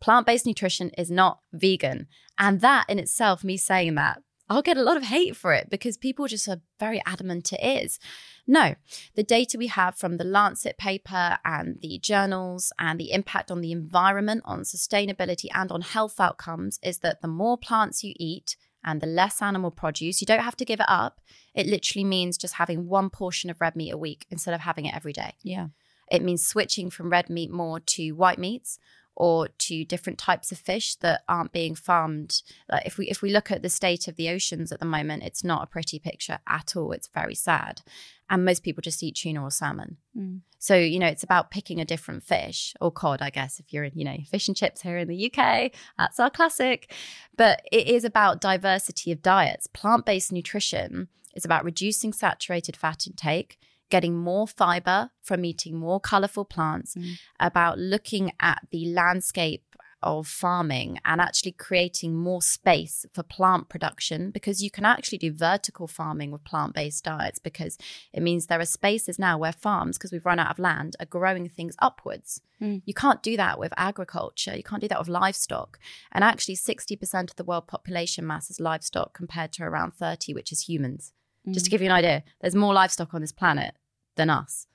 Plant 0.00 0.26
based 0.26 0.46
nutrition 0.46 0.90
is 0.90 1.10
not 1.10 1.40
vegan, 1.52 2.06
and 2.38 2.60
that 2.60 2.84
in 2.88 2.98
itself, 2.98 3.42
me 3.42 3.56
saying 3.56 3.94
that, 3.96 4.22
I'll 4.48 4.62
get 4.62 4.76
a 4.76 4.82
lot 4.82 4.96
of 4.96 5.04
hate 5.04 5.36
for 5.36 5.52
it 5.52 5.70
because 5.70 5.96
people 5.96 6.26
just 6.26 6.48
are 6.48 6.60
very 6.78 7.02
adamant 7.06 7.52
it 7.52 7.64
is. 7.64 7.98
No, 8.46 8.74
the 9.14 9.22
data 9.22 9.56
we 9.56 9.68
have 9.68 9.96
from 9.96 10.18
the 10.18 10.24
Lancet 10.24 10.76
paper 10.76 11.38
and 11.44 11.78
the 11.80 11.98
journals 11.98 12.72
and 12.78 13.00
the 13.00 13.12
impact 13.12 13.50
on 13.50 13.62
the 13.62 13.72
environment, 13.72 14.42
on 14.44 14.60
sustainability, 14.60 15.46
and 15.54 15.72
on 15.72 15.80
health 15.80 16.20
outcomes 16.20 16.78
is 16.82 16.98
that 16.98 17.22
the 17.22 17.28
more 17.28 17.56
plants 17.56 18.04
you 18.04 18.12
eat 18.16 18.56
and 18.84 19.00
the 19.00 19.06
less 19.06 19.40
animal 19.40 19.70
produce, 19.70 20.20
you 20.20 20.26
don't 20.26 20.42
have 20.42 20.56
to 20.58 20.64
give 20.66 20.80
it 20.80 20.86
up. 20.88 21.20
It 21.54 21.66
literally 21.66 22.04
means 22.04 22.36
just 22.36 22.54
having 22.54 22.86
one 22.86 23.08
portion 23.08 23.48
of 23.48 23.60
red 23.62 23.74
meat 23.74 23.92
a 23.92 23.96
week 23.98 24.26
instead 24.30 24.52
of 24.52 24.60
having 24.60 24.84
it 24.84 24.94
every 24.94 25.14
day. 25.14 25.34
Yeah. 25.42 25.68
It 26.10 26.22
means 26.22 26.46
switching 26.46 26.90
from 26.90 27.08
red 27.08 27.30
meat 27.30 27.50
more 27.50 27.80
to 27.80 28.12
white 28.12 28.38
meats 28.38 28.78
or 29.16 29.48
to 29.48 29.84
different 29.84 30.18
types 30.18 30.50
of 30.50 30.58
fish 30.58 30.96
that 30.96 31.22
aren't 31.28 31.52
being 31.52 31.74
farmed. 31.74 32.42
Like 32.70 32.86
if 32.86 32.98
we 32.98 33.08
if 33.08 33.22
we 33.22 33.30
look 33.30 33.50
at 33.50 33.62
the 33.62 33.68
state 33.68 34.08
of 34.08 34.16
the 34.16 34.28
oceans 34.28 34.72
at 34.72 34.80
the 34.80 34.86
moment, 34.86 35.22
it's 35.22 35.44
not 35.44 35.62
a 35.62 35.66
pretty 35.66 35.98
picture 35.98 36.38
at 36.46 36.76
all. 36.76 36.92
It's 36.92 37.08
very 37.08 37.34
sad. 37.34 37.82
And 38.30 38.44
most 38.44 38.62
people 38.62 38.80
just 38.80 39.02
eat 39.02 39.16
tuna 39.16 39.42
or 39.42 39.50
salmon. 39.50 39.98
Mm. 40.16 40.40
So, 40.58 40.76
you 40.76 40.98
know, 40.98 41.06
it's 41.06 41.22
about 41.22 41.50
picking 41.50 41.78
a 41.78 41.84
different 41.84 42.22
fish 42.22 42.72
or 42.80 42.90
cod, 42.90 43.20
I 43.20 43.28
guess, 43.28 43.60
if 43.60 43.70
you're 43.70 43.84
in, 43.84 43.92
you 43.94 44.04
know, 44.04 44.16
fish 44.30 44.48
and 44.48 44.56
chips 44.56 44.80
here 44.80 44.96
in 44.96 45.08
the 45.08 45.30
UK. 45.30 45.72
That's 45.98 46.18
our 46.18 46.30
classic. 46.30 46.90
But 47.36 47.60
it 47.70 47.86
is 47.86 48.02
about 48.02 48.40
diversity 48.40 49.12
of 49.12 49.20
diets. 49.20 49.66
Plant 49.66 50.06
based 50.06 50.32
nutrition 50.32 51.08
is 51.34 51.44
about 51.44 51.64
reducing 51.64 52.14
saturated 52.14 52.76
fat 52.76 53.06
intake, 53.06 53.58
getting 53.94 54.16
more 54.30 54.46
fiber 54.62 54.98
from 55.28 55.44
eating 55.44 55.74
more 55.86 56.00
colorful 56.12 56.44
plants, 56.54 56.90
Mm. 56.94 57.12
about 57.50 57.74
looking 57.78 58.26
at 58.40 58.60
the 58.74 58.84
landscape 59.00 59.66
of 60.02 60.26
farming 60.26 60.90
and 61.10 61.18
actually 61.26 61.52
creating 61.52 62.12
more 62.28 62.42
space 62.42 62.96
for 63.14 63.22
plant 63.22 63.64
production 63.74 64.20
because 64.36 64.62
you 64.64 64.70
can 64.76 64.84
actually 64.84 65.16
do 65.26 65.32
vertical 65.50 65.86
farming 65.98 66.30
with 66.30 66.44
plant 66.44 66.74
based 66.74 67.04
diets 67.04 67.38
because 67.48 67.78
it 68.12 68.22
means 68.22 68.40
there 68.46 68.60
are 68.60 68.66
spaces 68.80 69.18
now 69.18 69.34
where 69.38 69.52
farms, 69.66 69.96
because 69.96 70.12
we've 70.12 70.26
run 70.30 70.38
out 70.38 70.50
of 70.50 70.58
land, 70.58 70.90
are 71.00 71.06
growing 71.18 71.48
things 71.48 71.74
upwards. 71.88 72.42
Mm. 72.60 72.82
You 72.84 72.94
can't 73.02 73.22
do 73.22 73.34
that 73.44 73.58
with 73.58 73.72
agriculture. 73.88 74.54
You 74.60 74.66
can't 74.68 74.82
do 74.82 74.88
that 74.88 74.98
with 75.02 75.08
livestock. 75.22 75.78
And 76.12 76.22
actually, 76.30 76.56
60% 76.56 77.30
of 77.30 77.36
the 77.36 77.44
world 77.50 77.66
population 77.74 78.26
mass 78.26 78.50
is 78.50 78.60
livestock 78.70 79.08
compared 79.20 79.52
to 79.54 79.62
around 79.62 79.90
30, 79.94 80.34
which 80.34 80.52
is 80.52 80.68
humans. 80.68 81.12
Just 81.54 81.66
to 81.66 81.70
give 81.70 81.82
you 81.82 81.90
an 81.92 81.98
idea, 82.02 82.24
there's 82.40 82.54
more 82.64 82.72
livestock 82.72 83.12
on 83.14 83.20
this 83.20 83.36
planet 83.42 83.72
than 84.16 84.30
us. 84.30 84.66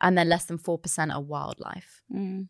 And 0.00 0.18
then 0.18 0.28
less 0.28 0.44
than 0.44 0.58
4% 0.58 1.14
are 1.14 1.20
wildlife 1.20 2.02
Mm. 2.12 2.48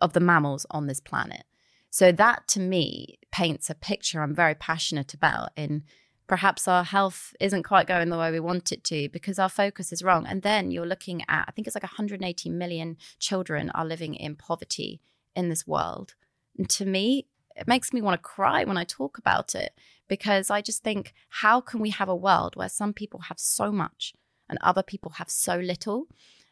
of 0.00 0.12
the 0.12 0.20
mammals 0.20 0.66
on 0.70 0.86
this 0.86 1.00
planet. 1.00 1.44
So 1.90 2.12
that 2.12 2.46
to 2.48 2.60
me 2.60 3.18
paints 3.32 3.68
a 3.70 3.74
picture 3.74 4.22
I'm 4.22 4.34
very 4.34 4.54
passionate 4.54 5.14
about 5.14 5.50
in 5.56 5.84
perhaps 6.26 6.68
our 6.68 6.84
health 6.84 7.34
isn't 7.40 7.64
quite 7.64 7.88
going 7.88 8.08
the 8.08 8.18
way 8.18 8.30
we 8.30 8.38
want 8.38 8.70
it 8.70 8.84
to 8.84 9.08
because 9.08 9.38
our 9.38 9.48
focus 9.48 9.92
is 9.92 10.02
wrong. 10.02 10.26
And 10.26 10.42
then 10.42 10.70
you're 10.70 10.86
looking 10.86 11.22
at, 11.28 11.44
I 11.48 11.50
think 11.50 11.66
it's 11.66 11.74
like 11.74 11.82
180 11.82 12.50
million 12.50 12.96
children 13.18 13.70
are 13.70 13.84
living 13.84 14.14
in 14.14 14.36
poverty 14.36 15.00
in 15.34 15.48
this 15.48 15.66
world. 15.66 16.14
And 16.56 16.68
to 16.70 16.86
me, 16.86 17.26
it 17.56 17.66
makes 17.66 17.92
me 17.92 18.00
want 18.00 18.14
to 18.14 18.22
cry 18.22 18.62
when 18.62 18.76
I 18.76 18.84
talk 18.84 19.18
about 19.18 19.56
it 19.56 19.72
because 20.06 20.50
I 20.50 20.60
just 20.60 20.84
think, 20.84 21.12
how 21.28 21.60
can 21.60 21.80
we 21.80 21.90
have 21.90 22.08
a 22.08 22.14
world 22.14 22.54
where 22.54 22.68
some 22.68 22.92
people 22.92 23.20
have 23.22 23.40
so 23.40 23.72
much 23.72 24.14
and 24.50 24.58
other 24.60 24.82
people 24.82 25.12
have 25.12 25.30
so 25.30 25.56
little? 25.56 26.08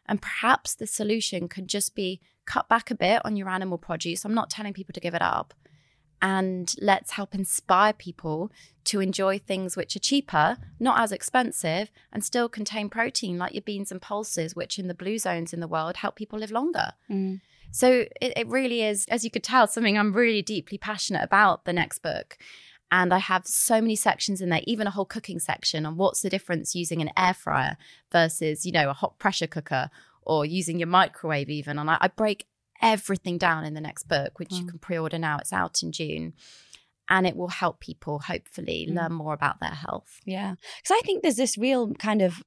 And 0.06 0.22
perhaps 0.22 0.74
the 0.74 0.86
solution 0.86 1.48
could 1.48 1.68
just 1.68 1.94
be 1.94 2.20
cut 2.46 2.68
back 2.68 2.90
a 2.90 2.94
bit 2.94 3.20
on 3.26 3.36
your 3.36 3.50
animal 3.50 3.76
produce. 3.76 4.24
I'm 4.24 4.32
not 4.32 4.48
telling 4.48 4.72
people 4.72 4.94
to 4.94 5.00
give 5.00 5.14
it 5.14 5.20
up. 5.20 5.52
And 6.20 6.74
let's 6.80 7.12
help 7.12 7.34
inspire 7.34 7.92
people 7.92 8.50
to 8.84 9.00
enjoy 9.00 9.38
things 9.38 9.76
which 9.76 9.94
are 9.94 10.00
cheaper, 10.00 10.56
not 10.80 10.98
as 11.00 11.12
expensive, 11.12 11.90
and 12.12 12.24
still 12.24 12.48
contain 12.48 12.88
protein, 12.88 13.38
like 13.38 13.52
your 13.52 13.62
beans 13.62 13.92
and 13.92 14.02
pulses, 14.02 14.56
which 14.56 14.78
in 14.78 14.88
the 14.88 14.94
blue 14.94 15.18
zones 15.18 15.52
in 15.52 15.60
the 15.60 15.68
world 15.68 15.98
help 15.98 16.16
people 16.16 16.38
live 16.38 16.50
longer. 16.50 16.92
Mm. 17.08 17.40
So 17.70 18.06
it, 18.20 18.32
it 18.36 18.48
really 18.48 18.82
is, 18.82 19.06
as 19.08 19.24
you 19.24 19.30
could 19.30 19.44
tell, 19.44 19.66
something 19.68 19.96
I'm 19.96 20.12
really 20.12 20.42
deeply 20.42 20.78
passionate 20.78 21.22
about 21.22 21.66
the 21.66 21.72
next 21.72 21.98
book. 21.98 22.38
And 22.90 23.12
I 23.12 23.18
have 23.18 23.46
so 23.46 23.80
many 23.80 23.96
sections 23.96 24.40
in 24.40 24.48
there, 24.48 24.62
even 24.64 24.86
a 24.86 24.90
whole 24.90 25.04
cooking 25.04 25.38
section 25.38 25.84
on 25.84 25.96
what's 25.96 26.22
the 26.22 26.30
difference 26.30 26.74
using 26.74 27.02
an 27.02 27.10
air 27.16 27.34
fryer 27.34 27.76
versus, 28.10 28.64
you 28.64 28.72
know, 28.72 28.88
a 28.88 28.94
hot 28.94 29.18
pressure 29.18 29.46
cooker 29.46 29.90
or 30.22 30.46
using 30.46 30.78
your 30.78 30.88
microwave, 30.88 31.50
even. 31.50 31.78
And 31.78 31.90
I, 31.90 31.98
I 32.00 32.08
break 32.08 32.46
everything 32.80 33.38
down 33.38 33.64
in 33.64 33.74
the 33.74 33.80
next 33.80 34.08
book, 34.08 34.38
which 34.38 34.52
you 34.52 34.64
can 34.64 34.78
pre 34.78 34.96
order 34.98 35.18
now. 35.18 35.38
It's 35.38 35.52
out 35.52 35.82
in 35.82 35.92
June. 35.92 36.32
And 37.10 37.26
it 37.26 37.36
will 37.36 37.48
help 37.48 37.80
people 37.80 38.18
hopefully 38.20 38.86
Mm. 38.88 38.94
learn 38.94 39.12
more 39.12 39.34
about 39.34 39.60
their 39.60 39.70
health. 39.70 40.20
Yeah. 40.24 40.54
Because 40.82 40.96
I 40.98 41.00
think 41.04 41.22
there's 41.22 41.36
this 41.36 41.56
real 41.58 41.94
kind 41.94 42.22
of 42.22 42.42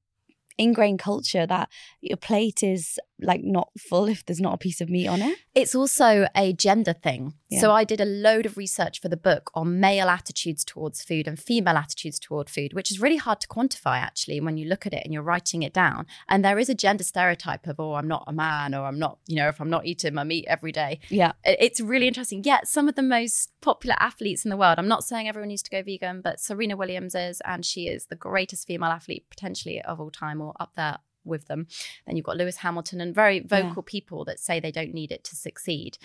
ingrained 0.57 0.99
culture 0.99 1.47
that 1.47 1.69
your 2.01 2.17
plate 2.17 2.61
is 2.61 2.99
like 3.21 3.43
not 3.43 3.69
full 3.77 4.07
if 4.07 4.25
there's 4.25 4.41
not 4.41 4.53
a 4.53 4.57
piece 4.57 4.81
of 4.81 4.89
meat 4.89 5.07
on 5.07 5.21
it. 5.21 5.37
It's 5.55 5.75
also 5.75 6.27
a 6.35 6.53
gender 6.53 6.93
thing. 6.93 7.33
Yeah. 7.49 7.59
So 7.59 7.71
I 7.71 7.83
did 7.83 7.99
a 7.99 8.05
load 8.05 8.45
of 8.45 8.57
research 8.57 9.01
for 9.01 9.09
the 9.09 9.17
book 9.17 9.51
on 9.53 9.79
male 9.79 10.07
attitudes 10.07 10.63
towards 10.63 11.03
food 11.03 11.27
and 11.27 11.39
female 11.39 11.77
attitudes 11.77 12.19
toward 12.19 12.49
food, 12.49 12.73
which 12.73 12.91
is 12.91 13.01
really 13.01 13.17
hard 13.17 13.41
to 13.41 13.47
quantify 13.47 13.97
actually 13.97 14.39
when 14.39 14.57
you 14.57 14.67
look 14.67 14.85
at 14.85 14.93
it 14.93 15.03
and 15.03 15.13
you're 15.13 15.21
writing 15.21 15.63
it 15.63 15.73
down. 15.73 16.05
And 16.29 16.43
there 16.43 16.57
is 16.57 16.69
a 16.69 16.75
gender 16.75 17.03
stereotype 17.03 17.67
of, 17.67 17.79
oh, 17.79 17.95
I'm 17.95 18.07
not 18.07 18.23
a 18.27 18.33
man 18.33 18.73
or 18.73 18.85
I'm 18.85 18.99
not, 18.99 19.19
you 19.27 19.35
know, 19.35 19.49
if 19.49 19.59
I'm 19.59 19.69
not 19.69 19.85
eating 19.85 20.13
my 20.13 20.23
meat 20.23 20.45
every 20.47 20.71
day. 20.71 20.99
Yeah. 21.09 21.33
It's 21.43 21.81
really 21.81 22.07
interesting. 22.07 22.43
Yet 22.43 22.67
some 22.67 22.87
of 22.87 22.95
the 22.95 23.03
most 23.03 23.51
popular 23.61 23.95
athletes 23.99 24.45
in 24.45 24.49
the 24.49 24.57
world, 24.57 24.79
I'm 24.79 24.87
not 24.87 25.03
saying 25.03 25.27
everyone 25.27 25.49
needs 25.49 25.63
to 25.63 25.69
go 25.69 25.83
vegan, 25.83 26.21
but 26.21 26.39
Serena 26.39 26.77
Williams 26.77 27.15
is, 27.15 27.41
and 27.45 27.65
she 27.65 27.87
is 27.87 28.05
the 28.05 28.15
greatest 28.15 28.67
female 28.67 28.89
athlete 28.89 29.25
potentially 29.29 29.81
of 29.81 29.99
all 29.99 30.11
time 30.11 30.41
or 30.41 30.53
up 30.59 30.73
there 30.75 30.97
with 31.23 31.47
them. 31.47 31.67
Then 32.05 32.15
you've 32.15 32.25
got 32.25 32.37
Lewis 32.37 32.57
Hamilton 32.57 33.01
and 33.01 33.13
very 33.15 33.39
vocal 33.39 33.83
people 33.83 34.25
that 34.25 34.39
say 34.39 34.59
they 34.59 34.71
don't 34.71 34.93
need 34.93 35.11
it 35.11 35.23
to 35.25 35.35
succeed. 35.35 35.97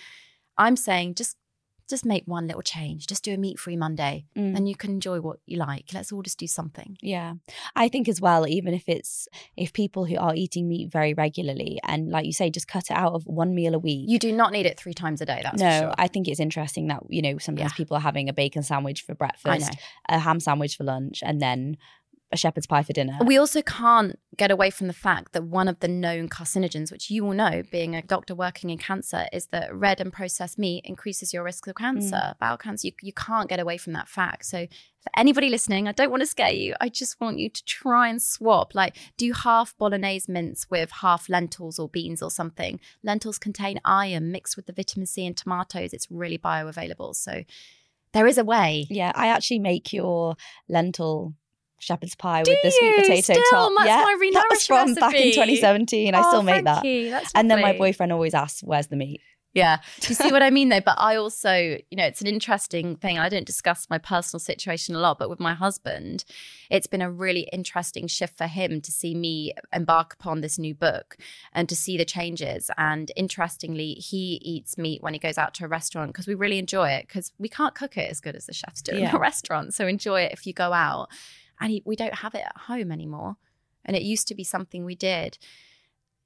I'm 0.57 0.75
saying 0.75 1.15
just 1.15 1.37
just 1.89 2.03
make 2.03 2.23
one 2.25 2.47
little 2.47 2.61
change. 2.61 3.07
Just 3.07 3.23
do 3.23 3.33
a 3.33 3.37
meat-free 3.37 3.77
Monday 3.77 4.25
Mm. 4.35 4.57
and 4.57 4.67
you 4.67 4.75
can 4.75 4.91
enjoy 4.91 5.21
what 5.21 5.39
you 5.45 5.55
like. 5.55 5.85
Let's 5.93 6.11
all 6.11 6.21
just 6.21 6.37
do 6.37 6.45
something. 6.45 6.97
Yeah. 7.01 7.35
I 7.77 7.87
think 7.87 8.09
as 8.09 8.19
well, 8.19 8.45
even 8.45 8.73
if 8.73 8.89
it's 8.89 9.29
if 9.55 9.71
people 9.71 10.03
who 10.03 10.17
are 10.17 10.35
eating 10.35 10.67
meat 10.67 10.91
very 10.91 11.13
regularly 11.13 11.79
and 11.85 12.09
like 12.09 12.25
you 12.25 12.33
say, 12.33 12.49
just 12.49 12.67
cut 12.67 12.91
it 12.91 12.97
out 12.97 13.13
of 13.13 13.25
one 13.25 13.55
meal 13.55 13.73
a 13.73 13.79
week. 13.79 14.03
You 14.09 14.19
do 14.19 14.33
not 14.33 14.51
need 14.51 14.65
it 14.65 14.77
three 14.77 14.93
times 14.93 15.21
a 15.21 15.25
day. 15.25 15.39
That's 15.41 15.61
no, 15.61 15.69
for 15.71 15.79
sure. 15.85 15.93
I 15.97 16.09
think 16.09 16.27
it's 16.27 16.41
interesting 16.41 16.87
that, 16.87 17.03
you 17.07 17.21
know, 17.21 17.37
sometimes 17.37 17.71
Yeah. 17.71 17.77
people 17.77 17.95
are 17.95 18.01
having 18.01 18.27
a 18.27 18.33
bacon 18.33 18.63
sandwich 18.63 19.03
for 19.03 19.15
breakfast, 19.15 19.71
a 20.09 20.19
ham 20.19 20.41
sandwich 20.41 20.75
for 20.75 20.83
lunch, 20.83 21.23
and 21.23 21.39
then 21.41 21.77
a 22.31 22.35
shepherd's 22.37 22.67
pie 22.67 22.83
for 22.83 22.91
dinner. 22.91 23.17
We 23.25 23.37
also 23.37 23.61
can't 23.61 24.19
get 24.35 24.51
away 24.51 24.69
from 24.69 24.87
the 24.87 24.93
fact 24.93 25.31
that 25.31 25.43
one 25.45 25.69
of 25.69 25.79
the 25.79 25.87
known 25.87 26.27
carcinogens, 26.27 26.91
which 26.91 27.09
you 27.09 27.23
will 27.23 27.33
know 27.33 27.63
being 27.71 27.95
a 27.95 28.01
doctor 28.01 28.35
working 28.35 28.69
in 28.69 28.77
cancer, 28.77 29.27
is 29.31 29.47
that 29.47 29.73
red 29.73 30.01
and 30.01 30.11
processed 30.11 30.59
meat 30.59 30.83
increases 30.85 31.33
your 31.33 31.43
risk 31.43 31.67
of 31.67 31.75
cancer, 31.75 32.15
Mm. 32.15 32.37
bowel 32.39 32.57
cancer. 32.57 32.87
You, 32.87 32.93
you 33.01 33.13
can't 33.13 33.47
get 33.47 33.61
away 33.61 33.77
from 33.77 33.93
that 33.93 34.09
fact. 34.09 34.45
So, 34.45 34.67
for 34.99 35.09
anybody 35.15 35.49
listening, 35.49 35.87
I 35.87 35.93
don't 35.93 36.11
want 36.11 36.19
to 36.21 36.27
scare 36.27 36.51
you. 36.51 36.75
I 36.81 36.89
just 36.89 37.21
want 37.21 37.39
you 37.39 37.49
to 37.49 37.63
try 37.63 38.09
and 38.09 38.21
swap. 38.21 38.75
Like, 38.75 38.97
do 39.15 39.31
half 39.31 39.77
bolognese 39.77 40.29
mince 40.29 40.69
with 40.69 40.91
half 40.91 41.29
lentils 41.29 41.79
or 41.79 41.87
beans 41.87 42.21
or 42.21 42.29
something. 42.29 42.81
Lentils 43.03 43.37
contain 43.37 43.79
iron 43.85 44.33
mixed 44.33 44.57
with 44.57 44.65
the 44.65 44.73
vitamin 44.73 45.05
C 45.05 45.25
in 45.25 45.33
tomatoes. 45.33 45.93
It's 45.93 46.11
really 46.11 46.37
bioavailable. 46.37 47.15
So, 47.15 47.43
there 48.11 48.27
is 48.27 48.37
a 48.37 48.43
way. 48.43 48.85
yeah, 48.89 49.13
I 49.15 49.27
actually 49.27 49.59
make 49.59 49.93
your 49.93 50.35
lentil 50.67 51.33
shepherd's 51.79 52.15
pie 52.15 52.43
Do 52.43 52.51
with 52.51 52.59
the 52.63 52.71
sweet 52.71 52.95
potato 52.97 53.33
Still? 53.33 53.43
top. 53.51 53.71
That's 53.77 53.87
yeah, 53.87 54.03
my 54.03 54.29
that 54.33 54.47
was 54.49 54.65
from 54.65 54.93
back 54.95 55.13
in 55.13 55.19
recipe. 55.19 55.31
2017. 55.31 56.15
I 56.15 56.19
Oh, 56.19 56.29
still 56.29 56.43
make 56.43 56.63
that. 56.65 56.83
And 57.35 57.49
then 57.51 57.61
my 57.61 57.77
boyfriend 57.77 58.11
always 58.11 58.33
asks, 58.33 58.61
"Where's 58.63 58.87
the 58.87 58.95
meat?" 58.95 59.21
Yeah. 59.53 59.77
Do 60.01 60.09
you 60.09 60.15
see 60.15 60.31
what 60.31 60.43
I 60.43 60.51
mean 60.51 60.69
though? 60.69 60.81
But 60.81 60.97
I 60.99 61.15
also, 61.15 61.51
you 61.55 61.97
know, 61.97 62.05
it's 62.05 62.21
an 62.21 62.27
interesting 62.27 62.95
thing. 62.95 63.17
I 63.17 63.27
don't 63.27 63.45
discuss 63.45 63.87
my 63.89 63.97
personal 63.97 64.39
situation 64.39 64.93
a 64.93 64.99
lot, 64.99 65.17
but 65.17 65.29
with 65.31 65.39
my 65.39 65.55
husband, 65.55 66.25
it's 66.69 66.85
been 66.85 67.01
a 67.01 67.09
really 67.09 67.49
interesting 67.51 68.05
shift 68.07 68.37
for 68.37 68.45
him 68.45 68.81
to 68.81 68.91
see 68.91 69.15
me 69.15 69.53
embark 69.73 70.13
upon 70.13 70.41
this 70.41 70.59
new 70.59 70.75
book 70.75 71.17
and 71.53 71.67
to 71.69 71.75
see 71.75 71.97
the 71.97 72.05
changes. 72.05 72.69
And 72.77 73.11
interestingly, 73.15 73.93
he 73.93 74.39
eats 74.43 74.77
meat 74.77 75.01
when 75.01 75.13
he 75.13 75.19
goes 75.19 75.39
out 75.39 75.55
to 75.55 75.65
a 75.65 75.67
restaurant 75.67 76.11
because 76.13 76.27
we 76.27 76.35
really 76.35 76.59
enjoy 76.59 76.89
it 76.89 77.07
because 77.07 77.31
we 77.39 77.49
can't 77.49 77.73
cook 77.73 77.97
it 77.97 78.11
as 78.11 78.19
good 78.19 78.35
as 78.35 78.45
the 78.45 78.53
chefs 78.53 78.83
do 78.83 78.91
in 78.91 79.07
a 79.07 79.17
restaurant. 79.19 79.73
So 79.73 79.87
enjoy 79.87 80.21
it 80.21 80.33
if 80.33 80.45
you 80.45 80.53
go 80.53 80.71
out. 80.73 81.07
And 81.59 81.71
he, 81.71 81.83
we 81.85 81.95
don't 81.95 82.15
have 82.15 82.35
it 82.35 82.43
at 82.45 82.57
home 82.63 82.91
anymore. 82.91 83.37
And 83.85 83.95
it 83.95 84.03
used 84.03 84.27
to 84.27 84.35
be 84.35 84.43
something 84.43 84.83
we 84.83 84.95
did. 84.95 85.37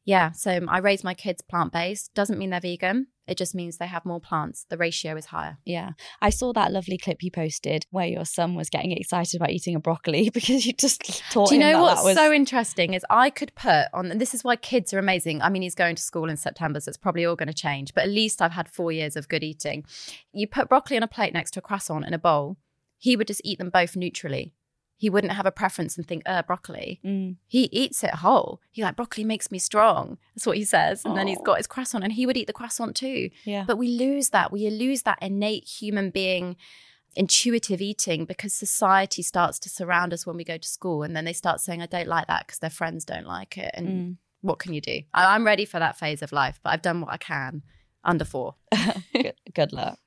Yeah, 0.03 0.31
so 0.31 0.59
I 0.67 0.79
raise 0.79 1.03
my 1.03 1.13
kids 1.13 1.41
plant 1.41 1.71
based. 1.71 2.13
Doesn't 2.15 2.39
mean 2.39 2.49
they're 2.49 2.59
vegan. 2.59 3.07
It 3.27 3.37
just 3.37 3.53
means 3.53 3.77
they 3.77 3.87
have 3.87 4.03
more 4.03 4.19
plants. 4.19 4.65
The 4.67 4.77
ratio 4.77 5.15
is 5.15 5.27
higher. 5.27 5.59
Yeah, 5.63 5.91
I 6.21 6.31
saw 6.31 6.53
that 6.53 6.71
lovely 6.71 6.97
clip 6.97 7.21
you 7.21 7.29
posted 7.29 7.85
where 7.91 8.07
your 8.07 8.25
son 8.25 8.55
was 8.55 8.69
getting 8.69 8.91
excited 8.91 9.39
about 9.39 9.51
eating 9.51 9.75
a 9.75 9.79
broccoli 9.79 10.29
because 10.33 10.65
you 10.65 10.73
just 10.73 11.23
taught 11.31 11.49
Do 11.49 11.55
you 11.55 11.61
know 11.61 11.81
what's 11.81 12.03
was 12.03 12.15
so 12.15 12.33
interesting 12.33 12.93
is 12.93 13.05
I 13.09 13.29
could 13.29 13.53
put 13.53 13.85
on, 13.93 14.11
and 14.11 14.19
this 14.19 14.33
is 14.33 14.43
why 14.43 14.55
kids 14.55 14.91
are 14.93 14.99
amazing. 14.99 15.41
I 15.41 15.49
mean, 15.49 15.61
he's 15.61 15.75
going 15.75 15.95
to 15.95 16.01
school 16.01 16.29
in 16.29 16.37
September, 16.37 16.79
so 16.79 16.89
it's 16.89 16.97
probably 16.97 17.25
all 17.25 17.35
going 17.35 17.47
to 17.47 17.53
change. 17.53 17.93
But 17.93 18.05
at 18.05 18.09
least 18.09 18.41
I've 18.41 18.51
had 18.51 18.67
four 18.67 18.91
years 18.91 19.15
of 19.15 19.29
good 19.29 19.43
eating. 19.43 19.85
You 20.33 20.47
put 20.47 20.67
broccoli 20.67 20.97
on 20.97 21.03
a 21.03 21.07
plate 21.07 21.33
next 21.33 21.51
to 21.51 21.59
a 21.59 21.61
croissant 21.61 22.05
in 22.05 22.13
a 22.13 22.19
bowl, 22.19 22.57
he 22.97 23.15
would 23.15 23.27
just 23.27 23.41
eat 23.43 23.59
them 23.59 23.69
both 23.69 23.95
neutrally. 23.95 24.53
He 25.03 25.09
wouldn't 25.09 25.33
have 25.33 25.47
a 25.47 25.51
preference 25.51 25.97
and 25.97 26.07
think, 26.07 26.21
uh, 26.27 26.43
broccoli. 26.43 26.99
Mm. 27.03 27.37
He 27.47 27.63
eats 27.71 28.03
it 28.03 28.13
whole. 28.15 28.61
He's 28.71 28.83
like, 28.85 28.95
broccoli 28.95 29.23
makes 29.23 29.49
me 29.49 29.57
strong. 29.57 30.19
That's 30.35 30.45
what 30.45 30.57
he 30.57 30.63
says. 30.63 31.03
And 31.03 31.17
then 31.17 31.25
he's 31.27 31.41
got 31.43 31.57
his 31.57 31.65
croissant 31.65 32.03
and 32.03 32.13
he 32.13 32.27
would 32.27 32.37
eat 32.37 32.45
the 32.45 32.53
croissant 32.53 32.95
too. 32.95 33.31
Yeah. 33.43 33.63
But 33.65 33.77
we 33.79 33.87
lose 33.87 34.29
that. 34.29 34.51
We 34.51 34.69
lose 34.69 35.01
that 35.01 35.17
innate 35.19 35.63
human 35.67 36.11
being 36.11 36.55
intuitive 37.15 37.81
eating 37.81 38.25
because 38.25 38.53
society 38.53 39.23
starts 39.23 39.57
to 39.59 39.69
surround 39.69 40.13
us 40.13 40.27
when 40.27 40.37
we 40.37 40.43
go 40.43 40.57
to 40.57 40.67
school 40.67 41.01
and 41.01 41.15
then 41.15 41.25
they 41.25 41.33
start 41.33 41.61
saying, 41.61 41.81
I 41.81 41.87
don't 41.87 42.07
like 42.07 42.27
that 42.27 42.45
because 42.45 42.59
their 42.59 42.69
friends 42.69 43.03
don't 43.03 43.25
like 43.25 43.57
it. 43.57 43.71
And 43.73 43.87
Mm. 43.87 44.17
what 44.41 44.59
can 44.59 44.71
you 44.73 44.81
do? 44.81 45.01
I- 45.15 45.33
I'm 45.33 45.45
ready 45.45 45.65
for 45.65 45.79
that 45.79 45.97
phase 45.97 46.21
of 46.21 46.31
life, 46.31 46.59
but 46.63 46.73
I've 46.73 46.81
done 46.83 47.01
what 47.01 47.11
I 47.11 47.17
can 47.17 47.63
under 48.03 48.23
four. 48.25 48.55
good, 49.13 49.33
good 49.53 49.73
luck. 49.73 49.97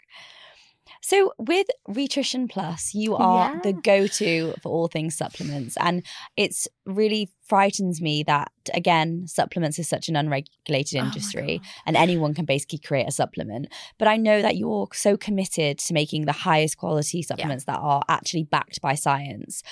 So, 1.07 1.34
with 1.36 1.66
Rhitrition 1.86 2.48
Plus, 2.48 2.94
you 2.94 3.14
are 3.14 3.61
the 3.62 3.74
go 3.74 4.07
to 4.07 4.55
for 4.62 4.72
all 4.72 4.88
things 4.88 5.14
supplements. 5.14 5.76
And 5.78 6.02
it's 6.34 6.66
really 6.86 7.30
frightens 7.42 8.00
me 8.00 8.22
that, 8.22 8.50
again, 8.72 9.26
supplements 9.26 9.78
is 9.78 9.86
such 9.86 10.09
an 10.09 10.16
unregulated 10.16 11.02
Oh 11.02 11.05
industry 11.05 11.59
God. 11.59 11.68
and 11.84 11.96
anyone 11.98 12.32
can 12.32 12.46
basically 12.46 12.78
create 12.78 13.07
a 13.07 13.11
supplement. 13.11 13.70
But 13.98 14.09
I 14.09 14.16
know 14.16 14.40
that 14.40 14.57
you're 14.57 14.88
so 14.94 15.18
committed 15.18 15.78
to 15.80 15.92
making 15.92 16.24
the 16.24 16.32
highest 16.32 16.78
quality 16.78 17.20
supplements 17.20 17.66
that 17.66 17.78
are 17.78 18.02
actually 18.09 18.44
backed 18.44 18.80
by 18.80 18.94
science. 18.94 19.62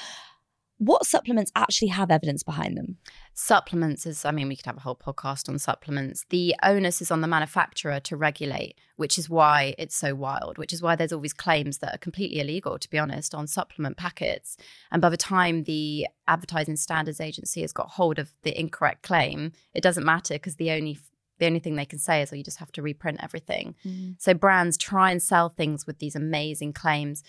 What 0.76 1.06
supplements 1.06 1.50
actually 1.56 1.88
have 1.88 2.10
evidence 2.10 2.42
behind 2.42 2.76
them? 2.76 2.98
Supplements 3.34 4.04
is, 4.04 4.24
I 4.24 4.30
mean, 4.30 4.48
we 4.48 4.56
could 4.56 4.66
have 4.66 4.76
a 4.76 4.80
whole 4.80 4.96
podcast 4.96 5.48
on 5.48 5.58
supplements. 5.58 6.26
The 6.28 6.54
onus 6.62 7.00
is 7.00 7.10
on 7.10 7.22
the 7.22 7.26
manufacturer 7.26 7.98
to 8.00 8.16
regulate, 8.16 8.76
which 8.96 9.18
is 9.18 9.30
why 9.30 9.74
it's 9.78 9.96
so 9.96 10.14
wild, 10.14 10.58
which 10.58 10.72
is 10.72 10.82
why 10.82 10.96
there's 10.96 11.12
all 11.12 11.20
these 11.20 11.32
claims 11.32 11.78
that 11.78 11.94
are 11.94 11.98
completely 11.98 12.40
illegal, 12.40 12.78
to 12.78 12.90
be 12.90 12.98
honest, 12.98 13.34
on 13.34 13.46
supplement 13.46 13.96
packets. 13.96 14.58
And 14.90 15.00
by 15.00 15.08
the 15.08 15.16
time 15.16 15.64
the 15.64 16.08
Advertising 16.28 16.76
Standards 16.76 17.20
Agency 17.20 17.62
has 17.62 17.72
got 17.72 17.90
hold 17.90 18.18
of 18.18 18.34
the 18.42 18.58
incorrect 18.58 19.02
claim, 19.02 19.52
it 19.72 19.82
doesn't 19.82 20.04
matter 20.04 20.34
because 20.34 20.56
the 20.56 20.70
only 20.70 20.98
the 21.38 21.46
only 21.46 21.58
thing 21.58 21.74
they 21.74 21.84
can 21.84 21.98
say 21.98 22.22
is, 22.22 22.32
oh, 22.32 22.36
you 22.36 22.44
just 22.44 22.58
have 22.58 22.70
to 22.70 22.82
reprint 22.82 23.18
everything. 23.20 23.74
Mm-hmm. 23.84 24.12
So 24.18 24.32
brands 24.32 24.76
try 24.76 25.10
and 25.10 25.20
sell 25.20 25.48
things 25.48 25.88
with 25.88 25.98
these 25.98 26.14
amazing 26.14 26.72
claims. 26.72 27.24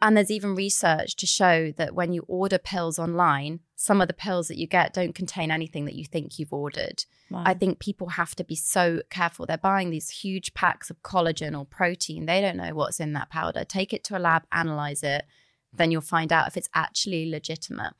And 0.00 0.16
there's 0.16 0.30
even 0.30 0.54
research 0.54 1.16
to 1.16 1.26
show 1.26 1.72
that 1.72 1.94
when 1.94 2.12
you 2.12 2.24
order 2.28 2.58
pills 2.58 2.98
online, 2.98 3.60
some 3.74 4.00
of 4.00 4.08
the 4.08 4.14
pills 4.14 4.48
that 4.48 4.58
you 4.58 4.66
get 4.66 4.92
don't 4.92 5.14
contain 5.14 5.50
anything 5.50 5.86
that 5.86 5.94
you 5.94 6.04
think 6.04 6.38
you've 6.38 6.52
ordered. 6.52 7.04
I 7.32 7.54
think 7.54 7.78
people 7.78 8.10
have 8.10 8.34
to 8.36 8.44
be 8.44 8.54
so 8.54 9.00
careful. 9.10 9.46
They're 9.46 9.58
buying 9.58 9.90
these 9.90 10.10
huge 10.10 10.54
packs 10.54 10.90
of 10.90 11.02
collagen 11.02 11.58
or 11.58 11.64
protein. 11.64 12.26
They 12.26 12.40
don't 12.40 12.56
know 12.56 12.74
what's 12.74 13.00
in 13.00 13.12
that 13.14 13.30
powder. 13.30 13.64
Take 13.64 13.92
it 13.92 14.04
to 14.04 14.16
a 14.16 14.20
lab, 14.20 14.44
analyze 14.52 15.02
it, 15.02 15.24
then 15.72 15.90
you'll 15.90 16.00
find 16.00 16.32
out 16.32 16.46
if 16.46 16.56
it's 16.56 16.68
actually 16.74 17.28
legitimate. 17.28 17.94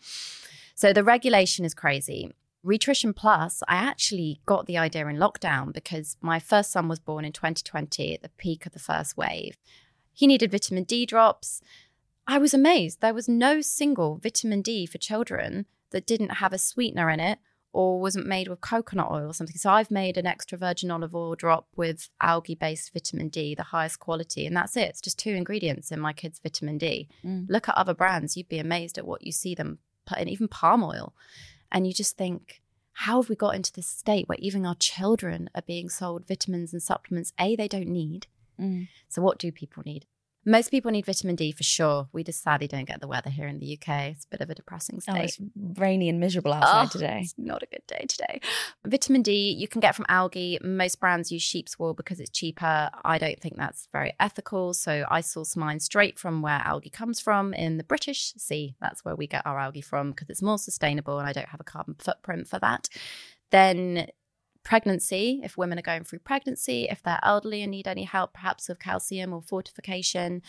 So 0.75 0.93
the 0.93 1.05
regulation 1.05 1.65
is 1.65 1.75
crazy. 1.75 2.33
Rhitrition 2.63 3.13
Plus, 3.13 3.63
I 3.69 3.77
actually 3.77 4.41
got 4.47 4.67
the 4.67 4.79
idea 4.79 5.07
in 5.07 5.17
lockdown 5.17 5.73
because 5.73 6.17
my 6.21 6.39
first 6.39 6.71
son 6.71 6.89
was 6.89 6.99
born 6.99 7.25
in 7.25 7.33
2020 7.33 8.15
at 8.15 8.23
the 8.23 8.31
peak 8.31 8.65
of 8.67 8.73
the 8.73 8.79
first 8.79 9.17
wave. 9.17 9.57
He 10.13 10.27
needed 10.27 10.53
vitamin 10.53 10.85
D 10.85 11.05
drops. 11.05 11.61
I 12.27 12.39
was 12.39 12.55
amazed. 12.55 13.01
There 13.01 13.15
was 13.15 13.29
no 13.29 13.61
single 13.61 14.17
vitamin 14.17 14.63
D 14.63 14.87
for 14.87 14.99
children 14.99 15.67
that 15.91 16.07
didn't 16.07 16.37
have 16.37 16.53
a 16.53 16.59
sweetener 16.59 17.11
in 17.11 17.21
it 17.21 17.39
or 17.73 18.01
wasn't 18.01 18.27
made 18.27 18.47
with 18.47 18.61
coconut 18.61 19.11
oil 19.11 19.29
or 19.29 19.35
something. 19.35 19.57
So 19.57 19.71
I've 19.71 19.91
made 19.91 20.17
an 20.17 20.27
extra 20.27 20.57
virgin 20.57 20.93
olive 20.93 21.15
oil 21.15 21.35
drop 21.35 21.67
with 21.75 22.09
algae 22.21 22.55
based 22.55 22.93
vitamin 22.93 23.29
D, 23.29 23.55
the 23.55 23.65
highest 23.65 23.99
quality. 23.99 24.47
And 24.47 24.57
that's 24.57 24.77
it. 24.77 24.89
It's 24.89 25.01
just 25.01 25.19
two 25.19 25.33
ingredients 25.33 25.91
in 25.91 25.99
my 25.99 26.13
kids' 26.13 26.41
vitamin 26.41 26.79
D. 26.79 27.09
Mm. 27.25 27.47
Look 27.49 27.69
at 27.69 27.77
other 27.77 27.93
brands. 27.93 28.37
You'd 28.37 28.49
be 28.49 28.61
amazed 28.61 28.97
at 28.97 29.07
what 29.07 29.27
you 29.27 29.33
see 29.33 29.55
them 29.55 29.79
put 30.07 30.19
in, 30.19 30.29
even 30.29 30.49
palm 30.49 30.85
oil. 30.85 31.15
And 31.73 31.87
you 31.87 31.93
just 31.93 32.17
think, 32.17 32.63
how 32.93 33.21
have 33.21 33.29
we 33.29 33.35
got 33.35 33.57
into 33.57 33.73
this 33.73 33.89
state 33.89 34.29
where 34.29 34.39
even 34.39 34.65
our 34.65 34.77
children 34.77 35.51
are 35.55 35.63
being 35.63 35.89
sold 35.89 36.29
vitamins 36.29 36.73
and 36.73 36.83
supplements 36.83 37.33
A, 37.41 37.57
they 37.57 37.67
don't 37.67 37.89
need? 37.89 38.29
Mm. 38.59 38.87
So, 39.09 39.21
what 39.21 39.39
do 39.39 39.51
people 39.51 39.83
need? 39.85 40.07
Most 40.45 40.71
people 40.71 40.91
need 40.91 41.07
vitamin 41.07 41.37
D 41.37 41.53
for 41.53 41.63
sure. 41.63 42.09
We 42.13 42.23
just 42.23 42.43
sadly 42.43 42.69
don't 42.69 42.85
get 42.85 43.01
the 43.01 43.09
weather 43.09 43.31
here 43.31 43.47
in 43.47 43.59
the 43.59 43.79
UK. 43.79 44.13
It's 44.13 44.25
a 44.25 44.29
bit 44.29 44.41
of 44.41 44.51
a 44.51 44.55
depressing 44.55 44.97
oh, 44.97 45.01
state. 45.01 45.15
Oh, 45.21 45.23
it's 45.23 45.39
rainy 45.79 46.09
and 46.09 46.21
miserable 46.21 46.53
outside 46.53 46.87
Oh, 46.87 46.89
today. 46.89 47.21
It's 47.23 47.35
not 47.39 47.63
a 47.63 47.67
good 47.67 47.87
day 47.87 48.05
today. 48.09 48.41
Vitamin 48.85 49.23
D 49.23 49.53
you 49.53 49.69
can 49.69 49.81
get 49.81 49.95
from 49.95 50.07
algae. 50.09 50.59
Most 50.63 51.01
brands 51.01 51.33
use 51.33 51.43
sheep's 51.43 51.79
wool 51.79 51.95
because 51.95 52.21
it's 52.21 52.31
cheaper. 52.31 52.91
I 53.05 53.19
don't 53.19 53.41
think 53.41 53.57
that's 53.57 53.89
very 53.93 54.15
ethical. 54.21 54.75
So 54.75 55.05
I 55.11 55.21
source 55.21 55.57
mine 55.57 55.81
straight 55.81 56.19
from 56.19 56.43
where 56.43 56.61
algae 56.65 56.91
comes 56.91 57.21
from 57.21 57.55
in 57.55 57.79
the 57.79 57.85
British 57.85 58.35
Sea. 58.37 58.77
That's 58.81 59.05
where 59.05 59.17
we 59.17 59.27
get 59.27 59.47
our 59.47 59.59
algae 59.59 59.81
from 59.81 60.11
because 60.11 60.29
it's 60.29 60.43
more 60.43 60.59
sustainable 60.59 61.19
and 61.19 61.29
I 61.29 61.33
don't 61.33 61.49
have 61.49 61.61
a 61.61 61.65
carbon 61.65 61.97
footprint 61.99 62.49
for 62.49 62.59
that. 62.59 62.89
Then 63.51 64.09
pregnancy, 64.65 65.41
if 65.45 65.57
women 65.57 65.79
are 65.79 65.83
going 65.83 66.05
through 66.05 66.21
pregnancy, 66.21 66.89
if 66.91 67.03
they're 67.03 67.21
elderly 67.23 67.63
and 67.63 67.71
need 67.71 67.87
any 67.87 68.05
help, 68.05 68.33
perhaps 68.33 68.69
with 68.69 68.81
calcium 68.81 69.33
or 69.33 69.43
fortification. 69.43 70.43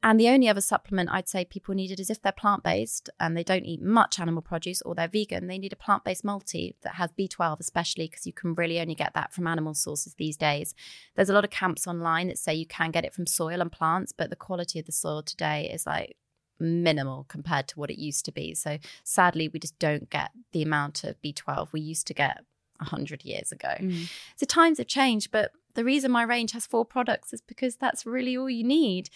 And 0.00 0.20
the 0.20 0.28
only 0.28 0.48
other 0.48 0.60
supplement 0.60 1.10
I'd 1.10 1.28
say 1.28 1.44
people 1.44 1.74
needed 1.74 1.98
is 1.98 2.08
if 2.08 2.22
they're 2.22 2.30
plant 2.30 2.62
based 2.62 3.10
and 3.18 3.36
they 3.36 3.42
don't 3.42 3.64
eat 3.64 3.82
much 3.82 4.20
animal 4.20 4.42
produce 4.42 4.80
or 4.82 4.94
they're 4.94 5.08
vegan, 5.08 5.48
they 5.48 5.58
need 5.58 5.72
a 5.72 5.76
plant 5.76 6.04
based 6.04 6.22
multi 6.22 6.76
that 6.82 6.94
has 6.94 7.10
B12, 7.18 7.58
especially 7.58 8.06
because 8.06 8.24
you 8.24 8.32
can 8.32 8.54
really 8.54 8.78
only 8.78 8.94
get 8.94 9.14
that 9.14 9.32
from 9.32 9.48
animal 9.48 9.74
sources 9.74 10.14
these 10.14 10.36
days. 10.36 10.72
There's 11.16 11.30
a 11.30 11.34
lot 11.34 11.44
of 11.44 11.50
camps 11.50 11.88
online 11.88 12.28
that 12.28 12.38
say 12.38 12.54
you 12.54 12.66
can 12.66 12.92
get 12.92 13.04
it 13.04 13.12
from 13.12 13.26
soil 13.26 13.60
and 13.60 13.72
plants, 13.72 14.12
but 14.12 14.30
the 14.30 14.36
quality 14.36 14.78
of 14.78 14.86
the 14.86 14.92
soil 14.92 15.22
today 15.22 15.68
is 15.72 15.84
like 15.84 16.16
minimal 16.60 17.24
compared 17.28 17.66
to 17.68 17.78
what 17.80 17.90
it 17.90 17.98
used 17.98 18.24
to 18.26 18.32
be. 18.32 18.54
So 18.54 18.78
sadly, 19.02 19.48
we 19.48 19.58
just 19.58 19.78
don't 19.80 20.10
get 20.10 20.30
the 20.52 20.62
amount 20.62 21.02
of 21.02 21.20
B12 21.22 21.72
we 21.72 21.80
used 21.80 22.06
to 22.06 22.14
get 22.14 22.44
100 22.78 23.24
years 23.24 23.52
ago. 23.52 23.74
Mm. 23.78 24.10
So 24.36 24.46
times 24.46 24.78
have 24.78 24.86
changed, 24.86 25.30
but 25.30 25.52
the 25.74 25.84
reason 25.84 26.10
my 26.10 26.22
range 26.22 26.52
has 26.52 26.66
four 26.66 26.84
products 26.84 27.32
is 27.32 27.40
because 27.40 27.76
that's 27.76 28.06
really 28.06 28.36
all 28.36 28.50
you 28.50 28.64
need. 28.64 29.10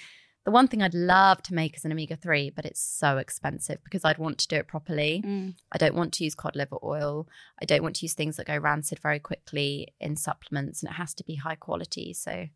The 0.45 0.51
one 0.51 0.67
thing 0.67 0.83
I'd 0.83 0.95
love 0.95 1.41
to 1.45 1.55
make 1.55 1.77
is 1.77 1.85
an 1.85 1.93
omega 1.93 2.17
3, 2.17 2.51
but 2.51 2.65
it's 2.65 2.81
so 2.81 3.19
expensive 3.19 3.79
because 3.85 4.05
I'd 4.05 4.19
want 4.19 4.39
to 4.39 4.49
do 4.49 4.57
it 4.57 4.67
properly. 4.67 5.23
Mm. 5.25 5.55
I 5.71 5.79
don't 5.79 5.95
want 5.95 6.13
to 6.15 6.25
use 6.25 6.35
cod 6.35 6.57
liver 6.57 6.79
oil. 6.83 7.29
I 7.61 7.65
don't 7.65 7.83
want 7.83 7.97
to 7.97 8.05
use 8.05 8.15
things 8.15 8.37
that 8.37 8.49
go 8.49 8.57
rancid 8.59 8.99
very 8.99 9.21
quickly 9.21 9.95
in 10.01 10.17
supplements, 10.17 10.83
and 10.83 10.91
it 10.91 10.95
has 10.95 11.15
to 11.15 11.25
be 11.25 11.37
high 11.37 11.55
quality. 11.55 12.13
So, 12.13 12.49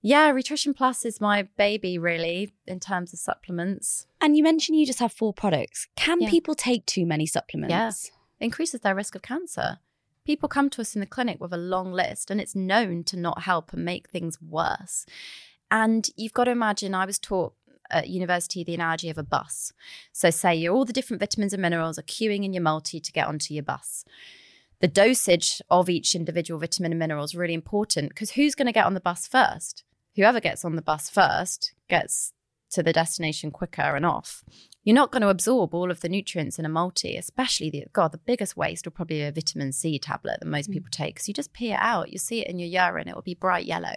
Yeah, 0.00 0.28
Rhitrition 0.30 0.74
Plus 0.74 1.04
is 1.04 1.20
my 1.20 1.42
baby, 1.56 1.98
really, 1.98 2.52
in 2.66 2.78
terms 2.78 3.12
of 3.12 3.18
supplements. 3.18 4.06
And 4.20 4.36
you 4.36 4.44
mentioned 4.44 4.78
you 4.78 4.86
just 4.86 5.00
have 5.00 5.12
four 5.12 5.32
products. 5.32 5.88
Can 5.96 6.20
Yeah. 6.20 6.30
people 6.30 6.54
take 6.54 6.86
too 6.86 7.04
many 7.04 7.26
supplements? 7.26 7.72
Yeah. 7.72 7.90
Increases 8.46 8.80
their 8.82 8.94
risk 8.94 9.14
of 9.16 9.22
cancer. 9.22 9.80
People 10.28 10.46
come 10.50 10.68
to 10.68 10.82
us 10.82 10.94
in 10.94 11.00
the 11.00 11.06
clinic 11.06 11.40
with 11.40 11.54
a 11.54 11.56
long 11.56 11.90
list, 11.90 12.30
and 12.30 12.38
it's 12.38 12.54
known 12.54 13.02
to 13.04 13.16
not 13.16 13.44
help 13.44 13.72
and 13.72 13.82
make 13.82 14.10
things 14.10 14.36
worse. 14.42 15.06
And 15.70 16.06
you've 16.18 16.34
got 16.34 16.44
to 16.44 16.50
imagine, 16.50 16.94
I 16.94 17.06
was 17.06 17.18
taught 17.18 17.54
at 17.90 18.10
university 18.10 18.62
the 18.62 18.74
analogy 18.74 19.08
of 19.08 19.16
a 19.16 19.22
bus. 19.22 19.72
So, 20.12 20.28
say 20.28 20.68
all 20.68 20.84
the 20.84 20.92
different 20.92 21.20
vitamins 21.20 21.54
and 21.54 21.62
minerals 21.62 21.98
are 21.98 22.02
queuing 22.02 22.44
in 22.44 22.52
your 22.52 22.62
multi 22.62 23.00
to 23.00 23.10
get 23.10 23.26
onto 23.26 23.54
your 23.54 23.62
bus. 23.62 24.04
The 24.80 24.86
dosage 24.86 25.62
of 25.70 25.88
each 25.88 26.14
individual 26.14 26.60
vitamin 26.60 26.92
and 26.92 26.98
mineral 26.98 27.24
is 27.24 27.34
really 27.34 27.54
important 27.54 28.10
because 28.10 28.32
who's 28.32 28.54
going 28.54 28.66
to 28.66 28.72
get 28.72 28.84
on 28.84 28.92
the 28.92 29.00
bus 29.00 29.26
first? 29.26 29.82
Whoever 30.14 30.40
gets 30.40 30.62
on 30.62 30.76
the 30.76 30.82
bus 30.82 31.08
first 31.08 31.72
gets 31.88 32.34
to 32.72 32.82
the 32.82 32.92
destination 32.92 33.50
quicker 33.50 33.96
and 33.96 34.04
off. 34.04 34.44
You're 34.88 34.94
not 34.94 35.12
going 35.12 35.20
to 35.20 35.28
absorb 35.28 35.74
all 35.74 35.90
of 35.90 36.00
the 36.00 36.08
nutrients 36.08 36.58
in 36.58 36.64
a 36.64 36.68
multi, 36.70 37.14
especially 37.14 37.68
the 37.68 37.84
God, 37.92 38.10
the 38.10 38.16
biggest 38.16 38.56
waste 38.56 38.86
will 38.86 38.92
probably 38.92 39.16
be 39.16 39.22
a 39.22 39.30
vitamin 39.30 39.70
C 39.70 39.98
tablet 39.98 40.38
that 40.40 40.46
most 40.46 40.70
mm. 40.70 40.72
people 40.72 40.88
take 40.90 41.16
because 41.16 41.28
you 41.28 41.34
just 41.34 41.52
pee 41.52 41.72
it 41.72 41.78
out. 41.78 42.10
You 42.10 42.16
see 42.16 42.40
it 42.40 42.48
in 42.48 42.58
your 42.58 42.68
urine, 42.70 43.06
it 43.06 43.14
will 43.14 43.20
be 43.20 43.34
bright 43.34 43.66
yellow. 43.66 43.96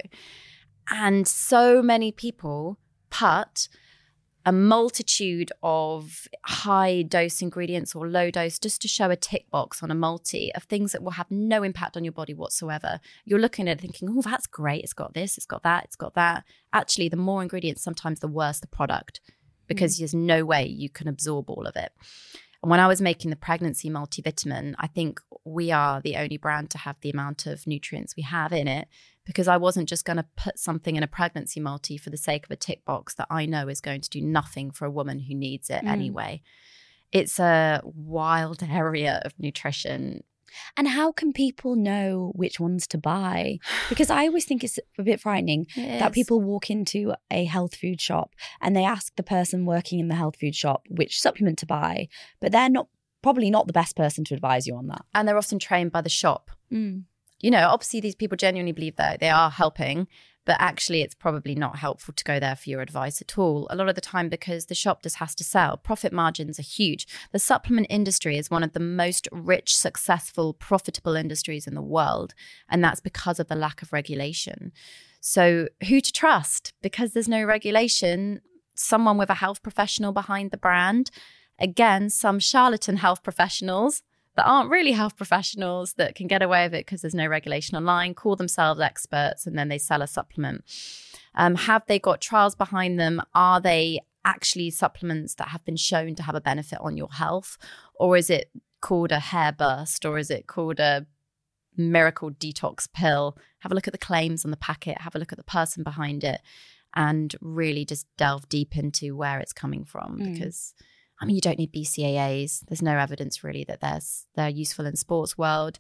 And 0.89 1.25
so 1.25 1.81
many 1.81 2.11
people 2.11 2.77
put 3.09 3.69
a 4.45 4.51
multitude 4.51 5.53
of 5.63 6.27
high 6.43 7.03
dose 7.03 7.41
ingredients 7.41 7.95
or 7.95 8.09
low 8.09 8.29
dose 8.29 8.59
just 8.59 8.81
to 8.81 8.89
show 8.89 9.09
a 9.09 9.15
tick 9.15 9.49
box 9.49 9.81
on 9.81 9.91
a 9.91 9.95
multi 9.95 10.53
of 10.55 10.63
things 10.63 10.91
that 10.91 11.01
will 11.01 11.11
have 11.11 11.31
no 11.31 11.63
impact 11.63 11.95
on 11.95 12.03
your 12.03 12.11
body 12.11 12.33
whatsoever. 12.33 12.99
You're 13.23 13.39
looking 13.39 13.69
at 13.69 13.77
it 13.77 13.81
thinking, 13.81 14.09
oh, 14.11 14.21
that's 14.21 14.45
great. 14.45 14.83
It's 14.83 14.91
got 14.91 15.13
this, 15.13 15.37
it's 15.37 15.45
got 15.45 15.63
that, 15.63 15.85
it's 15.85 15.95
got 15.95 16.15
that. 16.15 16.43
Actually, 16.73 17.07
the 17.07 17.15
more 17.15 17.41
ingredients, 17.41 17.81
sometimes 17.81 18.19
the 18.19 18.27
worse 18.27 18.59
the 18.59 18.67
product 18.67 19.21
because 19.73 19.97
there's 19.97 20.13
no 20.13 20.45
way 20.45 20.65
you 20.67 20.89
can 20.89 21.07
absorb 21.07 21.49
all 21.49 21.65
of 21.65 21.75
it. 21.75 21.91
And 22.63 22.69
when 22.69 22.79
I 22.79 22.87
was 22.87 23.01
making 23.01 23.31
the 23.31 23.35
pregnancy 23.37 23.89
multivitamin, 23.89 24.75
I 24.77 24.87
think 24.87 25.19
we 25.43 25.71
are 25.71 25.99
the 26.01 26.15
only 26.17 26.37
brand 26.37 26.69
to 26.71 26.77
have 26.77 26.97
the 27.01 27.09
amount 27.09 27.47
of 27.47 27.65
nutrients 27.65 28.15
we 28.15 28.23
have 28.23 28.53
in 28.53 28.67
it 28.67 28.87
because 29.25 29.47
I 29.47 29.57
wasn't 29.57 29.89
just 29.89 30.05
going 30.05 30.17
to 30.17 30.25
put 30.35 30.59
something 30.59 30.95
in 30.95 31.03
a 31.03 31.07
pregnancy 31.07 31.59
multi 31.59 31.97
for 31.97 32.09
the 32.11 32.17
sake 32.17 32.45
of 32.45 32.51
a 32.51 32.55
tick 32.55 32.85
box 32.85 33.15
that 33.15 33.27
I 33.31 33.45
know 33.45 33.67
is 33.67 33.81
going 33.81 34.01
to 34.01 34.09
do 34.09 34.21
nothing 34.21 34.69
for 34.71 34.85
a 34.85 34.91
woman 34.91 35.19
who 35.19 35.33
needs 35.33 35.69
it 35.69 35.83
Mm. 35.83 35.87
anyway. 35.91 36.41
It's 37.11 37.39
a 37.39 37.81
wild 37.83 38.61
area 38.69 39.21
of 39.25 39.33
nutrition. 39.39 40.23
And 40.77 40.87
how 40.87 41.11
can 41.11 41.33
people 41.33 41.75
know 41.75 42.31
which 42.35 42.59
ones 42.59 42.87
to 42.87 42.97
buy? 42.97 43.59
Because 43.89 44.09
I 44.09 44.27
always 44.27 44.45
think 44.45 44.63
it's 44.63 44.79
a 44.97 45.03
bit 45.03 45.19
frightening 45.19 45.67
that 45.75 46.13
people 46.13 46.41
walk 46.41 46.69
into 46.69 47.13
a 47.29 47.45
health 47.45 47.75
food 47.75 48.01
shop 48.01 48.35
and 48.61 48.75
they 48.75 48.85
ask 48.85 49.15
the 49.15 49.23
person 49.23 49.65
working 49.65 49.99
in 49.99 50.07
the 50.07 50.15
health 50.15 50.37
food 50.39 50.55
shop 50.55 50.85
which 50.89 51.21
supplement 51.21 51.57
to 51.59 51.65
buy, 51.65 52.07
but 52.39 52.51
they're 52.51 52.69
not 52.69 52.87
probably 53.21 53.51
not 53.51 53.67
the 53.67 53.73
best 53.73 53.95
person 53.95 54.23
to 54.25 54.33
advise 54.33 54.65
you 54.65 54.75
on 54.75 54.87
that. 54.87 55.05
and 55.13 55.27
they're 55.27 55.37
often 55.37 55.59
trained 55.59 55.91
by 55.91 56.01
the 56.01 56.09
shop. 56.09 56.49
Mm. 56.71 57.03
you 57.41 57.51
know, 57.51 57.67
obviously 57.67 57.99
these 57.99 58.15
people 58.15 58.37
genuinely 58.37 58.71
believe 58.71 58.95
that 58.95 59.19
they 59.19 59.29
are 59.29 59.49
helping, 59.49 60.07
but 60.45 60.57
actually 60.59 61.01
it's 61.01 61.13
probably 61.13 61.55
not 61.55 61.77
helpful 61.77 62.13
to 62.13 62.23
go 62.23 62.39
there 62.39 62.55
for 62.55 62.69
your 62.69 62.81
advice 62.81 63.21
at 63.21 63.37
all. 63.37 63.67
A 63.69 63.75
lot 63.75 63.89
of 63.89 63.95
the 63.95 64.01
time 64.01 64.29
because 64.29 64.65
the 64.65 64.75
shop 64.75 65.03
just 65.03 65.17
has 65.17 65.35
to 65.35 65.43
sell. 65.43 65.77
Profit 65.77 66.11
margins 66.11 66.59
are 66.59 66.63
huge. 66.63 67.07
The 67.31 67.39
supplement 67.39 67.87
industry 67.89 68.37
is 68.37 68.49
one 68.49 68.63
of 68.63 68.73
the 68.73 68.79
most 68.79 69.27
rich, 69.31 69.75
successful, 69.75 70.53
profitable 70.53 71.15
industries 71.15 71.67
in 71.67 71.75
the 71.75 71.81
world, 71.81 72.33
and 72.69 72.83
that's 72.83 73.01
because 73.01 73.39
of 73.39 73.47
the 73.47 73.55
lack 73.55 73.81
of 73.81 73.93
regulation. 73.93 74.71
So, 75.19 75.67
who 75.87 76.01
to 76.01 76.11
trust? 76.11 76.73
Because 76.81 77.13
there's 77.13 77.27
no 77.27 77.43
regulation, 77.43 78.41
someone 78.75 79.17
with 79.17 79.29
a 79.29 79.35
health 79.35 79.61
professional 79.61 80.11
behind 80.11 80.49
the 80.49 80.57
brand. 80.57 81.11
Again, 81.59 82.09
some 82.09 82.39
charlatan 82.39 82.97
health 82.97 83.21
professionals 83.21 84.01
that 84.35 84.45
aren't 84.47 84.69
really 84.69 84.93
health 84.93 85.17
professionals 85.17 85.93
that 85.93 86.15
can 86.15 86.27
get 86.27 86.41
away 86.41 86.65
with 86.65 86.73
it 86.73 86.85
because 86.85 87.01
there's 87.01 87.13
no 87.15 87.27
regulation 87.27 87.75
online, 87.75 88.13
call 88.13 88.35
themselves 88.35 88.79
experts, 88.79 89.45
and 89.45 89.57
then 89.57 89.67
they 89.67 89.77
sell 89.77 90.01
a 90.01 90.07
supplement. 90.07 90.63
Um, 91.35 91.55
have 91.55 91.83
they 91.87 91.99
got 91.99 92.21
trials 92.21 92.55
behind 92.55 92.99
them? 92.99 93.21
Are 93.35 93.59
they 93.59 93.99
actually 94.23 94.69
supplements 94.69 95.35
that 95.35 95.49
have 95.49 95.65
been 95.65 95.75
shown 95.75 96.15
to 96.15 96.23
have 96.23 96.35
a 96.35 96.41
benefit 96.41 96.79
on 96.81 96.95
your 96.95 97.09
health? 97.11 97.57
Or 97.95 98.15
is 98.15 98.29
it 98.29 98.49
called 98.79 99.11
a 99.11 99.19
hair 99.19 99.51
burst? 99.51 100.05
Or 100.05 100.17
is 100.17 100.29
it 100.29 100.47
called 100.47 100.79
a 100.79 101.05
miracle 101.75 102.31
detox 102.31 102.87
pill? 102.91 103.37
Have 103.59 103.71
a 103.71 103.75
look 103.75 103.87
at 103.87 103.93
the 103.93 103.97
claims 103.97 104.45
on 104.45 104.51
the 104.51 104.57
packet, 104.57 105.01
have 105.01 105.15
a 105.15 105.19
look 105.19 105.31
at 105.33 105.37
the 105.37 105.43
person 105.43 105.83
behind 105.83 106.23
it, 106.23 106.41
and 106.95 107.35
really 107.41 107.85
just 107.85 108.05
delve 108.17 108.47
deep 108.49 108.77
into 108.77 109.15
where 109.15 109.39
it's 109.39 109.53
coming 109.53 109.83
from 109.83 110.19
Mm. 110.19 110.33
because. 110.33 110.73
I 111.21 111.25
mean, 111.25 111.35
you 111.35 111.41
don't 111.41 111.59
need 111.59 111.71
BCAAs. 111.71 112.61
There's 112.67 112.81
no 112.81 112.97
evidence 112.97 113.43
really 113.43 113.63
that 113.65 113.79
they're, 113.79 113.99
they're 114.35 114.49
useful 114.49 114.85
in 114.87 114.95
sports 114.95 115.37
world. 115.37 115.77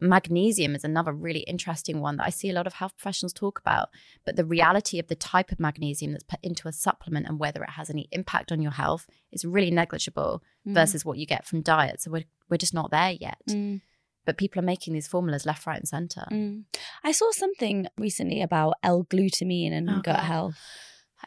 Magnesium 0.00 0.76
is 0.76 0.84
another 0.84 1.12
really 1.12 1.40
interesting 1.40 2.00
one 2.00 2.18
that 2.18 2.26
I 2.26 2.30
see 2.30 2.48
a 2.50 2.52
lot 2.52 2.68
of 2.68 2.74
health 2.74 2.96
professionals 2.96 3.32
talk 3.32 3.58
about. 3.58 3.88
But 4.24 4.36
the 4.36 4.44
reality 4.44 5.00
of 5.00 5.08
the 5.08 5.16
type 5.16 5.50
of 5.50 5.58
magnesium 5.58 6.12
that's 6.12 6.22
put 6.24 6.38
into 6.42 6.68
a 6.68 6.72
supplement 6.72 7.26
and 7.26 7.38
whether 7.40 7.62
it 7.64 7.70
has 7.70 7.90
any 7.90 8.08
impact 8.12 8.52
on 8.52 8.62
your 8.62 8.70
health 8.72 9.06
is 9.32 9.44
really 9.44 9.70
negligible 9.70 10.42
Mm. 10.66 10.74
versus 10.74 11.04
what 11.04 11.18
you 11.18 11.24
get 11.26 11.46
from 11.46 11.62
diet. 11.62 12.00
So 12.02 12.10
we're, 12.10 12.24
we're 12.50 12.56
just 12.58 12.74
not 12.74 12.90
there 12.90 13.12
yet. 13.12 13.38
Mm. 13.48 13.80
But 14.26 14.36
people 14.36 14.58
are 14.60 14.64
making 14.64 14.92
these 14.92 15.08
formulas 15.08 15.46
left, 15.46 15.66
right, 15.66 15.78
and 15.78 15.88
center. 15.88 16.26
Mm. 16.30 16.64
I 17.02 17.12
saw 17.12 17.30
something 17.32 17.86
recently 17.96 18.42
about 18.42 18.74
L-glutamine 18.82 19.72
and 19.72 19.88
Oh, 19.88 19.94
gut 19.94 20.04
God. 20.04 20.16
health. 20.18 20.58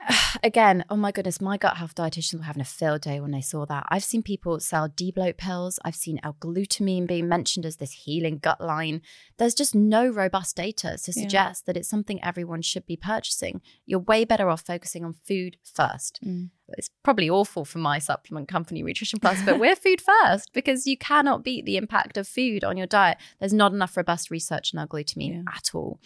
Again, 0.44 0.84
oh 0.90 0.96
my 0.96 1.12
goodness, 1.12 1.40
my 1.42 1.58
gut 1.58 1.78
health 1.78 1.96
dietitians 1.96 2.38
were 2.40 2.44
having 2.46 2.62
a 2.62 2.66
field 2.66 3.02
day 3.02 3.20
when 3.20 3.32
they 3.32 3.42
saw 3.42 3.66
that. 3.66 3.86
I've 3.90 4.04
seen 4.04 4.24
people 4.24 4.60
sell 4.60 4.88
D-bloat 4.88 5.38
pills. 5.38 5.80
I've 5.86 5.96
seen 5.96 6.20
L-glutamine 6.24 7.08
being 7.08 7.28
mentioned 7.28 7.66
as 7.66 7.78
this 7.78 7.92
healing 7.92 8.40
gut 8.40 8.60
line. 8.62 9.02
There's 9.38 9.54
just 9.54 9.76
no 9.76 10.08
robust 10.08 10.56
data 10.56 10.98
to 11.04 11.12
Yeah. 11.16 11.22
suggest 11.24 11.66
that 11.66 11.78
it's 11.78 11.90
something 11.90 12.24
everyone 12.24 12.62
should 12.62 12.86
be 12.86 12.98
purchasing. 12.98 13.62
You're 13.86 14.00
way 14.00 14.26
better 14.26 14.50
off 14.50 14.62
focusing 14.66 15.06
on 15.06 15.14
food 15.14 15.58
first. 15.64 16.20
Mm. 16.26 16.50
It's 16.78 16.90
probably 17.04 17.30
awful 17.30 17.66
for 17.66 17.80
my 17.80 18.00
supplement 18.00 18.48
company, 18.48 18.84
Rhitrition 18.84 19.20
Plus, 19.20 19.42
but 19.44 19.60
we're 19.60 19.76
food 19.76 20.02
first 20.02 20.52
because 20.54 20.88
you 20.88 20.98
cannot 20.98 21.44
beat 21.44 21.66
the 21.66 21.78
impact 21.78 22.18
of 22.18 22.28
food 22.28 22.64
on 22.64 22.78
your 22.78 22.88
diet. 22.88 23.18
There's 23.40 23.54
not 23.54 23.74
enough 23.74 23.98
robust 23.98 24.32
research 24.32 24.74
on 24.74 24.80
L-glutamine 24.82 25.44
Yeah. 25.46 25.54
at 25.56 25.72
all 25.74 26.00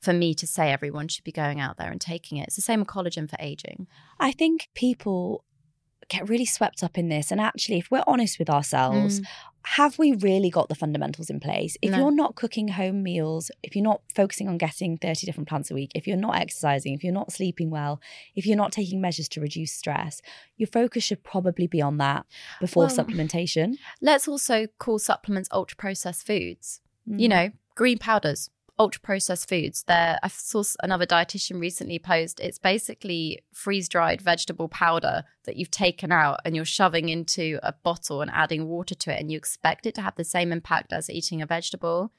for 0.00 0.12
me 0.12 0.34
to 0.34 0.46
say 0.46 0.70
everyone 0.70 1.08
should 1.08 1.24
be 1.24 1.32
going 1.32 1.60
out 1.60 1.76
there 1.76 1.90
and 1.90 2.00
taking 2.00 2.38
it. 2.38 2.46
It's 2.48 2.56
the 2.56 2.62
same 2.62 2.80
with 2.80 2.88
collagen 2.88 3.28
for 3.28 3.36
aging. 3.40 3.86
I 4.20 4.32
think 4.32 4.68
people 4.74 5.44
get 6.08 6.28
really 6.28 6.46
swept 6.46 6.82
up 6.82 6.96
in 6.98 7.08
this. 7.08 7.30
And 7.30 7.40
actually, 7.40 7.78
if 7.78 7.90
we're 7.90 8.04
honest 8.06 8.38
with 8.38 8.48
ourselves, 8.50 9.20
have 9.62 9.98
we 9.98 10.12
really 10.12 10.48
got 10.48 10.68
the 10.68 10.74
fundamentals 10.74 11.28
in 11.28 11.40
place? 11.40 11.76
If 11.82 11.90
No. 11.90 11.98
you're 11.98 12.10
not 12.14 12.34
cooking 12.36 12.68
home 12.68 13.02
meals, 13.02 13.50
if 13.62 13.76
you're 13.76 13.84
not 13.84 14.00
focusing 14.14 14.48
on 14.48 14.56
getting 14.56 14.96
30 14.96 15.26
different 15.26 15.48
plants 15.48 15.70
a 15.70 15.74
week, 15.74 15.90
if 15.94 16.06
you're 16.06 16.16
not 16.16 16.36
exercising, 16.36 16.94
if 16.94 17.04
you're 17.04 17.12
not 17.12 17.32
sleeping 17.32 17.68
well, 17.68 18.00
if 18.34 18.46
you're 18.46 18.56
not 18.56 18.72
taking 18.72 19.00
measures 19.00 19.28
to 19.30 19.40
reduce 19.40 19.72
stress, 19.72 20.22
your 20.56 20.68
focus 20.68 21.04
should 21.04 21.22
probably 21.22 21.66
be 21.66 21.82
on 21.82 21.98
that 21.98 22.24
before 22.60 22.86
Well, 22.86 22.96
supplementation. 22.96 23.74
Let's 24.00 24.26
also 24.26 24.68
call 24.78 24.98
supplements 24.98 25.48
ultra 25.52 25.76
processed 25.76 26.26
foods. 26.26 26.80
You 27.06 27.26
Mm. 27.28 27.30
know, 27.30 27.50
green 27.74 27.98
powders, 27.98 28.50
ultra 28.78 29.00
processed 29.00 29.48
foods. 29.48 29.82
There, 29.84 30.18
I 30.22 30.28
saw 30.28 30.62
another 30.82 31.06
dietitian 31.06 31.60
recently 31.60 31.98
post. 31.98 32.38
It's 32.40 32.58
basically 32.58 33.40
freeze 33.52 33.88
dried 33.88 34.20
vegetable 34.22 34.68
powder 34.68 35.24
that 35.44 35.56
you've 35.56 35.70
taken 35.70 36.12
out 36.12 36.40
and 36.44 36.54
you're 36.54 36.64
shoving 36.64 37.08
into 37.08 37.58
a 37.62 37.72
bottle 37.72 38.22
and 38.22 38.30
adding 38.32 38.66
water 38.68 38.94
to 38.94 39.12
it, 39.14 39.20
and 39.20 39.30
you 39.32 39.38
expect 39.38 39.86
it 39.86 39.94
to 39.96 40.02
have 40.02 40.14
the 40.16 40.24
same 40.24 40.52
impact 40.52 40.92
as 40.92 41.10
eating 41.10 41.42
a 41.42 41.46
vegetable. 41.46 42.12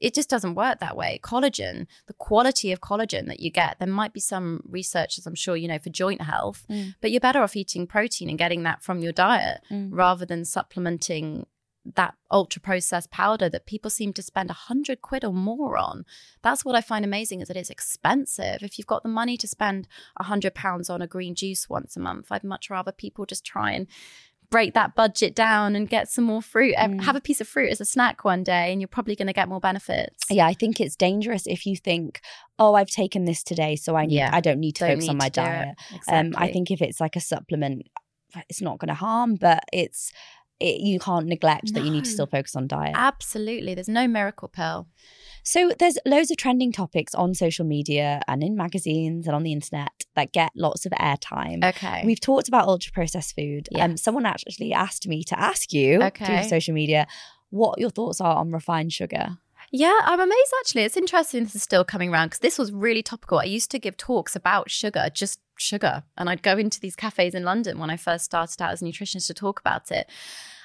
It 0.00 0.14
just 0.14 0.30
doesn't 0.30 0.54
work 0.54 0.78
that 0.78 0.96
way. 0.96 1.18
Collagen, 1.24 1.86
the 2.06 2.12
quality 2.12 2.70
of 2.70 2.80
collagen 2.80 3.26
that 3.26 3.40
you 3.40 3.50
get, 3.50 3.80
there 3.80 3.88
might 3.88 4.12
be 4.12 4.20
some 4.20 4.62
research, 4.64 5.18
as 5.18 5.26
I'm 5.26 5.34
sure 5.34 5.56
you 5.56 5.66
know, 5.66 5.80
for 5.80 5.90
joint 5.90 6.22
health, 6.22 6.64
Mm. 6.70 6.94
but 7.00 7.10
you're 7.10 7.18
better 7.20 7.42
off 7.42 7.56
eating 7.56 7.84
protein 7.86 8.28
and 8.28 8.38
getting 8.38 8.62
that 8.62 8.80
from 8.82 9.00
your 9.00 9.10
diet 9.12 9.60
Mm. 9.70 9.88
rather 9.90 10.24
than 10.24 10.44
supplementing 10.44 11.46
that 11.94 12.14
ultra 12.30 12.60
processed 12.60 13.10
powder 13.10 13.48
that 13.48 13.66
people 13.66 13.90
seem 13.90 14.12
to 14.14 14.22
spend 14.22 14.50
a 14.50 14.54
hundred 14.54 15.00
quid 15.00 15.24
or 15.24 15.32
more 15.32 15.76
on. 15.78 16.04
That's 16.42 16.64
what 16.64 16.74
I 16.74 16.80
find 16.80 17.04
amazing 17.04 17.40
is 17.40 17.48
that 17.48 17.56
it's 17.56 17.70
expensive. 17.70 18.62
If 18.62 18.78
you've 18.78 18.86
got 18.86 19.02
the 19.02 19.08
money 19.08 19.36
to 19.38 19.48
spend 19.48 19.88
a 20.18 20.24
hundred 20.24 20.54
pounds 20.54 20.90
on 20.90 21.02
a 21.02 21.06
green 21.06 21.34
juice 21.34 21.68
once 21.68 21.96
a 21.96 22.00
month, 22.00 22.26
I'd 22.30 22.44
much 22.44 22.70
rather 22.70 22.92
people 22.92 23.26
just 23.26 23.44
try 23.44 23.72
and 23.72 23.86
break 24.50 24.72
that 24.72 24.94
budget 24.94 25.34
down 25.34 25.76
and 25.76 25.90
get 25.90 26.08
some 26.08 26.24
more 26.24 26.40
fruit. 26.40 26.74
Mm. 26.76 27.02
Have 27.02 27.16
a 27.16 27.20
piece 27.20 27.40
of 27.40 27.46
fruit 27.46 27.70
as 27.70 27.82
a 27.82 27.84
snack 27.84 28.24
one 28.24 28.42
day, 28.42 28.72
and 28.72 28.80
you're 28.80 28.88
probably 28.88 29.14
going 29.14 29.26
to 29.26 29.34
get 29.34 29.48
more 29.48 29.60
benefits. 29.60 30.24
Yeah, 30.30 30.46
I 30.46 30.54
think 30.54 30.80
it's 30.80 30.96
dangerous 30.96 31.46
if 31.46 31.66
you 31.66 31.76
think, 31.76 32.20
"Oh, 32.58 32.74
I've 32.74 32.88
taken 32.88 33.26
this 33.26 33.42
today, 33.42 33.76
so 33.76 33.94
I 33.94 34.06
need, 34.06 34.14
Yeah. 34.16 34.30
I 34.32 34.40
don't 34.40 34.58
need 34.60 34.76
to 34.76 34.86
Don't 34.86 34.96
focus 34.96 35.08
on 35.10 35.16
my 35.18 35.28
to 35.28 35.32
do 35.32 35.40
it. 35.42 35.44
diet." 35.44 35.74
Exactly. 35.94 36.14
Um, 36.14 36.32
I 36.36 36.50
think 36.50 36.70
if 36.70 36.80
it's 36.80 36.98
like 37.00 37.14
a 37.14 37.20
supplement, 37.20 37.88
it's 38.48 38.62
not 38.62 38.78
going 38.78 38.88
to 38.88 38.94
harm, 38.94 39.34
but 39.36 39.64
it's 39.72 40.12
it, 40.60 40.80
you 40.80 40.98
can't 40.98 41.26
neglect 41.26 41.74
that 41.74 41.84
you 41.84 41.90
need 41.90 42.04
to 42.04 42.10
still 42.10 42.26
focus 42.26 42.56
on 42.56 42.66
diet. 42.66 42.94
Absolutely. 42.96 43.74
There's 43.74 43.88
no 43.88 44.08
miracle 44.08 44.48
pill. 44.48 44.88
So 45.44 45.72
there's 45.78 45.98
loads 46.04 46.30
of 46.30 46.36
trending 46.36 46.72
topics 46.72 47.14
on 47.14 47.34
social 47.34 47.64
media 47.64 48.20
and 48.28 48.42
in 48.42 48.56
magazines 48.56 49.26
and 49.26 49.34
on 49.34 49.44
the 49.44 49.52
internet 49.52 50.04
that 50.14 50.32
get 50.32 50.50
lots 50.54 50.84
of 50.84 50.92
airtime. 50.92 51.64
Okay. 51.64 52.02
We've 52.04 52.20
talked 52.20 52.48
about 52.48 52.66
ultra 52.68 52.92
processed 52.92 53.34
food. 53.34 53.68
Um, 53.78 53.96
someone 53.96 54.26
actually 54.26 54.72
asked 54.72 55.06
me 55.06 55.22
to 55.24 55.38
ask 55.40 55.72
you 55.72 56.00
through 56.10 56.42
social 56.44 56.74
media 56.74 57.06
what 57.50 57.78
your 57.78 57.90
thoughts 57.90 58.20
are 58.20 58.36
on 58.36 58.50
refined 58.50 58.92
sugar. 58.92 59.38
Yeah, 59.70 59.98
I'm 60.04 60.20
amazed 60.20 60.52
actually. 60.60 60.82
It's 60.82 60.96
interesting 60.96 61.44
this 61.44 61.54
is 61.54 61.62
still 61.62 61.84
coming 61.84 62.10
around 62.10 62.28
because 62.28 62.40
this 62.40 62.58
was 62.58 62.72
really 62.72 63.02
topical. 63.02 63.38
I 63.38 63.44
used 63.44 63.70
to 63.72 63.78
give 63.78 63.96
talks 63.96 64.34
about 64.34 64.70
sugar, 64.70 65.08
just 65.12 65.40
sugar. 65.60 66.04
And 66.16 66.28
I'd 66.28 66.42
go 66.42 66.56
into 66.56 66.80
these 66.80 66.96
cafes 66.96 67.34
in 67.34 67.44
London 67.44 67.78
when 67.78 67.90
I 67.90 67.96
first 67.96 68.24
started 68.24 68.60
out 68.62 68.72
as 68.72 68.82
a 68.82 68.84
nutritionist 68.84 69.26
to 69.28 69.34
talk 69.34 69.60
about 69.60 69.90
it. 69.90 70.08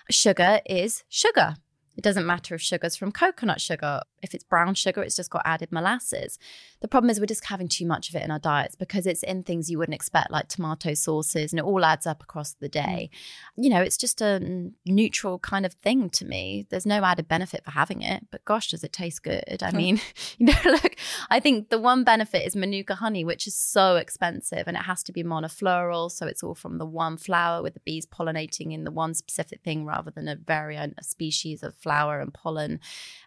Sugar 0.10 0.62
is 0.66 1.04
sugar. 1.10 1.56
It 1.96 2.04
doesn't 2.04 2.26
matter 2.26 2.56
if 2.56 2.62
sugar's 2.62 2.96
from 2.96 3.12
coconut 3.12 3.62
sugar. 3.62 4.02
If 4.24 4.34
it's 4.34 4.44
brown 4.44 4.74
sugar, 4.74 5.04
it's 5.04 5.16
just 5.16 5.30
got 5.30 5.44
added 5.46 5.72
molasses. 5.72 6.40
The 6.82 6.88
problem 6.88 7.10
is 7.10 7.20
we're 7.20 7.28
just 7.28 7.46
having 7.46 7.68
too 7.68 7.86
much 7.86 8.10
of 8.10 8.16
it 8.16 8.24
in 8.24 8.32
our 8.32 8.40
diets 8.40 8.76
because 8.76 9.06
it's 9.06 9.24
in 9.24 9.44
things 9.44 9.70
you 9.70 9.78
wouldn't 9.78 9.96
expect, 9.96 10.32
like 10.32 10.48
tomato 10.48 10.94
sauces, 10.94 11.52
and 11.52 11.60
it 11.60 11.66
all 11.66 11.86
adds 11.86 12.08
up 12.08 12.24
across 12.24 12.54
the 12.54 12.70
mm. 12.70 12.72
day. 12.72 13.10
You 13.56 13.70
know, 13.70 13.82
it's 13.82 13.98
just 13.98 14.22
a 14.22 14.72
neutral 14.86 15.40
kind 15.40 15.66
of 15.66 15.74
thing 15.74 16.10
to 16.12 16.26
me. 16.26 16.66
There's 16.70 16.86
no 16.86 17.04
added 17.04 17.28
benefit 17.28 17.64
for 17.64 17.72
having 17.72 18.02
it, 18.02 18.28
but 18.32 18.44
gosh, 18.46 18.72
does 18.72 18.84
it 18.84 18.94
taste 18.94 19.24
good? 19.24 19.62
I 19.62 19.72
mean, 19.74 20.00
you 20.38 20.48
know, 20.48 20.54
look, 20.66 20.96
I 21.30 21.40
think 21.40 21.70
the 21.70 21.80
one 21.80 22.04
benefit 22.04 22.46
is 22.46 22.56
Manuka 22.56 22.96
honey, 22.96 23.24
which 23.24 23.48
is 23.48 23.56
so 23.56 23.98
expensive 23.98 24.64
and 24.68 24.78
it 24.78 24.84
has 24.84 25.04
to 25.04 25.12
be 25.12 25.24
monofloral. 25.24 26.12
So 26.12 26.26
it's 26.26 26.44
all 26.44 26.56
from 26.56 26.78
the 26.78 26.86
one 26.86 27.18
flower 27.18 27.62
with 27.62 27.74
the 27.74 27.80
bees 27.82 28.06
pollinating 28.06 28.74
in 28.74 28.84
the 28.84 28.92
one 28.92 29.14
specific 29.14 29.62
thing 29.64 29.86
rather 29.86 30.12
than 30.12 30.28
a 30.28 30.36
variant, 30.36 30.96
a 30.98 31.04
species 31.04 31.64
of 31.64 31.76
flower 31.76 32.20
and 32.20 32.34
pollen. 32.34 32.80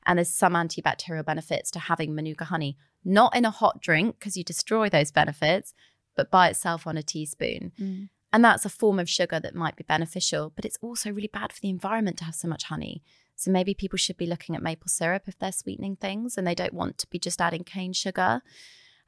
And 0.06 0.18
there's 0.18 0.30
some 0.30 0.56
antibacterial 0.86 1.24
benefits 1.24 1.70
to 1.72 1.78
having 1.78 2.14
Manuka 2.14 2.44
honey, 2.44 2.76
not 3.04 3.36
in 3.36 3.44
a 3.44 3.50
hot 3.50 3.80
drink 3.80 4.18
because 4.18 4.36
you 4.36 4.44
destroy 4.44 4.88
those 4.88 5.10
benefits, 5.10 5.74
but 6.14 6.30
by 6.30 6.48
itself 6.48 6.86
on 6.86 6.96
a 6.96 7.02
teaspoon. 7.02 7.72
Mm. 7.78 8.08
And 8.32 8.44
that's 8.44 8.64
a 8.64 8.70
form 8.70 8.98
of 8.98 9.08
sugar 9.08 9.40
that 9.40 9.54
might 9.54 9.76
be 9.76 9.84
beneficial, 9.84 10.52
but 10.54 10.64
it's 10.64 10.78
also 10.82 11.10
really 11.10 11.30
bad 11.32 11.52
for 11.52 11.60
the 11.60 11.70
environment 11.70 12.18
to 12.18 12.24
have 12.24 12.34
so 12.34 12.48
much 12.48 12.64
honey. 12.64 13.02
So 13.36 13.50
maybe 13.50 13.74
people 13.74 13.98
should 13.98 14.16
be 14.16 14.26
looking 14.26 14.56
at 14.56 14.62
maple 14.62 14.88
syrup 14.88 15.22
if 15.26 15.38
they're 15.38 15.52
sweetening 15.52 15.96
things 15.96 16.36
and 16.36 16.46
they 16.46 16.54
don't 16.54 16.74
want 16.74 16.98
to 16.98 17.06
be 17.06 17.18
just 17.18 17.40
adding 17.40 17.64
cane 17.64 17.92
sugar. 17.92 18.42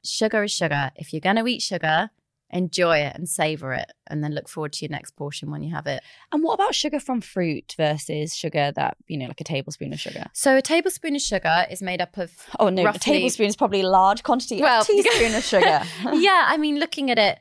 Sugar 0.03 0.43
is 0.43 0.51
sugar. 0.51 0.91
If 0.95 1.11
you're 1.11 1.19
going 1.19 1.35
to 1.35 1.47
eat 1.47 1.61
sugar, 1.61 2.11
enjoy 2.51 2.97
it 2.97 3.15
and 3.15 3.29
savor 3.29 3.73
it 3.73 3.91
and 4.07 4.23
then 4.23 4.33
look 4.33 4.49
forward 4.49 4.73
to 4.73 4.85
your 4.85 4.91
next 4.91 5.11
portion 5.11 5.51
when 5.51 5.61
you 5.61 5.73
have 5.73 5.87
it. 5.87 6.01
And 6.31 6.43
what 6.43 6.55
about 6.55 6.73
sugar 6.73 6.99
from 6.99 7.21
fruit 7.21 7.75
versus 7.77 8.35
sugar 8.35 8.71
that, 8.75 8.97
you 9.07 9.17
know, 9.17 9.27
like 9.27 9.41
a 9.41 9.43
tablespoon 9.43 9.93
of 9.93 9.99
sugar? 9.99 10.25
So 10.33 10.57
a 10.57 10.61
tablespoon 10.61 11.15
of 11.15 11.21
sugar 11.21 11.65
is 11.69 11.81
made 11.81 12.01
up 12.01 12.17
of 12.17 12.31
Oh, 12.59 12.69
no, 12.69 12.87
a 12.87 12.93
tablespoon 12.93 13.47
is 13.47 13.55
probably 13.55 13.81
a 13.81 13.89
large 13.89 14.23
quantity. 14.23 14.61
Well, 14.61 14.81
a 14.81 14.85
teaspoon 14.85 15.35
of 15.35 15.43
sugar. 15.43 15.81
yeah, 16.13 16.45
I 16.47 16.57
mean, 16.57 16.79
looking 16.79 17.11
at 17.11 17.19
it, 17.19 17.39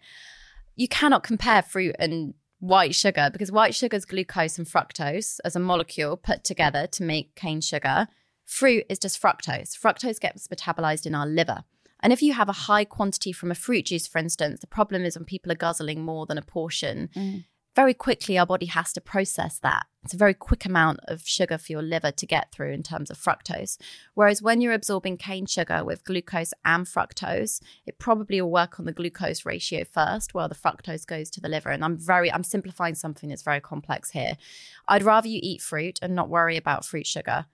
you 0.76 0.88
cannot 0.88 1.22
compare 1.22 1.62
fruit 1.62 1.96
and 1.98 2.34
white 2.60 2.94
sugar 2.94 3.30
because 3.32 3.52
white 3.52 3.74
sugar 3.74 3.96
is 3.96 4.04
glucose 4.04 4.58
and 4.58 4.66
fructose 4.66 5.38
as 5.44 5.56
a 5.56 5.60
molecule 5.60 6.16
put 6.16 6.44
together 6.44 6.86
to 6.88 7.02
make 7.02 7.34
cane 7.34 7.60
sugar. 7.60 8.08
Fruit 8.44 8.84
is 8.88 8.98
just 8.98 9.20
fructose. 9.20 9.78
Fructose 9.78 10.18
gets 10.18 10.48
metabolized 10.48 11.06
in 11.06 11.14
our 11.14 11.26
liver. 11.26 11.64
And 12.00 12.12
if 12.12 12.22
you 12.22 12.32
have 12.32 12.48
a 12.48 12.52
high 12.52 12.84
quantity 12.84 13.32
from 13.32 13.50
a 13.50 13.56
fruit 13.56 13.86
juice, 13.86 14.06
for 14.06 14.18
instance, 14.18 14.60
the 14.60 14.66
problem 14.66 15.04
is 15.04 15.16
when 15.16 15.24
people 15.24 15.50
are 15.52 15.56
guzzling 15.56 16.04
more 16.04 16.26
than 16.26 16.38
a 16.38 16.42
portion, 16.42 17.10
mm. 17.14 17.44
very 17.74 17.94
quickly 17.94 18.38
our 18.38 18.46
body 18.46 18.66
has 18.66 18.92
to 18.92 19.00
process 19.00 19.58
that. 19.60 19.86
It's 20.04 20.14
a 20.14 20.16
very 20.16 20.32
quick 20.32 20.64
amount 20.64 21.00
of 21.08 21.26
sugar 21.26 21.58
for 21.58 21.72
your 21.72 21.82
liver 21.82 22.12
to 22.12 22.26
get 22.26 22.52
through 22.52 22.72
in 22.72 22.82
terms 22.82 23.10
of 23.10 23.18
fructose. 23.18 23.78
Whereas 24.14 24.40
when 24.40 24.60
you're 24.60 24.72
absorbing 24.72 25.16
cane 25.16 25.46
sugar 25.46 25.84
with 25.84 26.04
glucose 26.04 26.54
and 26.64 26.86
fructose, 26.86 27.60
it 27.84 27.98
probably 27.98 28.40
will 28.40 28.50
work 28.50 28.78
on 28.78 28.86
the 28.86 28.92
glucose 28.92 29.44
ratio 29.44 29.84
first 29.84 30.34
while 30.34 30.48
the 30.48 30.54
fructose 30.54 31.04
goes 31.04 31.30
to 31.30 31.40
the 31.40 31.48
liver. 31.48 31.70
And 31.70 31.84
I'm 31.84 31.98
very, 31.98 32.32
I'm 32.32 32.44
simplifying 32.44 32.94
something 32.94 33.28
that's 33.28 33.42
very 33.42 33.60
complex 33.60 34.10
here. 34.12 34.38
I'd 34.86 35.02
rather 35.02 35.28
you 35.28 35.40
eat 35.42 35.60
fruit 35.60 35.98
and 36.00 36.14
not 36.14 36.30
worry 36.30 36.56
about 36.56 36.86
fruit 36.86 37.06
sugar 37.06 37.46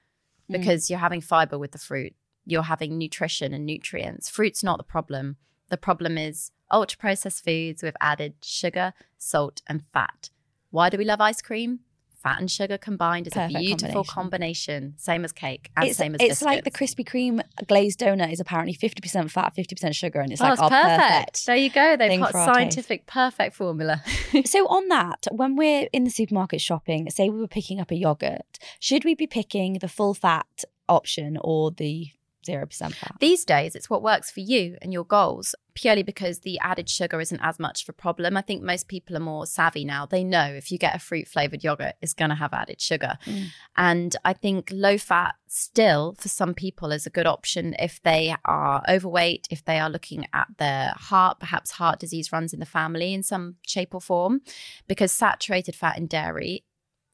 mm. 0.48 0.52
because 0.52 0.90
you're 0.90 0.98
having 0.98 1.22
fiber 1.22 1.58
with 1.58 1.72
the 1.72 1.78
fruit. 1.78 2.14
You're 2.46 2.62
having 2.64 2.98
nutrition 2.98 3.52
and 3.54 3.64
nutrients. 3.66 4.28
Fruit's 4.28 4.62
not 4.62 4.78
the 4.78 4.84
problem. 4.84 5.36
The 5.70 5.76
problem 5.76 6.18
is 6.18 6.50
ultra 6.70 6.98
processed 6.98 7.44
foods 7.44 7.82
with 7.82 7.96
added 8.00 8.34
sugar, 8.42 8.92
salt, 9.18 9.62
and 9.66 9.82
fat. 9.92 10.30
Why 10.70 10.90
do 10.90 10.98
we 10.98 11.04
love 11.04 11.20
ice 11.20 11.40
cream? 11.40 11.80
Fat 12.22 12.40
and 12.40 12.50
sugar 12.50 12.78
combined 12.78 13.26
is 13.26 13.34
Perfect 13.34 13.54
a 13.54 13.58
beautiful 13.58 14.02
combination. 14.02 14.14
combination. 14.14 14.94
Same 14.96 15.24
as 15.26 15.32
cake 15.32 15.70
and 15.76 15.86
it's 15.88 15.98
same 15.98 16.14
as 16.14 16.22
it's 16.22 16.40
like 16.40 16.64
the. 16.64 16.70
Krispy 16.70 17.04
Kreme 17.06 17.42
glazed 17.66 18.00
donut 18.00 18.32
is 18.32 18.40
apparently 18.40 18.74
50% 18.74 19.30
fat, 19.30 19.54
50% 19.54 19.94
sugar. 19.94 20.20
And 20.20 20.32
it's 20.32 20.40
Oh, 20.40 20.44
like 20.44 20.52
it's 20.54 20.62
our 20.62 20.70
perfect. 20.70 21.00
perfect. 21.10 21.46
There 21.46 21.56
you 21.56 21.68
go. 21.68 21.96
They've 21.98 22.18
got 22.18 22.32
scientific 22.32 23.06
perfect 23.06 23.54
formula. 23.56 24.02
So 24.46 24.66
on 24.68 24.88
that, 24.88 25.26
when 25.32 25.54
we're 25.54 25.86
in 25.92 26.04
the 26.04 26.10
supermarket 26.10 26.60
shopping, 26.62 27.08
say 27.10 27.28
we 27.28 27.38
were 27.40 27.46
picking 27.46 27.78
up 27.78 27.90
a 27.90 27.94
yogurt, 27.94 28.58
should 28.80 29.04
we 29.04 29.14
be 29.14 29.26
picking 29.26 29.74
the 29.74 29.88
full 29.88 30.14
fat 30.14 30.64
option 30.88 31.36
or 31.40 31.70
the 31.70 32.08
0% 32.46 32.94
fat? 32.94 33.16
These 33.20 33.44
days, 33.44 33.74
it's 33.74 33.90
what 33.90 34.02
works 34.02 34.30
for 34.30 34.40
you 34.40 34.76
and 34.82 34.92
your 34.92 35.04
goals, 35.04 35.54
purely 35.74 36.02
because 36.02 36.40
the 36.40 36.58
added 36.60 36.88
sugar 36.88 37.20
isn't 37.20 37.40
as 37.42 37.58
much 37.58 37.82
of 37.82 37.88
a 37.88 37.92
problem. 37.92 38.36
I 38.36 38.42
think 38.42 38.62
most 38.62 38.88
people 38.88 39.16
are 39.16 39.20
more 39.20 39.46
savvy 39.46 39.84
now. 39.84 40.06
They 40.06 40.24
know 40.24 40.44
if 40.44 40.70
you 40.70 40.78
get 40.78 40.94
a 40.94 40.98
fruit 40.98 41.28
flavored 41.28 41.64
yogurt, 41.64 41.94
it's 42.00 42.14
going 42.14 42.30
to 42.30 42.34
have 42.36 42.52
added 42.52 42.80
sugar. 42.80 43.18
Mm. 43.26 43.46
And 43.76 44.16
I 44.24 44.32
think 44.32 44.68
low 44.72 44.98
fat 44.98 45.34
still, 45.46 46.14
for 46.18 46.28
some 46.28 46.54
people, 46.54 46.92
is 46.92 47.06
a 47.06 47.10
good 47.10 47.26
option 47.26 47.74
if 47.78 48.02
they 48.02 48.34
are 48.44 48.82
overweight, 48.88 49.48
if 49.50 49.64
they 49.64 49.78
are 49.78 49.90
looking 49.90 50.26
at 50.32 50.48
their 50.58 50.92
heart, 50.96 51.40
perhaps 51.40 51.72
heart 51.72 51.98
disease 51.98 52.32
runs 52.32 52.52
in 52.52 52.60
the 52.60 52.66
family 52.66 53.14
in 53.14 53.22
some 53.22 53.56
shape 53.66 53.94
or 53.94 54.00
form, 54.00 54.40
because 54.86 55.12
saturated 55.12 55.74
fat 55.74 55.96
in 55.98 56.06
dairy 56.06 56.64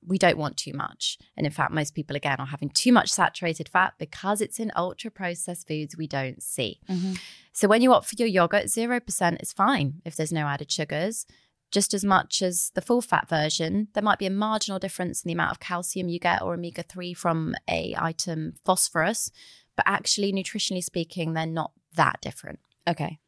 we 0.06 0.18
don't 0.18 0.38
want 0.38 0.56
too 0.56 0.72
much. 0.72 1.18
And 1.36 1.46
in 1.46 1.52
fact, 1.52 1.72
most 1.72 1.94
people, 1.94 2.16
again, 2.16 2.36
are 2.38 2.46
having 2.46 2.70
too 2.70 2.92
much 2.92 3.10
saturated 3.10 3.68
fat 3.68 3.94
because 3.98 4.40
it's 4.40 4.58
in 4.58 4.72
ultra 4.74 5.10
processed 5.10 5.68
foods 5.68 5.96
we 5.96 6.06
don't 6.06 6.42
see. 6.42 6.80
Mm-hmm. 6.88 7.14
So 7.52 7.68
when 7.68 7.82
you 7.82 7.92
opt 7.92 8.06
for 8.06 8.16
your 8.16 8.28
yogurt, 8.28 8.66
0% 8.66 9.42
is 9.42 9.52
fine 9.52 10.00
if 10.04 10.16
there's 10.16 10.32
no 10.32 10.46
added 10.46 10.70
sugars. 10.70 11.26
Just 11.70 11.94
as 11.94 12.04
much 12.04 12.42
as 12.42 12.72
the 12.74 12.80
full 12.80 13.00
fat 13.00 13.28
version, 13.28 13.88
there 13.92 14.02
might 14.02 14.18
be 14.18 14.26
a 14.26 14.30
marginal 14.30 14.80
difference 14.80 15.22
in 15.22 15.28
the 15.28 15.34
amount 15.34 15.52
of 15.52 15.60
calcium 15.60 16.08
you 16.08 16.18
get 16.18 16.42
or 16.42 16.54
omega 16.54 16.82
3 16.82 17.14
from 17.14 17.54
a 17.68 17.94
item 17.96 18.54
phosphorus. 18.64 19.30
But 19.76 19.86
actually, 19.86 20.32
nutritionally 20.32 20.82
speaking, 20.82 21.32
they're 21.32 21.46
not 21.46 21.72
that 21.94 22.20
different. 22.20 22.58
Okay. 22.88 23.20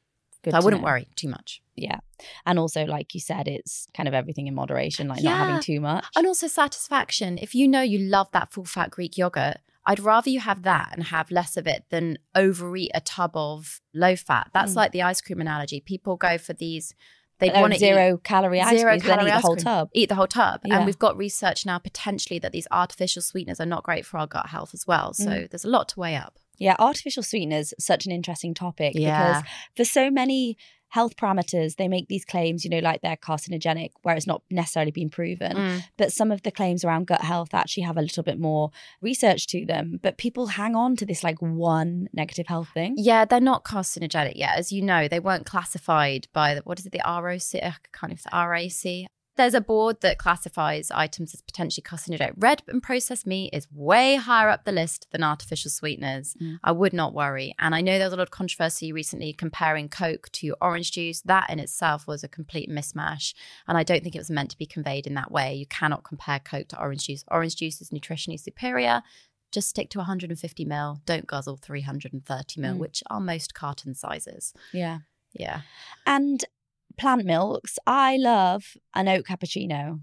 Good 0.43 0.53
So 0.53 0.57
I 0.59 0.61
wouldn't 0.61 0.83
know. 0.83 0.87
worry 0.87 1.07
too 1.17 1.29
much. 1.29 1.63
Yeah. 1.77 1.99
And 2.45 2.59
also, 2.59 2.85
like 2.85 3.15
you 3.15 3.21
said, 3.21 3.49
it's 3.49 3.87
kind 3.95 4.09
of 4.09 4.15
everything 4.15 4.47
in 4.47 4.55
moderation, 4.55 5.09
like 5.09 5.23
not 5.23 5.37
having 5.37 5.61
too 5.63 5.81
much. 5.81 6.05
And 6.17 6.27
also 6.27 6.47
satisfaction. 6.49 7.39
If 7.41 7.55
you 7.55 7.69
know 7.69 7.81
you 7.83 7.99
love 7.99 8.29
that 8.33 8.53
full 8.53 8.65
fat 8.65 8.91
Greek 8.91 9.17
yogurt, 9.17 9.59
I'd 9.87 10.01
rather 10.01 10.31
you 10.31 10.41
have 10.41 10.63
that 10.63 10.91
and 10.93 11.05
have 11.05 11.31
less 11.31 11.57
of 11.57 11.67
it 11.67 11.85
than 11.91 12.19
overeat 12.35 12.91
a 12.95 13.01
tub 13.01 13.33
of 13.35 13.81
low 13.95 14.15
fat. 14.17 14.51
That's 14.53 14.73
Mm. 14.73 14.77
like 14.77 14.93
the 14.93 15.03
ice 15.03 15.21
cream 15.21 15.41
analogy. 15.41 15.81
People 15.81 16.17
go 16.17 16.39
for 16.39 16.53
these. 16.53 16.95
They 17.39 17.51
Oh, 17.51 17.61
want 17.63 17.75
zero 17.77 18.19
calorie 18.19 18.61
ice 18.61 18.79
zero 18.79 18.93
cream, 18.93 19.01
but 19.01 19.07
then 19.09 19.17
calorie 19.19 19.31
eat 19.31 19.35
the 19.35 19.41
whole 19.41 19.55
cream. 19.57 19.65
tub. 19.65 19.89
Eat 19.93 20.09
the 20.09 20.15
whole 20.15 20.27
tub. 20.29 20.61
Yeah. 20.65 20.77
And 20.77 20.87
we've 20.87 20.99
got 20.99 21.17
research 21.17 21.67
now 21.67 21.79
potentially 21.79 22.39
that 22.39 22.53
these 22.53 22.69
artificial 22.71 23.23
sweeteners 23.23 23.59
are 23.61 23.67
not 23.67 23.83
great 23.83 24.07
for 24.07 24.19
our 24.19 24.29
gut 24.29 24.47
health 24.47 24.71
as 24.75 24.87
well. 24.87 25.13
So 25.15 25.27
Mm. 25.27 25.51
there's 25.51 25.65
a 25.65 25.69
lot 25.69 25.89
to 25.91 25.99
weigh 26.01 26.15
up. 26.15 26.39
Yeah, 26.63 26.77
artificial 26.79 27.23
sweeteners 27.23 27.75
such 27.79 28.07
an 28.07 28.13
interesting 28.13 28.55
topic 28.55 28.93
Yeah. 28.95 29.41
because 29.41 29.51
for 29.77 29.85
so 29.85 30.11
many 30.11 30.57
health 30.89 31.17
parameters, 31.17 31.77
they 31.77 31.89
make 31.89 32.07
these 32.09 32.23
claims, 32.23 32.65
you 32.65 32.71
know, 32.71 32.79
like 32.81 33.01
they're 33.01 33.17
carcinogenic, 33.17 33.89
where 34.03 34.15
it's 34.15 34.27
not 34.27 34.43
necessarily 34.51 34.91
been 34.91 35.09
proven. 35.09 35.57
Mm. 35.57 35.85
But 35.97 36.13
some 36.13 36.31
of 36.31 36.43
the 36.43 36.51
claims 36.51 36.85
around 36.85 37.07
gut 37.07 37.23
health 37.23 37.55
actually 37.55 37.85
have 37.85 37.97
a 37.97 38.03
little 38.03 38.23
bit 38.23 38.39
more 38.39 38.71
research 39.01 39.47
to 39.49 39.65
them. 39.65 40.01
But 40.03 40.19
people 40.19 40.49
hang 40.49 40.77
on 40.77 40.97
to 40.97 41.07
this 41.07 41.25
like 41.25 41.41
one 41.41 42.09
negative 42.13 42.47
health 42.47 42.69
thing. 42.75 42.95
Yeah, 42.99 43.25
they're 43.25 43.41
not 43.41 43.65
carcinogenic 43.65 44.35
yet. 44.35 44.59
As 44.59 44.71
you 44.71 44.83
know, 44.83 45.09
they 45.09 45.19
weren't 45.19 45.47
classified 45.47 46.29
by 46.35 46.57
the, 46.57 46.61
what 46.65 46.79
is 46.79 46.85
it, 46.85 46.93
the 46.93 47.01
ROC? 47.07 47.63
I 47.63 47.75
can't 47.95 48.21
say 48.21 48.29
RAC. 48.31 49.11
There's 49.37 49.55
a 49.55 49.61
board 49.63 50.03
that 50.03 50.19
classifies 50.19 50.91
items 50.91 51.33
as 51.33 51.41
potentially 51.41 51.83
carcinogenic. 51.83 52.35
Red 52.37 52.63
and 52.69 52.83
processed 52.83 53.27
meat 53.27 53.51
is 53.55 53.67
way 53.73 54.17
higher 54.17 54.51
up 54.51 54.65
the 54.65 54.73
list 54.73 55.07
than 55.11 55.23
artificial 55.23 55.71
sweeteners. 55.71 56.37
I 56.63 56.73
would 56.73 56.93
not 56.93 57.15
worry. 57.15 57.55
And 57.59 57.75
I 57.75 57.81
know 57.81 57.97
there 57.99 58.07
was 58.07 58.13
a 58.13 58.17
lot 58.17 58.25
of 58.25 58.31
controversy 58.31 58.93
recently 58.93 59.33
comparing 59.33 59.89
Coke 59.89 60.29
to 60.33 60.55
orange 60.61 60.93
juice. 60.93 61.23
That 61.23 61.49
in 61.49 61.59
itself 61.61 62.07
was 62.07 62.23
a 62.23 62.29
complete 62.29 62.69
mismatch. 62.71 63.33
And 63.67 63.79
I 63.79 63.83
don't 63.85 64.03
think 64.03 64.15
it 64.15 64.19
was 64.21 64.31
meant 64.31 64.51
to 64.51 64.59
be 64.59 64.67
conveyed 64.67 65.07
in 65.07 65.15
that 65.15 65.33
way. 65.33 65.55
You 65.55 65.67
cannot 65.67 66.05
compare 66.05 66.39
Coke 66.39 66.69
to 66.69 66.79
orange 66.81 67.07
juice. 67.07 67.25
Orange 67.29 67.57
juice 67.57 67.81
is 67.81 67.91
nutritionally 67.91 68.39
superior 68.41 69.03
just 69.51 69.69
stick 69.69 69.91
to 69.91 69.99
150 69.99 70.65
mil. 70.65 71.03
Don't 71.05 71.27
guzzle 71.27 71.59
330 71.59 72.59
mil, 72.61 72.75
Mm. 72.75 72.79
which 72.79 73.03
are 73.11 73.21
most 73.21 73.53
carton 73.53 73.95
sizes. 73.95 74.55
Yeah. 74.73 75.01
Yeah. 75.35 75.61
And 76.07 76.43
plant 76.97 77.25
milks, 77.25 77.79
I 77.87 78.17
love 78.17 78.77
an 78.95 79.09
oat 79.09 79.25
cappuccino. 79.25 80.01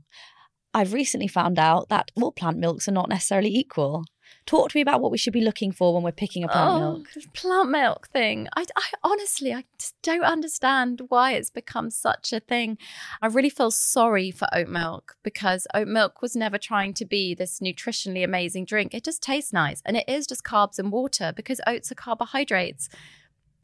I've 0.74 0.94
recently 0.94 1.28
found 1.28 1.58
out 1.58 1.90
that 1.90 2.12
all 2.16 2.32
plant 2.32 2.58
milks 2.58 2.88
are 2.88 2.92
not 2.92 3.10
necessarily 3.10 3.50
equal. 3.56 4.04
Talk 4.46 4.70
to 4.70 4.78
me 4.78 4.82
about 4.82 5.02
what 5.02 5.12
we 5.12 5.18
should 5.18 5.34
be 5.34 5.42
looking 5.42 5.72
for 5.72 5.94
when 5.94 6.04
we're 6.04 6.12
picking 6.12 6.44
a 6.44 6.48
plant 6.48 6.72
oh, 6.72 6.80
milk. 6.80 7.08
Plant 7.34 7.70
milk 7.70 8.08
thing. 8.10 8.48
I, 8.56 8.66
I 8.76 8.84
honestly, 9.04 9.54
I 9.54 9.66
just 9.80 9.96
don't 10.02 10.24
understand 10.24 11.02
why 11.10 11.34
it's 11.34 11.50
become 11.50 11.90
such 11.90 12.34
a 12.34 12.40
thing. 12.40 12.78
I 13.22 13.28
really 13.28 13.50
feel 13.50 13.72
sorry 13.72 14.32
for 14.32 14.48
oat 14.54 14.68
milk 14.68 15.16
because 15.24 15.68
oat 15.74 15.88
milk 15.88 16.22
was 16.22 16.36
never 16.36 16.58
trying 16.58 16.94
to 16.96 17.06
be 17.06 17.36
this 17.36 17.60
nutritionally 17.60 18.24
amazing 18.24 18.66
drink. 18.66 18.94
It 18.94 19.04
just 19.04 19.22
tastes 19.22 19.54
nice 19.54 19.82
and 19.86 19.98
it 19.98 20.08
is 20.08 20.28
just 20.28 20.44
carbs 20.44 20.80
and 20.80 20.92
water 20.92 21.34
because 21.36 21.62
oats 21.68 21.92
are 21.92 21.96
carbohydrates. 21.96 22.90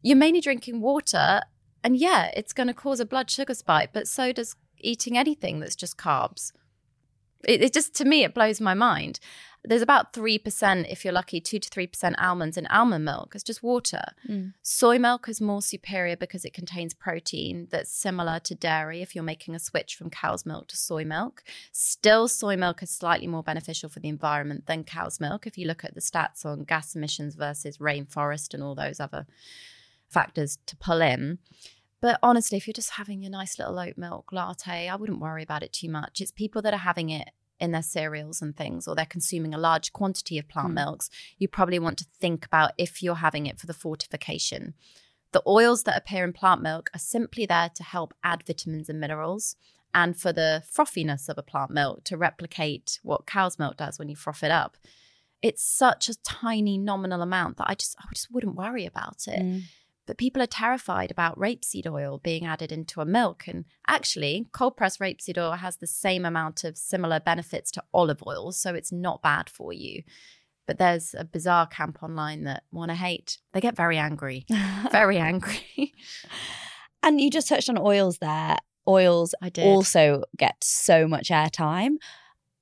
You're 0.02 0.18
mainly 0.18 0.42
drinking 0.42 0.82
water, 0.82 1.42
and 1.86 1.96
yeah, 1.96 2.32
it's 2.36 2.52
going 2.52 2.66
to 2.66 2.74
cause 2.74 3.00
a 3.00 3.06
blood 3.06 3.30
sugar 3.30 3.54
spike, 3.54 3.92
but 3.94 4.08
so 4.08 4.32
does 4.32 4.56
eating 4.80 5.20
anything 5.20 5.60
that's 5.60 5.76
just 5.76 6.00
carbs. 6.00 6.52
It, 7.48 7.62
it, 7.62 7.74
just 7.74 7.94
to 7.98 8.06
me 8.06 8.24
it 8.24 8.34
blows 8.34 8.60
my 8.60 8.74
mind. 8.74 9.20
There's 9.64 9.84
about 9.84 10.12
3% 10.12 10.92
if 10.92 11.06
you're 11.06 11.14
lucky 11.14 11.40
2 11.40 11.60
to 11.60 11.70
3% 11.70 12.16
almonds 12.18 12.58
in 12.58 12.66
almond 12.68 13.06
milk. 13.06 13.36
It's 13.36 13.44
just 13.44 13.62
water. 13.62 14.02
Mm. 14.28 14.54
soy 14.64 14.98
milk 14.98 15.30
is 15.30 15.40
more 15.40 15.62
superior 15.62 16.18
because 16.18 16.44
it 16.44 16.56
contains 16.56 16.96
protein 16.96 17.68
that's 17.70 17.92
similar 17.92 18.40
to 18.40 18.56
dairy 18.56 19.04
if 19.04 19.14
you're 19.14 19.24
making 19.24 19.54
a 19.54 19.60
switch 19.60 19.96
from 19.96 20.10
cow's 20.10 20.44
milk 20.44 20.68
to 20.70 20.78
soy 20.78 21.06
milk. 21.06 21.44
Still 21.72 22.28
soy 22.28 22.56
milk 22.56 22.82
is 22.82 22.90
slightly 22.90 23.28
more 23.28 23.44
beneficial 23.44 23.90
for 23.90 24.00
the 24.00 24.10
environment 24.10 24.66
than 24.66 24.86
cow's 24.86 25.20
milk 25.20 25.46
if 25.46 25.56
you 25.56 25.68
look 25.68 25.86
at 25.86 25.94
the 25.94 26.02
stats 26.02 26.48
on 26.48 26.64
gas 26.64 26.96
emissions 26.96 27.36
versus 27.36 27.78
rainforest 27.78 28.56
and 28.56 28.64
all 28.64 28.74
those 28.74 29.00
other 29.00 29.28
factors 30.10 30.58
to 30.66 30.76
pull 30.78 31.02
in 31.02 31.40
but 32.02 32.20
honestly, 32.22 32.58
if 32.58 32.68
you're 32.68 32.74
just 32.74 32.92
having 32.92 33.22
your 33.22 33.32
nice 33.32 33.58
little 33.58 33.80
oat 33.80 33.98
milk 33.98 34.32
latte, 34.32 34.90
I 34.90 34.96
wouldn't 34.96 35.20
worry 35.20 35.44
about 35.44 35.64
it 35.64 35.74
too 35.74 35.90
much. 35.90 36.22
It's 36.22 36.32
people 36.32 36.62
that 36.64 36.74
are 36.74 36.78
having 36.78 37.10
it 37.10 37.30
in 37.60 37.72
their 37.72 37.82
cereals 37.82 38.42
and 38.42 38.56
things, 38.56 38.88
or 38.88 38.96
they're 38.96 39.06
consuming 39.06 39.54
a 39.54 39.58
large 39.58 39.94
quantity 39.94 40.38
of 40.38 40.48
plant 40.48 40.72
mm. 40.72 40.76
milks, 40.76 41.10
you 41.38 41.48
probably 41.48 41.80
want 41.80 41.98
to 41.98 42.06
think 42.20 42.46
about 42.46 42.74
if 42.78 43.02
you're 43.02 43.16
having 43.16 43.46
it 43.46 43.60
for 43.60 43.66
the 43.66 43.74
fortification. 43.74 44.74
The 45.32 45.44
oils 45.48 45.84
that 45.84 45.98
appear 45.98 46.24
in 46.24 46.34
plant 46.34 46.62
milk 46.62 46.90
are 46.94 47.00
simply 47.00 47.46
there 47.46 47.70
to 47.76 47.84
help 47.84 48.14
add 48.24 48.44
vitamins 48.46 48.90
and 48.90 49.00
minerals 49.00 49.56
and 49.94 50.20
for 50.20 50.34
the 50.34 50.64
frothiness 50.70 51.30
of 51.30 51.38
a 51.38 51.44
plant 51.44 51.72
milk 51.72 52.04
to 52.06 52.18
replicate 52.18 53.00
what 53.04 53.26
cow's 53.26 53.58
milk 53.58 53.78
does 53.78 53.98
when 53.98 54.10
you 54.10 54.16
froth 54.16 54.44
it 54.44 54.52
up. 54.52 54.78
It's 55.42 55.64
such 55.64 56.10
a 56.10 56.22
tiny 56.22 56.78
nominal 56.78 57.22
amount 57.22 57.58
that 57.58 57.70
I 57.70 57.76
just 57.76 57.96
I 58.00 58.06
just 58.14 58.32
wouldn't 58.32 58.56
worry 58.56 58.86
about 58.86 59.28
it. 59.28 59.42
Mm. 59.42 59.62
But 60.06 60.18
people 60.18 60.42
are 60.42 60.48
terrified 60.48 61.12
about 61.12 61.40
rapeseed 61.40 61.88
oil 61.92 62.20
being 62.24 62.46
added 62.46 62.72
into 62.72 63.02
a 63.02 63.06
milk. 63.06 63.48
And 63.48 63.66
actually, 63.88 64.48
cold 64.52 64.78
pressed 64.78 65.00
rapeseed 65.00 65.38
oil 65.38 65.54
has 65.54 65.78
the 65.78 65.88
same 65.88 66.26
amount 66.26 66.64
of 66.64 66.78
similar 66.78 67.20
benefits 67.20 67.72
to 67.72 67.84
olive 67.94 68.22
oil. 68.26 68.52
So 68.52 68.76
it's 68.76 68.92
not 68.92 69.22
bad 69.22 69.50
for 69.50 69.74
you. 69.74 70.04
But 70.68 70.80
there's 70.80 71.14
a 71.18 71.24
bizarre 71.24 71.68
camp 71.68 72.02
online 72.02 72.44
that 72.44 72.64
want 72.72 72.90
to 72.90 72.96
hate. 72.96 73.38
They 73.54 73.62
get 73.62 73.76
very 73.76 73.98
angry, 73.98 74.46
very 74.92 75.18
angry. 75.18 75.94
and 77.04 77.22
you 77.22 77.30
just 77.30 77.48
touched 77.48 77.70
on 77.70 77.78
oils 77.78 78.18
there. 78.18 78.58
Oils 78.88 79.34
I 79.42 79.50
did. 79.50 79.66
also 79.66 80.24
get 80.38 80.64
so 80.64 81.08
much 81.08 81.30
airtime 81.30 81.96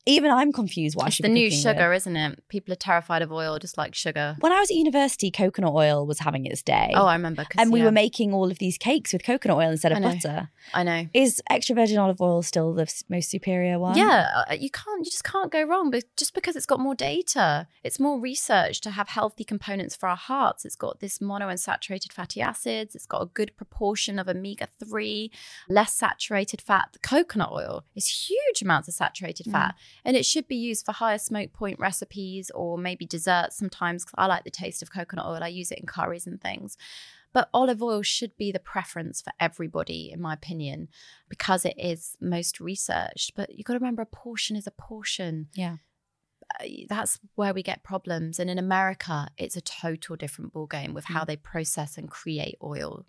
even 0.05 0.31
I'm 0.31 0.51
confused 0.51 0.95
why 0.95 1.07
it's 1.07 1.19
the 1.19 1.29
new 1.29 1.49
sugar, 1.49 1.89
with. 1.89 1.97
isn't 1.97 2.15
it? 2.15 2.47
People 2.49 2.73
are 2.73 2.77
terrified 2.77 3.21
of 3.21 3.31
oil, 3.31 3.57
just 3.57 3.77
like 3.77 3.95
sugar. 3.95 4.35
When 4.39 4.51
I 4.51 4.59
was 4.59 4.69
at 4.69 4.75
university, 4.75 5.31
coconut 5.31 5.73
oil 5.73 6.05
was 6.05 6.19
having 6.19 6.45
its 6.45 6.61
day. 6.61 6.91
Oh, 6.93 7.05
I 7.05 7.13
remember. 7.13 7.45
And 7.57 7.71
we 7.71 7.79
yeah. 7.79 7.85
were 7.85 7.91
making 7.91 8.33
all 8.33 8.51
of 8.51 8.59
these 8.59 8.77
cakes 8.77 9.13
with 9.13 9.23
coconut 9.23 9.57
oil 9.57 9.69
instead 9.71 9.93
of 9.93 9.99
I 9.99 10.01
butter. 10.01 10.49
I 10.73 10.83
know. 10.83 11.07
Is 11.13 11.41
extra 11.49 11.75
virgin 11.75 11.99
olive 11.99 12.21
oil 12.21 12.41
still 12.41 12.73
the 12.73 12.91
most 13.07 13.29
superior 13.29 13.79
one? 13.79 13.97
Yeah, 13.97 14.43
uh, 14.49 14.53
you 14.53 14.69
can't. 14.69 15.05
You 15.05 15.11
just 15.11 15.23
can't 15.23 15.51
go 15.51 15.63
wrong. 15.63 15.89
But 15.89 16.03
just 16.17 16.33
because 16.33 16.57
it's 16.57 16.65
got 16.65 16.81
more 16.81 16.95
data, 16.95 17.67
it's 17.83 17.99
more 17.99 18.19
research 18.19 18.81
to 18.81 18.91
have 18.91 19.07
healthy 19.07 19.45
components 19.45 19.95
for 19.95 20.09
our 20.09 20.17
hearts. 20.17 20.65
It's 20.65 20.75
got 20.75 20.99
this 20.99 21.19
monounsaturated 21.19 22.11
fatty 22.11 22.41
acids. 22.41 22.93
It's 22.93 23.05
got 23.05 23.21
a 23.21 23.27
good 23.27 23.55
proportion 23.55 24.19
of 24.19 24.27
omega 24.27 24.67
three, 24.83 25.31
less 25.69 25.95
saturated 25.95 26.61
fat. 26.61 26.89
The 26.91 26.99
coconut 26.99 27.51
oil 27.53 27.85
is 27.95 28.27
huge 28.27 28.61
amounts 28.61 28.89
of 28.89 28.95
saturated 28.95 29.45
fat. 29.49 29.75
Mm 29.75 29.92
and 30.05 30.15
it 30.17 30.25
should 30.25 30.47
be 30.47 30.55
used 30.55 30.85
for 30.85 30.91
higher 30.91 31.17
smoke 31.17 31.53
point 31.53 31.79
recipes 31.79 32.51
or 32.53 32.77
maybe 32.77 33.05
desserts 33.05 33.57
sometimes. 33.57 34.03
because 34.03 34.15
I 34.17 34.27
like 34.27 34.43
the 34.43 34.51
taste 34.51 34.81
of 34.81 34.91
coconut 34.91 35.25
oil, 35.25 35.43
I 35.43 35.47
use 35.47 35.71
it 35.71 35.79
in 35.79 35.85
curries 35.85 36.27
and 36.27 36.41
things. 36.41 36.77
But 37.33 37.49
olive 37.51 37.81
oil 37.81 38.03
should 38.03 38.37
be 38.37 38.51
the 38.51 38.59
preference 38.59 39.19
for 39.19 39.33
everybody, 39.39 40.11
in 40.13 40.21
my 40.21 40.33
opinion, 40.33 40.89
because 41.29 41.65
it 41.65 41.73
is 41.77 42.15
most 42.21 42.59
researched. 42.59 43.33
But 43.35 43.55
you've 43.55 43.65
got 43.65 43.73
to 43.73 43.79
remember 43.79 44.03
a 44.03 44.05
portion 44.05 44.55
is 44.55 44.67
a 44.67 44.71
portion. 44.71 45.47
Yeah. 45.53 45.77
Uh, 46.59 46.67
that's 46.87 47.19
where 47.33 47.53
we 47.53 47.63
get 47.63 47.81
problems. 47.81 48.39
And 48.39 48.49
in 48.51 48.59
America, 48.59 49.29
it's 49.37 49.57
a 49.57 49.61
total 49.61 50.15
different 50.15 50.53
ballgame 50.53 50.93
with 50.93 51.05
how 51.05 51.23
mm. 51.23 51.27
they 51.27 51.35
process 51.35 51.97
and 51.97 52.09
create 52.09 52.57
oil. 52.61 53.05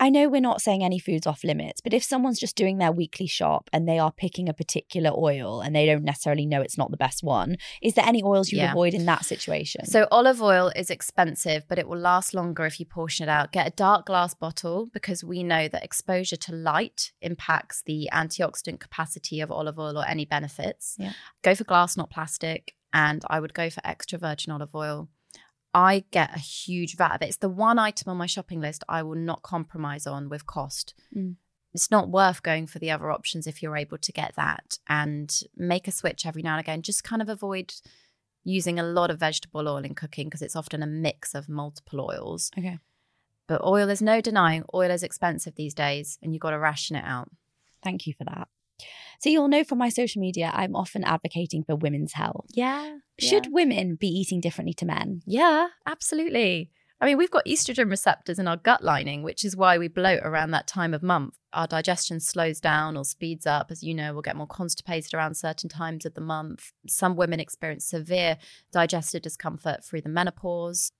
I 0.00 0.10
know 0.10 0.28
we're 0.28 0.40
not 0.40 0.60
saying 0.60 0.82
any 0.82 0.98
food's 0.98 1.26
off 1.26 1.44
limits, 1.44 1.80
but 1.80 1.94
if 1.94 2.02
someone's 2.02 2.38
just 2.38 2.56
doing 2.56 2.78
their 2.78 2.92
weekly 2.92 3.26
shop 3.26 3.70
and 3.72 3.88
they 3.88 3.98
are 3.98 4.12
picking 4.12 4.48
a 4.48 4.54
particular 4.54 5.10
oil 5.16 5.60
and 5.60 5.74
they 5.74 5.86
don't 5.86 6.04
necessarily 6.04 6.46
know 6.46 6.60
it's 6.60 6.78
not 6.78 6.90
the 6.90 6.96
best 6.96 7.22
one, 7.22 7.56
is 7.82 7.94
there 7.94 8.06
any 8.06 8.22
oils 8.22 8.50
you 8.50 8.58
yeah. 8.58 8.72
avoid 8.72 8.94
in 8.94 9.06
that 9.06 9.24
situation? 9.24 9.86
So, 9.86 10.06
olive 10.10 10.42
oil 10.42 10.72
is 10.74 10.90
expensive, 10.90 11.64
but 11.68 11.78
it 11.78 11.88
will 11.88 11.98
last 11.98 12.34
longer 12.34 12.64
if 12.64 12.80
you 12.80 12.86
portion 12.86 13.28
it 13.28 13.30
out. 13.30 13.52
Get 13.52 13.66
a 13.66 13.70
dark 13.70 14.06
glass 14.06 14.34
bottle 14.34 14.86
because 14.92 15.22
we 15.24 15.42
know 15.42 15.68
that 15.68 15.84
exposure 15.84 16.36
to 16.36 16.54
light 16.54 17.12
impacts 17.20 17.82
the 17.82 18.08
antioxidant 18.12 18.80
capacity 18.80 19.40
of 19.40 19.50
olive 19.50 19.78
oil 19.78 19.98
or 19.98 20.06
any 20.06 20.24
benefits. 20.24 20.96
Yeah. 20.98 21.12
Go 21.42 21.54
for 21.54 21.64
glass, 21.64 21.96
not 21.96 22.10
plastic. 22.10 22.74
And 22.92 23.22
I 23.28 23.40
would 23.40 23.54
go 23.54 23.70
for 23.70 23.80
extra 23.84 24.18
virgin 24.18 24.52
olive 24.52 24.74
oil. 24.74 25.08
I 25.74 26.04
get 26.12 26.34
a 26.34 26.38
huge 26.38 26.96
vat 26.96 27.16
of 27.16 27.22
it. 27.22 27.28
It's 27.28 27.36
the 27.38 27.48
one 27.48 27.78
item 27.78 28.08
on 28.10 28.16
my 28.16 28.26
shopping 28.26 28.60
list 28.60 28.84
I 28.88 29.02
will 29.02 29.16
not 29.16 29.42
compromise 29.42 30.06
on 30.06 30.28
with 30.28 30.46
cost. 30.46 30.94
Mm. 31.14 31.34
It's 31.74 31.90
not 31.90 32.08
worth 32.08 32.44
going 32.44 32.68
for 32.68 32.78
the 32.78 32.92
other 32.92 33.10
options 33.10 33.48
if 33.48 33.60
you're 33.60 33.76
able 33.76 33.98
to 33.98 34.12
get 34.12 34.36
that 34.36 34.78
and 34.88 35.36
make 35.56 35.88
a 35.88 35.92
switch 35.92 36.24
every 36.24 36.42
now 36.42 36.52
and 36.52 36.60
again. 36.60 36.82
Just 36.82 37.02
kind 37.02 37.20
of 37.20 37.28
avoid 37.28 37.74
using 38.44 38.78
a 38.78 38.84
lot 38.84 39.10
of 39.10 39.18
vegetable 39.18 39.66
oil 39.66 39.78
in 39.78 39.94
cooking 39.96 40.28
because 40.28 40.42
it's 40.42 40.54
often 40.54 40.82
a 40.82 40.86
mix 40.86 41.34
of 41.34 41.48
multiple 41.48 42.00
oils. 42.00 42.52
Okay. 42.56 42.78
But 43.48 43.64
oil 43.64 43.90
is 43.90 44.00
no 44.00 44.20
denying 44.20 44.64
oil 44.72 44.90
is 44.90 45.02
expensive 45.02 45.56
these 45.56 45.74
days 45.74 46.18
and 46.22 46.32
you've 46.32 46.40
got 46.40 46.50
to 46.50 46.58
ration 46.58 46.94
it 46.94 47.04
out. 47.04 47.30
Thank 47.82 48.06
you 48.06 48.14
for 48.14 48.24
that. 48.24 48.48
So 49.20 49.30
you'll 49.30 49.48
know 49.48 49.64
from 49.64 49.78
my 49.78 49.88
social 49.88 50.20
media, 50.20 50.50
I'm 50.52 50.76
often 50.76 51.04
advocating 51.04 51.64
for 51.64 51.76
women's 51.76 52.12
health. 52.12 52.46
Yeah. 52.54 52.98
Should 53.18 53.46
yeah. 53.46 53.52
women 53.52 53.96
be 53.96 54.08
eating 54.08 54.40
differently 54.40 54.74
to 54.74 54.84
men? 54.84 55.22
Yeah, 55.26 55.68
absolutely. 55.86 56.70
I 57.00 57.06
mean, 57.06 57.18
we've 57.18 57.30
got 57.30 57.44
estrogen 57.44 57.90
receptors 57.90 58.38
in 58.38 58.48
our 58.48 58.56
gut 58.56 58.82
lining, 58.82 59.22
which 59.22 59.44
is 59.44 59.56
why 59.56 59.78
we 59.78 59.88
bloat 59.88 60.20
around 60.22 60.52
that 60.52 60.66
time 60.66 60.94
of 60.94 61.02
month. 61.02 61.34
Our 61.52 61.66
digestion 61.66 62.20
slows 62.20 62.60
down 62.60 62.96
or 62.96 63.04
speeds 63.04 63.46
up. 63.46 63.70
As 63.70 63.82
you 63.82 63.94
know, 63.94 64.12
we'll 64.12 64.22
get 64.22 64.36
more 64.36 64.46
constipated 64.46 65.12
around 65.12 65.36
certain 65.36 65.68
times 65.68 66.06
of 66.06 66.14
the 66.14 66.20
month. 66.20 66.72
Some 66.88 67.16
women 67.16 67.40
experience 67.40 67.86
severe 67.86 68.38
digestive 68.72 69.22
discomfort 69.22 69.84
through 69.84 70.02
the 70.02 70.08
menopause. 70.08 70.92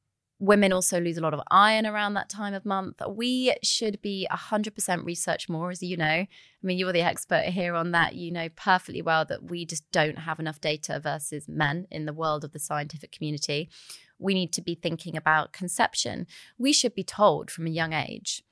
Women 0.45 0.75
also 0.75 1.01
lose 1.01 1.17
a 1.17 1.23
lot 1.23 1.33
of 1.33 1.41
iron 1.51 1.87
around 1.87 2.15
that 2.15 2.29
time 2.29 2.53
of 2.53 2.67
month. 2.67 3.01
We 3.09 3.55
should 3.63 4.03
be 4.03 4.29
100% 4.31 5.05
research 5.05 5.49
more, 5.49 5.71
as 5.71 5.83
you 5.83 5.97
know. 5.97 6.05
I 6.05 6.29
mean, 6.63 6.77
you're 6.77 6.93
the 6.93 7.01
expert 7.01 7.45
here 7.45 7.75
on 7.75 7.93
that. 7.93 8.15
You 8.15 8.31
know 8.31 8.51
perfectly 8.51 9.01
well 9.01 9.25
that 9.25 9.45
we 9.45 9.65
just 9.65 9.91
don't 9.91 10.19
have 10.19 10.39
enough 10.39 10.61
data 10.61 11.01
versus 11.01 11.49
men 11.49 11.87
in 11.91 12.05
the 12.05 12.13
world 12.13 12.45
of 12.45 12.53
the 12.53 12.59
scientific 12.59 13.11
community. 13.11 13.71
We 14.19 14.35
need 14.35 14.53
to 14.53 14.61
be 14.61 14.75
thinking 14.75 15.17
about 15.17 15.55
conception. 15.55 16.27
We 16.59 16.75
should 16.75 16.95
be 16.95 17.05
told 17.05 17.51
from 17.51 17.67
a 17.67 17.71
young 17.71 17.95
age 17.95 18.45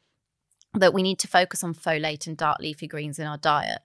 that 0.72 0.94
we 0.94 1.02
need 1.02 1.18
to 1.18 1.28
focus 1.28 1.62
on 1.62 1.74
folate 1.74 2.26
and 2.26 2.38
dark 2.38 2.58
leafy 2.60 2.86
greens 2.86 3.18
in 3.18 3.26
our 3.26 3.36
diet 3.36 3.80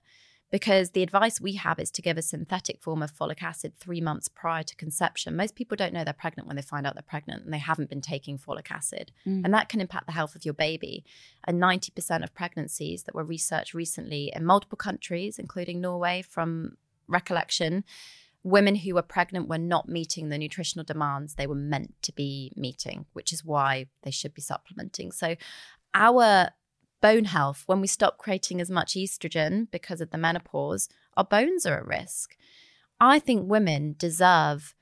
because 0.50 0.90
the 0.90 1.02
advice 1.02 1.40
we 1.40 1.54
have 1.54 1.78
is 1.78 1.90
to 1.90 2.02
give 2.02 2.16
a 2.16 2.22
synthetic 2.22 2.80
form 2.80 3.02
of 3.02 3.12
folic 3.12 3.42
acid 3.42 3.74
three 3.76 4.00
months 4.00 4.28
prior 4.28 4.62
to 4.62 4.76
conception. 4.76 5.36
Most 5.36 5.54
people 5.54 5.76
don't 5.76 5.92
know 5.92 6.04
they're 6.04 6.14
pregnant 6.14 6.46
when 6.46 6.56
they 6.56 6.62
find 6.62 6.86
out 6.86 6.94
they're 6.94 7.02
pregnant 7.02 7.44
and 7.44 7.52
they 7.52 7.58
haven't 7.58 7.90
been 7.90 8.00
taking 8.00 8.38
folic 8.38 8.70
acid. 8.70 9.12
Mm. 9.26 9.44
And 9.44 9.54
that 9.54 9.68
can 9.68 9.80
impact 9.80 10.06
the 10.06 10.12
health 10.12 10.34
of 10.34 10.44
your 10.44 10.54
baby. 10.54 11.04
And 11.46 11.60
90% 11.60 12.24
of 12.24 12.34
pregnancies 12.34 13.02
that 13.02 13.14
were 13.14 13.24
researched 13.24 13.74
recently 13.74 14.32
in 14.34 14.44
multiple 14.44 14.76
countries, 14.76 15.38
including 15.38 15.80
Norway, 15.80 16.22
from 16.22 16.76
recollection, 17.06 17.84
women 18.42 18.76
who 18.76 18.94
were 18.94 19.02
pregnant 19.02 19.48
were 19.48 19.58
not 19.58 19.88
meeting 19.88 20.28
the 20.28 20.38
nutritional 20.38 20.84
demands 20.84 21.34
they 21.34 21.46
were 21.46 21.54
meant 21.54 21.94
to 22.02 22.12
be 22.12 22.52
meeting, 22.56 23.06
which 23.12 23.32
is 23.32 23.44
why 23.44 23.86
they 24.02 24.10
should 24.10 24.32
be 24.32 24.42
supplementing. 24.42 25.12
So, 25.12 25.36
our 25.94 26.50
bone 27.00 27.26
health, 27.26 27.62
when 27.66 27.80
we 27.80 27.86
stop 27.86 28.18
creating 28.18 28.60
as 28.60 28.70
much 28.70 28.94
estrogen 28.94 29.70
because 29.70 30.00
of 30.00 30.10
the 30.10 30.18
menopause, 30.18 30.88
our 31.16 31.24
bones 31.24 31.66
are 31.66 31.78
at 31.78 31.86
risk. 31.86 32.36
I 33.00 33.18
think 33.18 33.48
women 33.48 33.94
deserve 33.98 34.74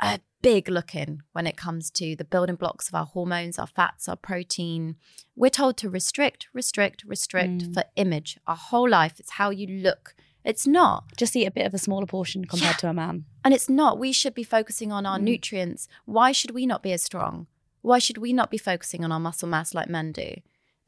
a 0.00 0.20
big 0.42 0.68
look 0.68 0.94
in 0.94 1.22
when 1.32 1.46
it 1.46 1.56
comes 1.56 1.90
to 1.90 2.14
the 2.14 2.24
building 2.24 2.56
blocks 2.56 2.88
of 2.88 2.94
our 2.94 3.06
hormones, 3.06 3.58
our 3.58 3.66
fats, 3.66 4.08
our 4.08 4.16
protein. 4.16 4.96
We're 5.34 5.50
told 5.50 5.76
to 5.78 5.90
restrict, 5.90 6.46
restrict, 6.52 7.02
restrict 7.06 7.64
mm. 7.64 7.74
for 7.74 7.84
image 7.96 8.38
our 8.46 8.56
whole 8.56 8.88
life. 8.88 9.18
It's 9.18 9.32
how 9.32 9.50
you 9.50 9.66
look 9.66 10.14
It's 10.44 10.64
not. 10.64 11.06
Just 11.16 11.34
eat 11.34 11.46
a 11.46 11.50
bit 11.50 11.66
of 11.66 11.74
a 11.74 11.78
smaller 11.78 12.06
portion 12.06 12.44
compared 12.44 12.74
Yeah. 12.74 12.76
to 12.82 12.90
a 12.90 12.94
man. 12.94 13.24
And 13.44 13.52
it's 13.52 13.68
not. 13.68 13.98
We 13.98 14.12
should 14.12 14.32
be 14.32 14.44
focusing 14.44 14.92
on 14.92 15.02
Mm. 15.02 15.08
our 15.08 15.18
nutrients. 15.18 15.88
Why 16.04 16.30
should 16.30 16.52
we 16.52 16.66
not 16.66 16.84
be 16.84 16.92
as 16.92 17.02
strong? 17.02 17.48
Why 17.82 17.98
should 17.98 18.18
we 18.18 18.32
not 18.32 18.48
be 18.48 18.56
focusing 18.56 19.02
on 19.04 19.10
our 19.10 19.18
muscle 19.18 19.48
mass 19.48 19.74
like 19.74 19.88
men 19.88 20.12
do? 20.12 20.36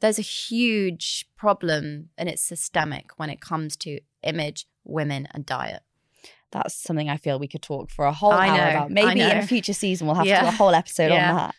There's 0.01 0.19
a 0.19 0.23
huge 0.23 1.27
problem 1.37 2.09
and 2.17 2.29
it's 2.29 2.41
systemic 2.41 3.11
when 3.17 3.29
it 3.29 3.41
comes 3.41 3.75
to 3.77 3.99
image, 4.23 4.65
women, 4.83 5.27
and 5.33 5.45
diet. 5.45 5.81
That's 6.51 6.73
something 6.73 7.09
I 7.09 7.17
feel 7.17 7.37
we 7.37 7.47
could 7.47 7.61
talk 7.61 7.91
for 7.91 8.05
a 8.05 8.11
whole 8.13 8.31
I 8.31 8.47
hour 8.47 8.57
know, 8.57 8.69
about. 8.69 8.91
Maybe 8.91 9.21
in 9.21 9.37
a 9.37 9.45
future 9.45 9.73
season 9.73 10.07
we'll 10.07 10.15
have 10.15 10.25
to 10.25 10.39
do 10.39 10.47
a 10.47 10.51
whole 10.51 10.73
episode 10.73 11.11
Yeah. 11.11 11.29
on 11.29 11.35
that. 11.35 11.55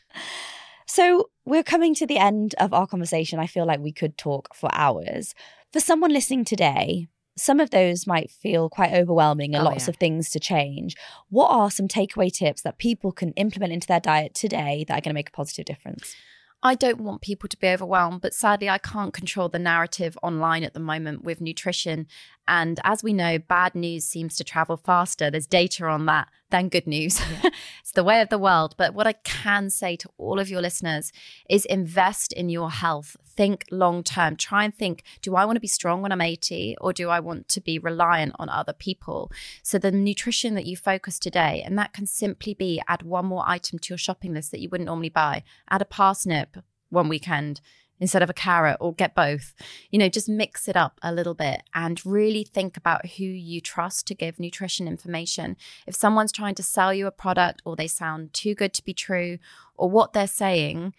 So 0.86 1.30
we're 1.45 1.62
coming 1.62 1.95
to 1.97 2.07
the 2.07 2.18
end 2.18 2.55
of 2.59 2.72
our 2.74 2.86
conversation. 2.86 3.38
I 3.38 3.47
feel 3.47 3.64
like 3.66 3.78
we 3.80 3.93
could 3.93 4.18
talk 4.18 4.55
for 4.55 4.68
hours. 4.72 5.34
For 5.72 5.78
someone 5.78 6.12
listening 6.12 6.45
today, 6.45 7.07
some 7.36 7.61
of 7.61 7.70
those 7.70 8.07
might 8.09 8.30
feel 8.30 8.68
quite 8.68 8.93
overwhelming 8.93 9.55
and 9.55 9.62
Oh, 9.64 9.70
lots 9.70 9.86
yeah. 9.86 9.91
of 9.91 9.97
things 9.97 10.30
to 10.30 10.41
change. 10.41 10.97
What 11.28 11.49
are 11.51 11.70
some 11.70 11.86
takeaway 11.86 12.32
tips 12.32 12.62
that 12.62 12.78
people 12.78 13.12
can 13.12 13.32
implement 13.34 13.72
into 13.72 13.86
their 13.86 14.01
diet 14.01 14.34
today 14.34 14.84
that 14.88 14.95
are 14.99 15.01
going 15.01 15.11
to 15.12 15.14
make 15.14 15.28
a 15.28 15.32
positive 15.32 15.64
difference? 15.66 16.16
I 16.62 16.74
don't 16.74 17.00
want 17.00 17.22
people 17.22 17.48
to 17.48 17.56
be 17.56 17.68
overwhelmed, 17.68 18.20
but 18.20 18.34
sadly, 18.34 18.68
I 18.68 18.76
can't 18.78 19.14
control 19.14 19.48
the 19.48 19.58
narrative 19.58 20.18
online 20.22 20.62
at 20.62 20.74
the 20.74 20.80
moment 20.80 21.24
with 21.24 21.40
nutrition. 21.40 22.06
And 22.51 22.80
as 22.82 23.05
we 23.05 23.12
know, 23.12 23.38
bad 23.38 23.76
news 23.76 24.05
seems 24.05 24.34
to 24.34 24.42
travel 24.42 24.76
faster. 24.76 25.30
There's 25.30 25.46
data 25.46 25.86
on 25.86 26.07
that 26.07 26.26
than 26.51 26.68
good 26.68 26.84
news. 26.88 27.20
it's 27.80 27.92
the 27.92 28.03
way 28.03 28.20
of 28.20 28.28
the 28.28 28.38
world. 28.38 28.74
But 28.76 28.92
what 28.92 29.07
I 29.07 29.12
can 29.12 29.70
say 29.70 29.94
to 29.94 30.11
all 30.18 30.40
of 30.40 30.51
your 30.51 30.61
listeners 30.61 31.12
is 31.48 31.64
invest 31.64 32.32
in 32.32 32.48
your 32.48 32.72
health. 32.72 33.16
Think 33.24 33.66
long 33.70 34.03
term. 34.03 34.34
Try 34.34 34.64
and 34.64 34.74
think 34.74 35.05
do 35.22 35.36
I 35.36 35.44
want 35.44 35.57
to 35.57 35.61
be 35.61 35.68
strong 35.68 36.03
when 36.03 36.11
I'm 36.11 36.20
80 36.20 36.74
or 36.80 36.92
do 36.92 37.09
I 37.09 37.20
want 37.20 37.48
to 37.51 37.61
be 37.61 37.78
reliant 37.78 38.34
on 38.40 38.48
other 38.48 38.72
people? 38.72 39.30
So, 39.62 39.78
the 39.78 39.92
nutrition 39.92 40.57
that 40.57 40.66
you 40.66 40.76
focus 40.76 41.20
today, 41.20 41.62
and 41.64 41.78
that 41.78 41.92
can 41.92 42.07
simply 42.07 42.55
be 42.55 42.82
add 42.88 43.03
one 43.03 43.26
more 43.26 43.44
item 43.46 43.78
to 43.78 43.92
your 43.92 43.98
shopping 43.98 44.34
list 44.34 44.51
that 44.51 44.61
you 44.61 44.68
wouldn't 44.68 44.88
normally 44.88 45.09
buy, 45.09 45.44
add 45.70 45.82
a 45.82 45.84
parsnip 45.84 46.57
one 46.88 47.09
weekend 47.09 47.61
instead 48.01 48.22
of 48.22 48.30
a 48.30 48.34
carrot 48.34 48.78
or 48.80 48.94
get 48.94 49.14
both. 49.14 49.55
You 49.90 49.98
know, 49.98 50.09
just 50.09 50.28
mix 50.28 50.66
it 50.66 50.76
up 50.76 50.98
a 51.03 51.12
little 51.12 51.34
bit 51.34 51.62
and 51.74 52.05
really 52.05 52.42
think 52.42 52.76
about 52.76 53.07
who 53.07 53.24
you 53.24 53.61
trust 53.61 54.07
to 54.09 54.14
give 54.14 54.40
nutrition 54.40 54.88
information. 54.88 55.57
If 55.86 55.94
someone's 55.94 56.32
trying 56.32 56.55
to 56.57 56.62
sell 56.62 56.92
you 56.92 57.07
a 57.07 57.12
product 57.12 57.62
or 57.64 57.76
they 57.76 57.86
sound 57.86 58.32
too 58.32 58.55
good 58.55 58.72
to 58.74 58.84
be 58.84 58.94
true 58.94 59.38
or 59.76 59.90
what 59.90 60.12
they're 60.12 60.26
saying 60.26 60.94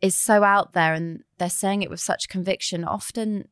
is 0.00 0.16
so 0.16 0.42
out 0.42 0.72
there 0.72 0.92
and 0.94 1.22
they're 1.38 1.48
saying 1.48 1.82
it 1.82 1.90
with 1.90 2.00
such 2.00 2.28
conviction, 2.28 2.84
often 2.84 3.48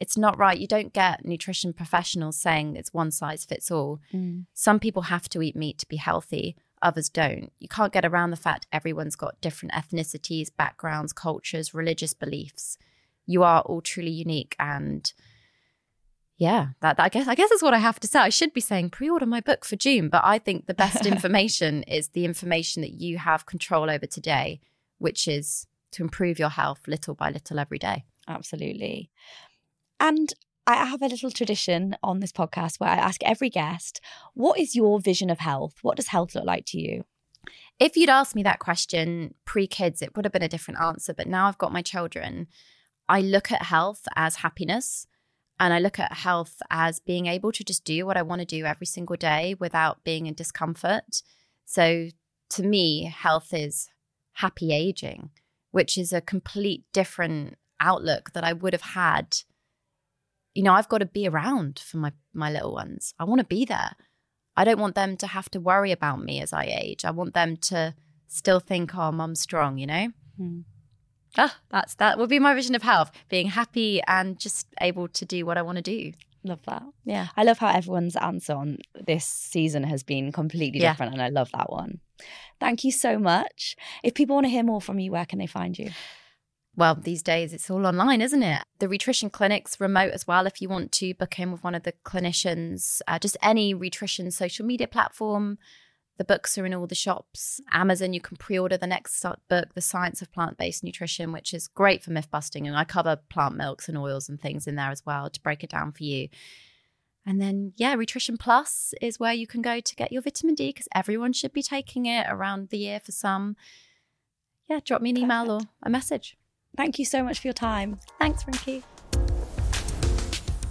it's 0.00 0.16
not 0.16 0.38
right. 0.38 0.58
You 0.58 0.66
don't 0.66 0.92
get 0.92 1.24
nutrition 1.24 1.72
professionals 1.72 2.38
saying 2.38 2.76
it's 2.76 2.94
one 2.94 3.10
size 3.10 3.44
fits 3.44 3.70
all. 3.70 4.00
Mm. 4.12 4.46
Some 4.54 4.80
people 4.80 5.02
have 5.02 5.28
to 5.28 5.42
eat 5.42 5.54
meat 5.54 5.78
to 5.78 5.86
be 5.86 5.96
healthy, 5.96 6.56
others 6.82 7.08
don't. 7.08 7.52
You 7.58 7.68
can't 7.68 7.92
get 7.92 8.04
around 8.04 8.30
the 8.30 8.36
fact 8.36 8.66
everyone's 8.72 9.16
got 9.16 9.40
different 9.40 9.72
ethnicities, 9.74 10.48
backgrounds, 10.56 11.12
cultures, 11.12 11.74
religious 11.74 12.14
beliefs. 12.14 12.78
You 13.26 13.42
are 13.42 13.60
all 13.62 13.80
truly 13.80 14.10
unique 14.10 14.56
and 14.58 15.12
yeah, 16.36 16.68
that, 16.80 16.96
that- 16.96 17.04
I 17.04 17.08
guess 17.10 17.28
I 17.28 17.34
guess 17.34 17.50
that's 17.50 17.62
what 17.62 17.74
I 17.74 17.78
have 17.78 18.00
to 18.00 18.08
say. 18.08 18.18
I 18.18 18.30
should 18.30 18.54
be 18.54 18.62
saying 18.62 18.90
pre-order 18.90 19.26
my 19.26 19.40
book 19.40 19.64
for 19.64 19.76
June, 19.76 20.08
but 20.08 20.22
I 20.24 20.38
think 20.38 20.66
the 20.66 20.74
best 20.74 21.04
information 21.14 21.82
is 21.82 22.08
the 22.08 22.24
information 22.24 22.80
that 22.82 22.92
you 22.94 23.18
have 23.18 23.44
control 23.46 23.90
over 23.90 24.06
today, 24.06 24.60
which 24.98 25.28
is 25.28 25.66
to 25.92 26.02
improve 26.02 26.38
your 26.38 26.48
health 26.48 26.80
little 26.86 27.14
by 27.14 27.30
little 27.30 27.58
every 27.58 27.78
day. 27.78 28.04
Absolutely. 28.26 29.10
And 29.98 30.32
I 30.66 30.84
have 30.84 31.02
a 31.02 31.08
little 31.08 31.30
tradition 31.30 31.96
on 32.02 32.20
this 32.20 32.32
podcast 32.32 32.78
where 32.78 32.90
I 32.90 32.96
ask 32.96 33.22
every 33.24 33.50
guest, 33.50 34.00
what 34.34 34.58
is 34.58 34.76
your 34.76 35.00
vision 35.00 35.30
of 35.30 35.40
health? 35.40 35.74
What 35.82 35.96
does 35.96 36.08
health 36.08 36.34
look 36.34 36.44
like 36.44 36.64
to 36.66 36.80
you? 36.80 37.04
If 37.78 37.96
you'd 37.96 38.10
asked 38.10 38.36
me 38.36 38.42
that 38.42 38.58
question 38.58 39.34
pre 39.44 39.66
kids, 39.66 40.02
it 40.02 40.14
would 40.14 40.24
have 40.24 40.32
been 40.32 40.42
a 40.42 40.48
different 40.48 40.80
answer. 40.80 41.14
But 41.14 41.26
now 41.26 41.48
I've 41.48 41.58
got 41.58 41.72
my 41.72 41.82
children. 41.82 42.46
I 43.08 43.20
look 43.20 43.50
at 43.50 43.62
health 43.62 44.06
as 44.14 44.36
happiness 44.36 45.06
and 45.58 45.74
I 45.74 45.78
look 45.78 45.98
at 45.98 46.12
health 46.12 46.62
as 46.70 47.00
being 47.00 47.26
able 47.26 47.52
to 47.52 47.64
just 47.64 47.84
do 47.84 48.06
what 48.06 48.16
I 48.16 48.22
want 48.22 48.40
to 48.40 48.46
do 48.46 48.64
every 48.64 48.86
single 48.86 49.16
day 49.16 49.54
without 49.58 50.04
being 50.04 50.26
in 50.26 50.34
discomfort. 50.34 51.22
So 51.64 52.08
to 52.50 52.62
me, 52.62 53.04
health 53.04 53.52
is 53.52 53.88
happy 54.34 54.72
aging, 54.72 55.30
which 55.70 55.98
is 55.98 56.12
a 56.12 56.20
complete 56.20 56.84
different 56.92 57.56
outlook 57.80 58.32
that 58.32 58.44
I 58.44 58.52
would 58.52 58.72
have 58.72 58.82
had. 58.82 59.38
You 60.54 60.62
know, 60.64 60.72
I've 60.72 60.88
got 60.88 60.98
to 60.98 61.06
be 61.06 61.28
around 61.28 61.78
for 61.78 61.98
my 61.98 62.12
my 62.32 62.50
little 62.50 62.72
ones. 62.72 63.14
I 63.18 63.24
want 63.24 63.40
to 63.40 63.46
be 63.46 63.64
there. 63.64 63.92
I 64.56 64.64
don't 64.64 64.80
want 64.80 64.94
them 64.94 65.16
to 65.18 65.26
have 65.26 65.48
to 65.50 65.60
worry 65.60 65.92
about 65.92 66.22
me 66.22 66.40
as 66.40 66.52
I 66.52 66.64
age. 66.64 67.04
I 67.04 67.10
want 67.12 67.34
them 67.34 67.56
to 67.56 67.94
still 68.26 68.60
think, 68.60 68.94
"Oh, 68.94 69.12
mum's 69.12 69.40
strong," 69.40 69.78
you 69.78 69.86
know. 69.86 70.08
Ah, 71.38 71.56
that's 71.70 71.94
that 71.96 72.18
would 72.18 72.28
be 72.28 72.38
my 72.40 72.54
vision 72.54 72.74
of 72.74 72.82
health: 72.82 73.12
being 73.28 73.48
happy 73.48 74.02
and 74.06 74.38
just 74.38 74.66
able 74.80 75.08
to 75.08 75.24
do 75.24 75.46
what 75.46 75.56
I 75.56 75.62
want 75.62 75.76
to 75.76 75.82
do. 75.82 76.12
Love 76.42 76.62
that. 76.66 76.82
Yeah. 77.04 77.28
I 77.36 77.44
love 77.44 77.58
how 77.58 77.68
everyone's 77.68 78.16
answer 78.16 78.54
on 78.54 78.78
this 79.06 79.26
season 79.26 79.84
has 79.84 80.02
been 80.02 80.32
completely 80.32 80.80
Yeah. 80.80 80.92
different, 80.92 81.12
and 81.12 81.22
I 81.22 81.28
love 81.28 81.50
that 81.52 81.70
one. 81.70 82.00
Thank 82.58 82.82
you 82.84 82.92
so 82.92 83.18
much. 83.18 83.76
If 84.02 84.14
people 84.14 84.34
want 84.34 84.44
to 84.46 84.50
hear 84.50 84.62
more 84.64 84.80
from 84.80 84.98
you, 84.98 85.12
where 85.12 85.26
can 85.26 85.38
they 85.38 85.46
find 85.46 85.78
you? 85.78 85.90
Well, 86.76 86.94
these 86.94 87.22
days 87.22 87.52
it's 87.52 87.68
all 87.68 87.86
online, 87.86 88.20
isn't 88.20 88.42
it? 88.42 88.62
The 88.78 88.88
Rhitrition 88.88 89.28
Clinic's 89.28 89.80
remote 89.80 90.12
as 90.12 90.26
well. 90.26 90.46
If 90.46 90.62
you 90.62 90.68
want 90.68 90.92
to 90.92 91.14
book 91.14 91.38
in 91.38 91.52
with 91.52 91.64
one 91.64 91.74
of 91.74 91.82
the 91.82 91.94
clinicians, 92.04 93.00
uh, 93.08 93.18
just 93.18 93.36
any 93.42 93.74
Rhitrition 93.74 94.30
social 94.30 94.64
media 94.64 94.86
platform. 94.86 95.58
The 96.16 96.24
books 96.24 96.58
are 96.58 96.66
in 96.66 96.74
all 96.74 96.86
the 96.86 96.94
shops. 96.94 97.62
Amazon, 97.72 98.12
you 98.12 98.20
can 98.20 98.36
pre 98.36 98.58
order 98.58 98.76
the 98.76 98.86
next 98.86 99.24
book, 99.48 99.74
The 99.74 99.80
Science 99.80 100.20
of 100.20 100.30
Plant 100.30 100.58
Based 100.58 100.84
Nutrition, 100.84 101.32
which 101.32 101.54
is 101.54 101.66
great 101.66 102.02
for 102.02 102.10
myth 102.10 102.30
busting. 102.30 102.66
And 102.66 102.76
I 102.76 102.84
cover 102.84 103.16
plant 103.16 103.56
milks 103.56 103.88
and 103.88 103.96
oils 103.96 104.28
and 104.28 104.38
things 104.38 104.66
in 104.66 104.74
there 104.76 104.90
as 104.90 105.04
well 105.06 105.30
to 105.30 105.40
break 105.40 105.64
it 105.64 105.70
down 105.70 105.92
for 105.92 106.04
you. 106.04 106.28
And 107.24 107.40
then, 107.40 107.72
yeah, 107.76 107.94
Rhitrition 107.94 108.36
Plus 108.36 108.92
is 109.00 109.18
where 109.18 109.32
you 109.32 109.46
can 109.46 109.62
go 109.62 109.80
to 109.80 109.96
get 109.96 110.12
your 110.12 110.20
vitamin 110.20 110.54
D 110.54 110.68
because 110.68 110.88
everyone 110.94 111.32
should 111.32 111.54
be 111.54 111.62
taking 111.62 112.04
it 112.04 112.26
around 112.28 112.68
the 112.68 112.78
year 112.78 113.00
for 113.00 113.12
some. 113.12 113.56
Yeah, 114.68 114.80
drop 114.84 115.00
me 115.00 115.10
an 115.10 115.18
email 115.18 115.50
or 115.50 115.60
a 115.82 115.88
message. 115.88 116.36
Thank 116.76 116.98
you 116.98 117.04
so 117.04 117.22
much 117.22 117.40
for 117.40 117.48
your 117.48 117.54
time. 117.54 117.98
Thanks, 118.18 118.42
Frankie. 118.42 118.82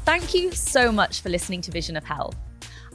Thank 0.05 0.33
you 0.33 0.51
so 0.51 0.91
much 0.91 1.21
for 1.21 1.29
listening 1.29 1.61
to 1.61 1.71
Vision 1.71 1.95
of 1.95 2.03
Health. 2.03 2.35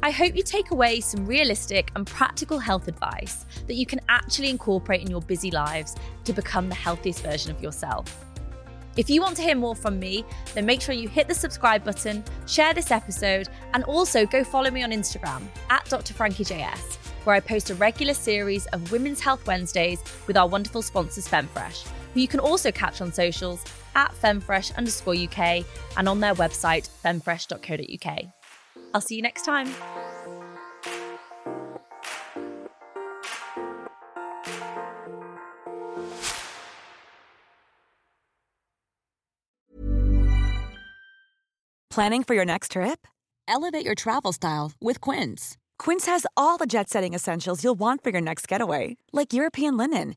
I 0.02 0.10
hope 0.10 0.36
you 0.36 0.42
take 0.42 0.70
away 0.70 1.00
some 1.00 1.24
realistic 1.24 1.90
and 1.94 2.06
practical 2.06 2.58
health 2.58 2.88
advice 2.88 3.46
that 3.66 3.74
you 3.74 3.86
can 3.86 4.00
actually 4.08 4.50
incorporate 4.50 5.00
in 5.00 5.10
your 5.10 5.22
busy 5.22 5.50
lives 5.50 5.94
to 6.24 6.32
become 6.32 6.68
the 6.68 6.74
healthiest 6.74 7.22
version 7.22 7.50
of 7.50 7.62
yourself. 7.62 8.24
If 8.96 9.10
you 9.10 9.20
want 9.22 9.36
to 9.36 9.42
hear 9.42 9.56
more 9.56 9.74
from 9.74 9.98
me, 9.98 10.24
then 10.54 10.66
make 10.66 10.80
sure 10.80 10.94
you 10.94 11.08
hit 11.08 11.26
the 11.26 11.34
subscribe 11.34 11.84
button, 11.84 12.22
share 12.46 12.74
this 12.74 12.90
episode, 12.90 13.48
and 13.72 13.82
also 13.84 14.26
go 14.26 14.44
follow 14.44 14.70
me 14.70 14.82
on 14.82 14.90
Instagram 14.90 15.42
at 15.70 15.84
drfrankiejs, 15.86 16.96
where 17.24 17.34
I 17.34 17.40
post 17.40 17.70
a 17.70 17.74
regular 17.74 18.14
series 18.14 18.66
of 18.66 18.92
Women's 18.92 19.20
Health 19.20 19.46
Wednesdays 19.46 20.02
with 20.26 20.36
our 20.36 20.46
wonderful 20.46 20.82
sponsors 20.82 21.26
FemFresh, 21.26 21.88
who 22.14 22.20
you 22.20 22.28
can 22.28 22.40
also 22.40 22.72
catch 22.72 23.00
on 23.00 23.12
socials 23.12 23.62
at 23.94 24.12
femfresh 24.12 24.74
underscore 24.76 25.14
UK 25.14 25.64
and 25.96 26.08
on 26.08 26.20
their 26.20 26.34
website 26.34 26.88
femfresh.co.uk. 27.04 28.24
I'll 28.94 29.00
see 29.00 29.16
you 29.16 29.22
next 29.22 29.44
time. 29.44 29.68
Planning 41.90 42.24
for 42.24 42.34
your 42.34 42.44
next 42.44 42.72
trip? 42.72 43.06
Elevate 43.46 43.84
your 43.84 43.94
travel 43.94 44.32
style 44.32 44.72
with 44.80 45.00
Quince. 45.00 45.56
Quince 45.78 46.06
has 46.06 46.26
all 46.36 46.56
the 46.56 46.66
jet 46.66 46.88
setting 46.88 47.14
essentials 47.14 47.62
you'll 47.62 47.78
want 47.78 48.02
for 48.02 48.10
your 48.10 48.20
next 48.20 48.48
getaway, 48.48 48.96
like 49.12 49.32
European 49.32 49.76
linen, 49.76 50.16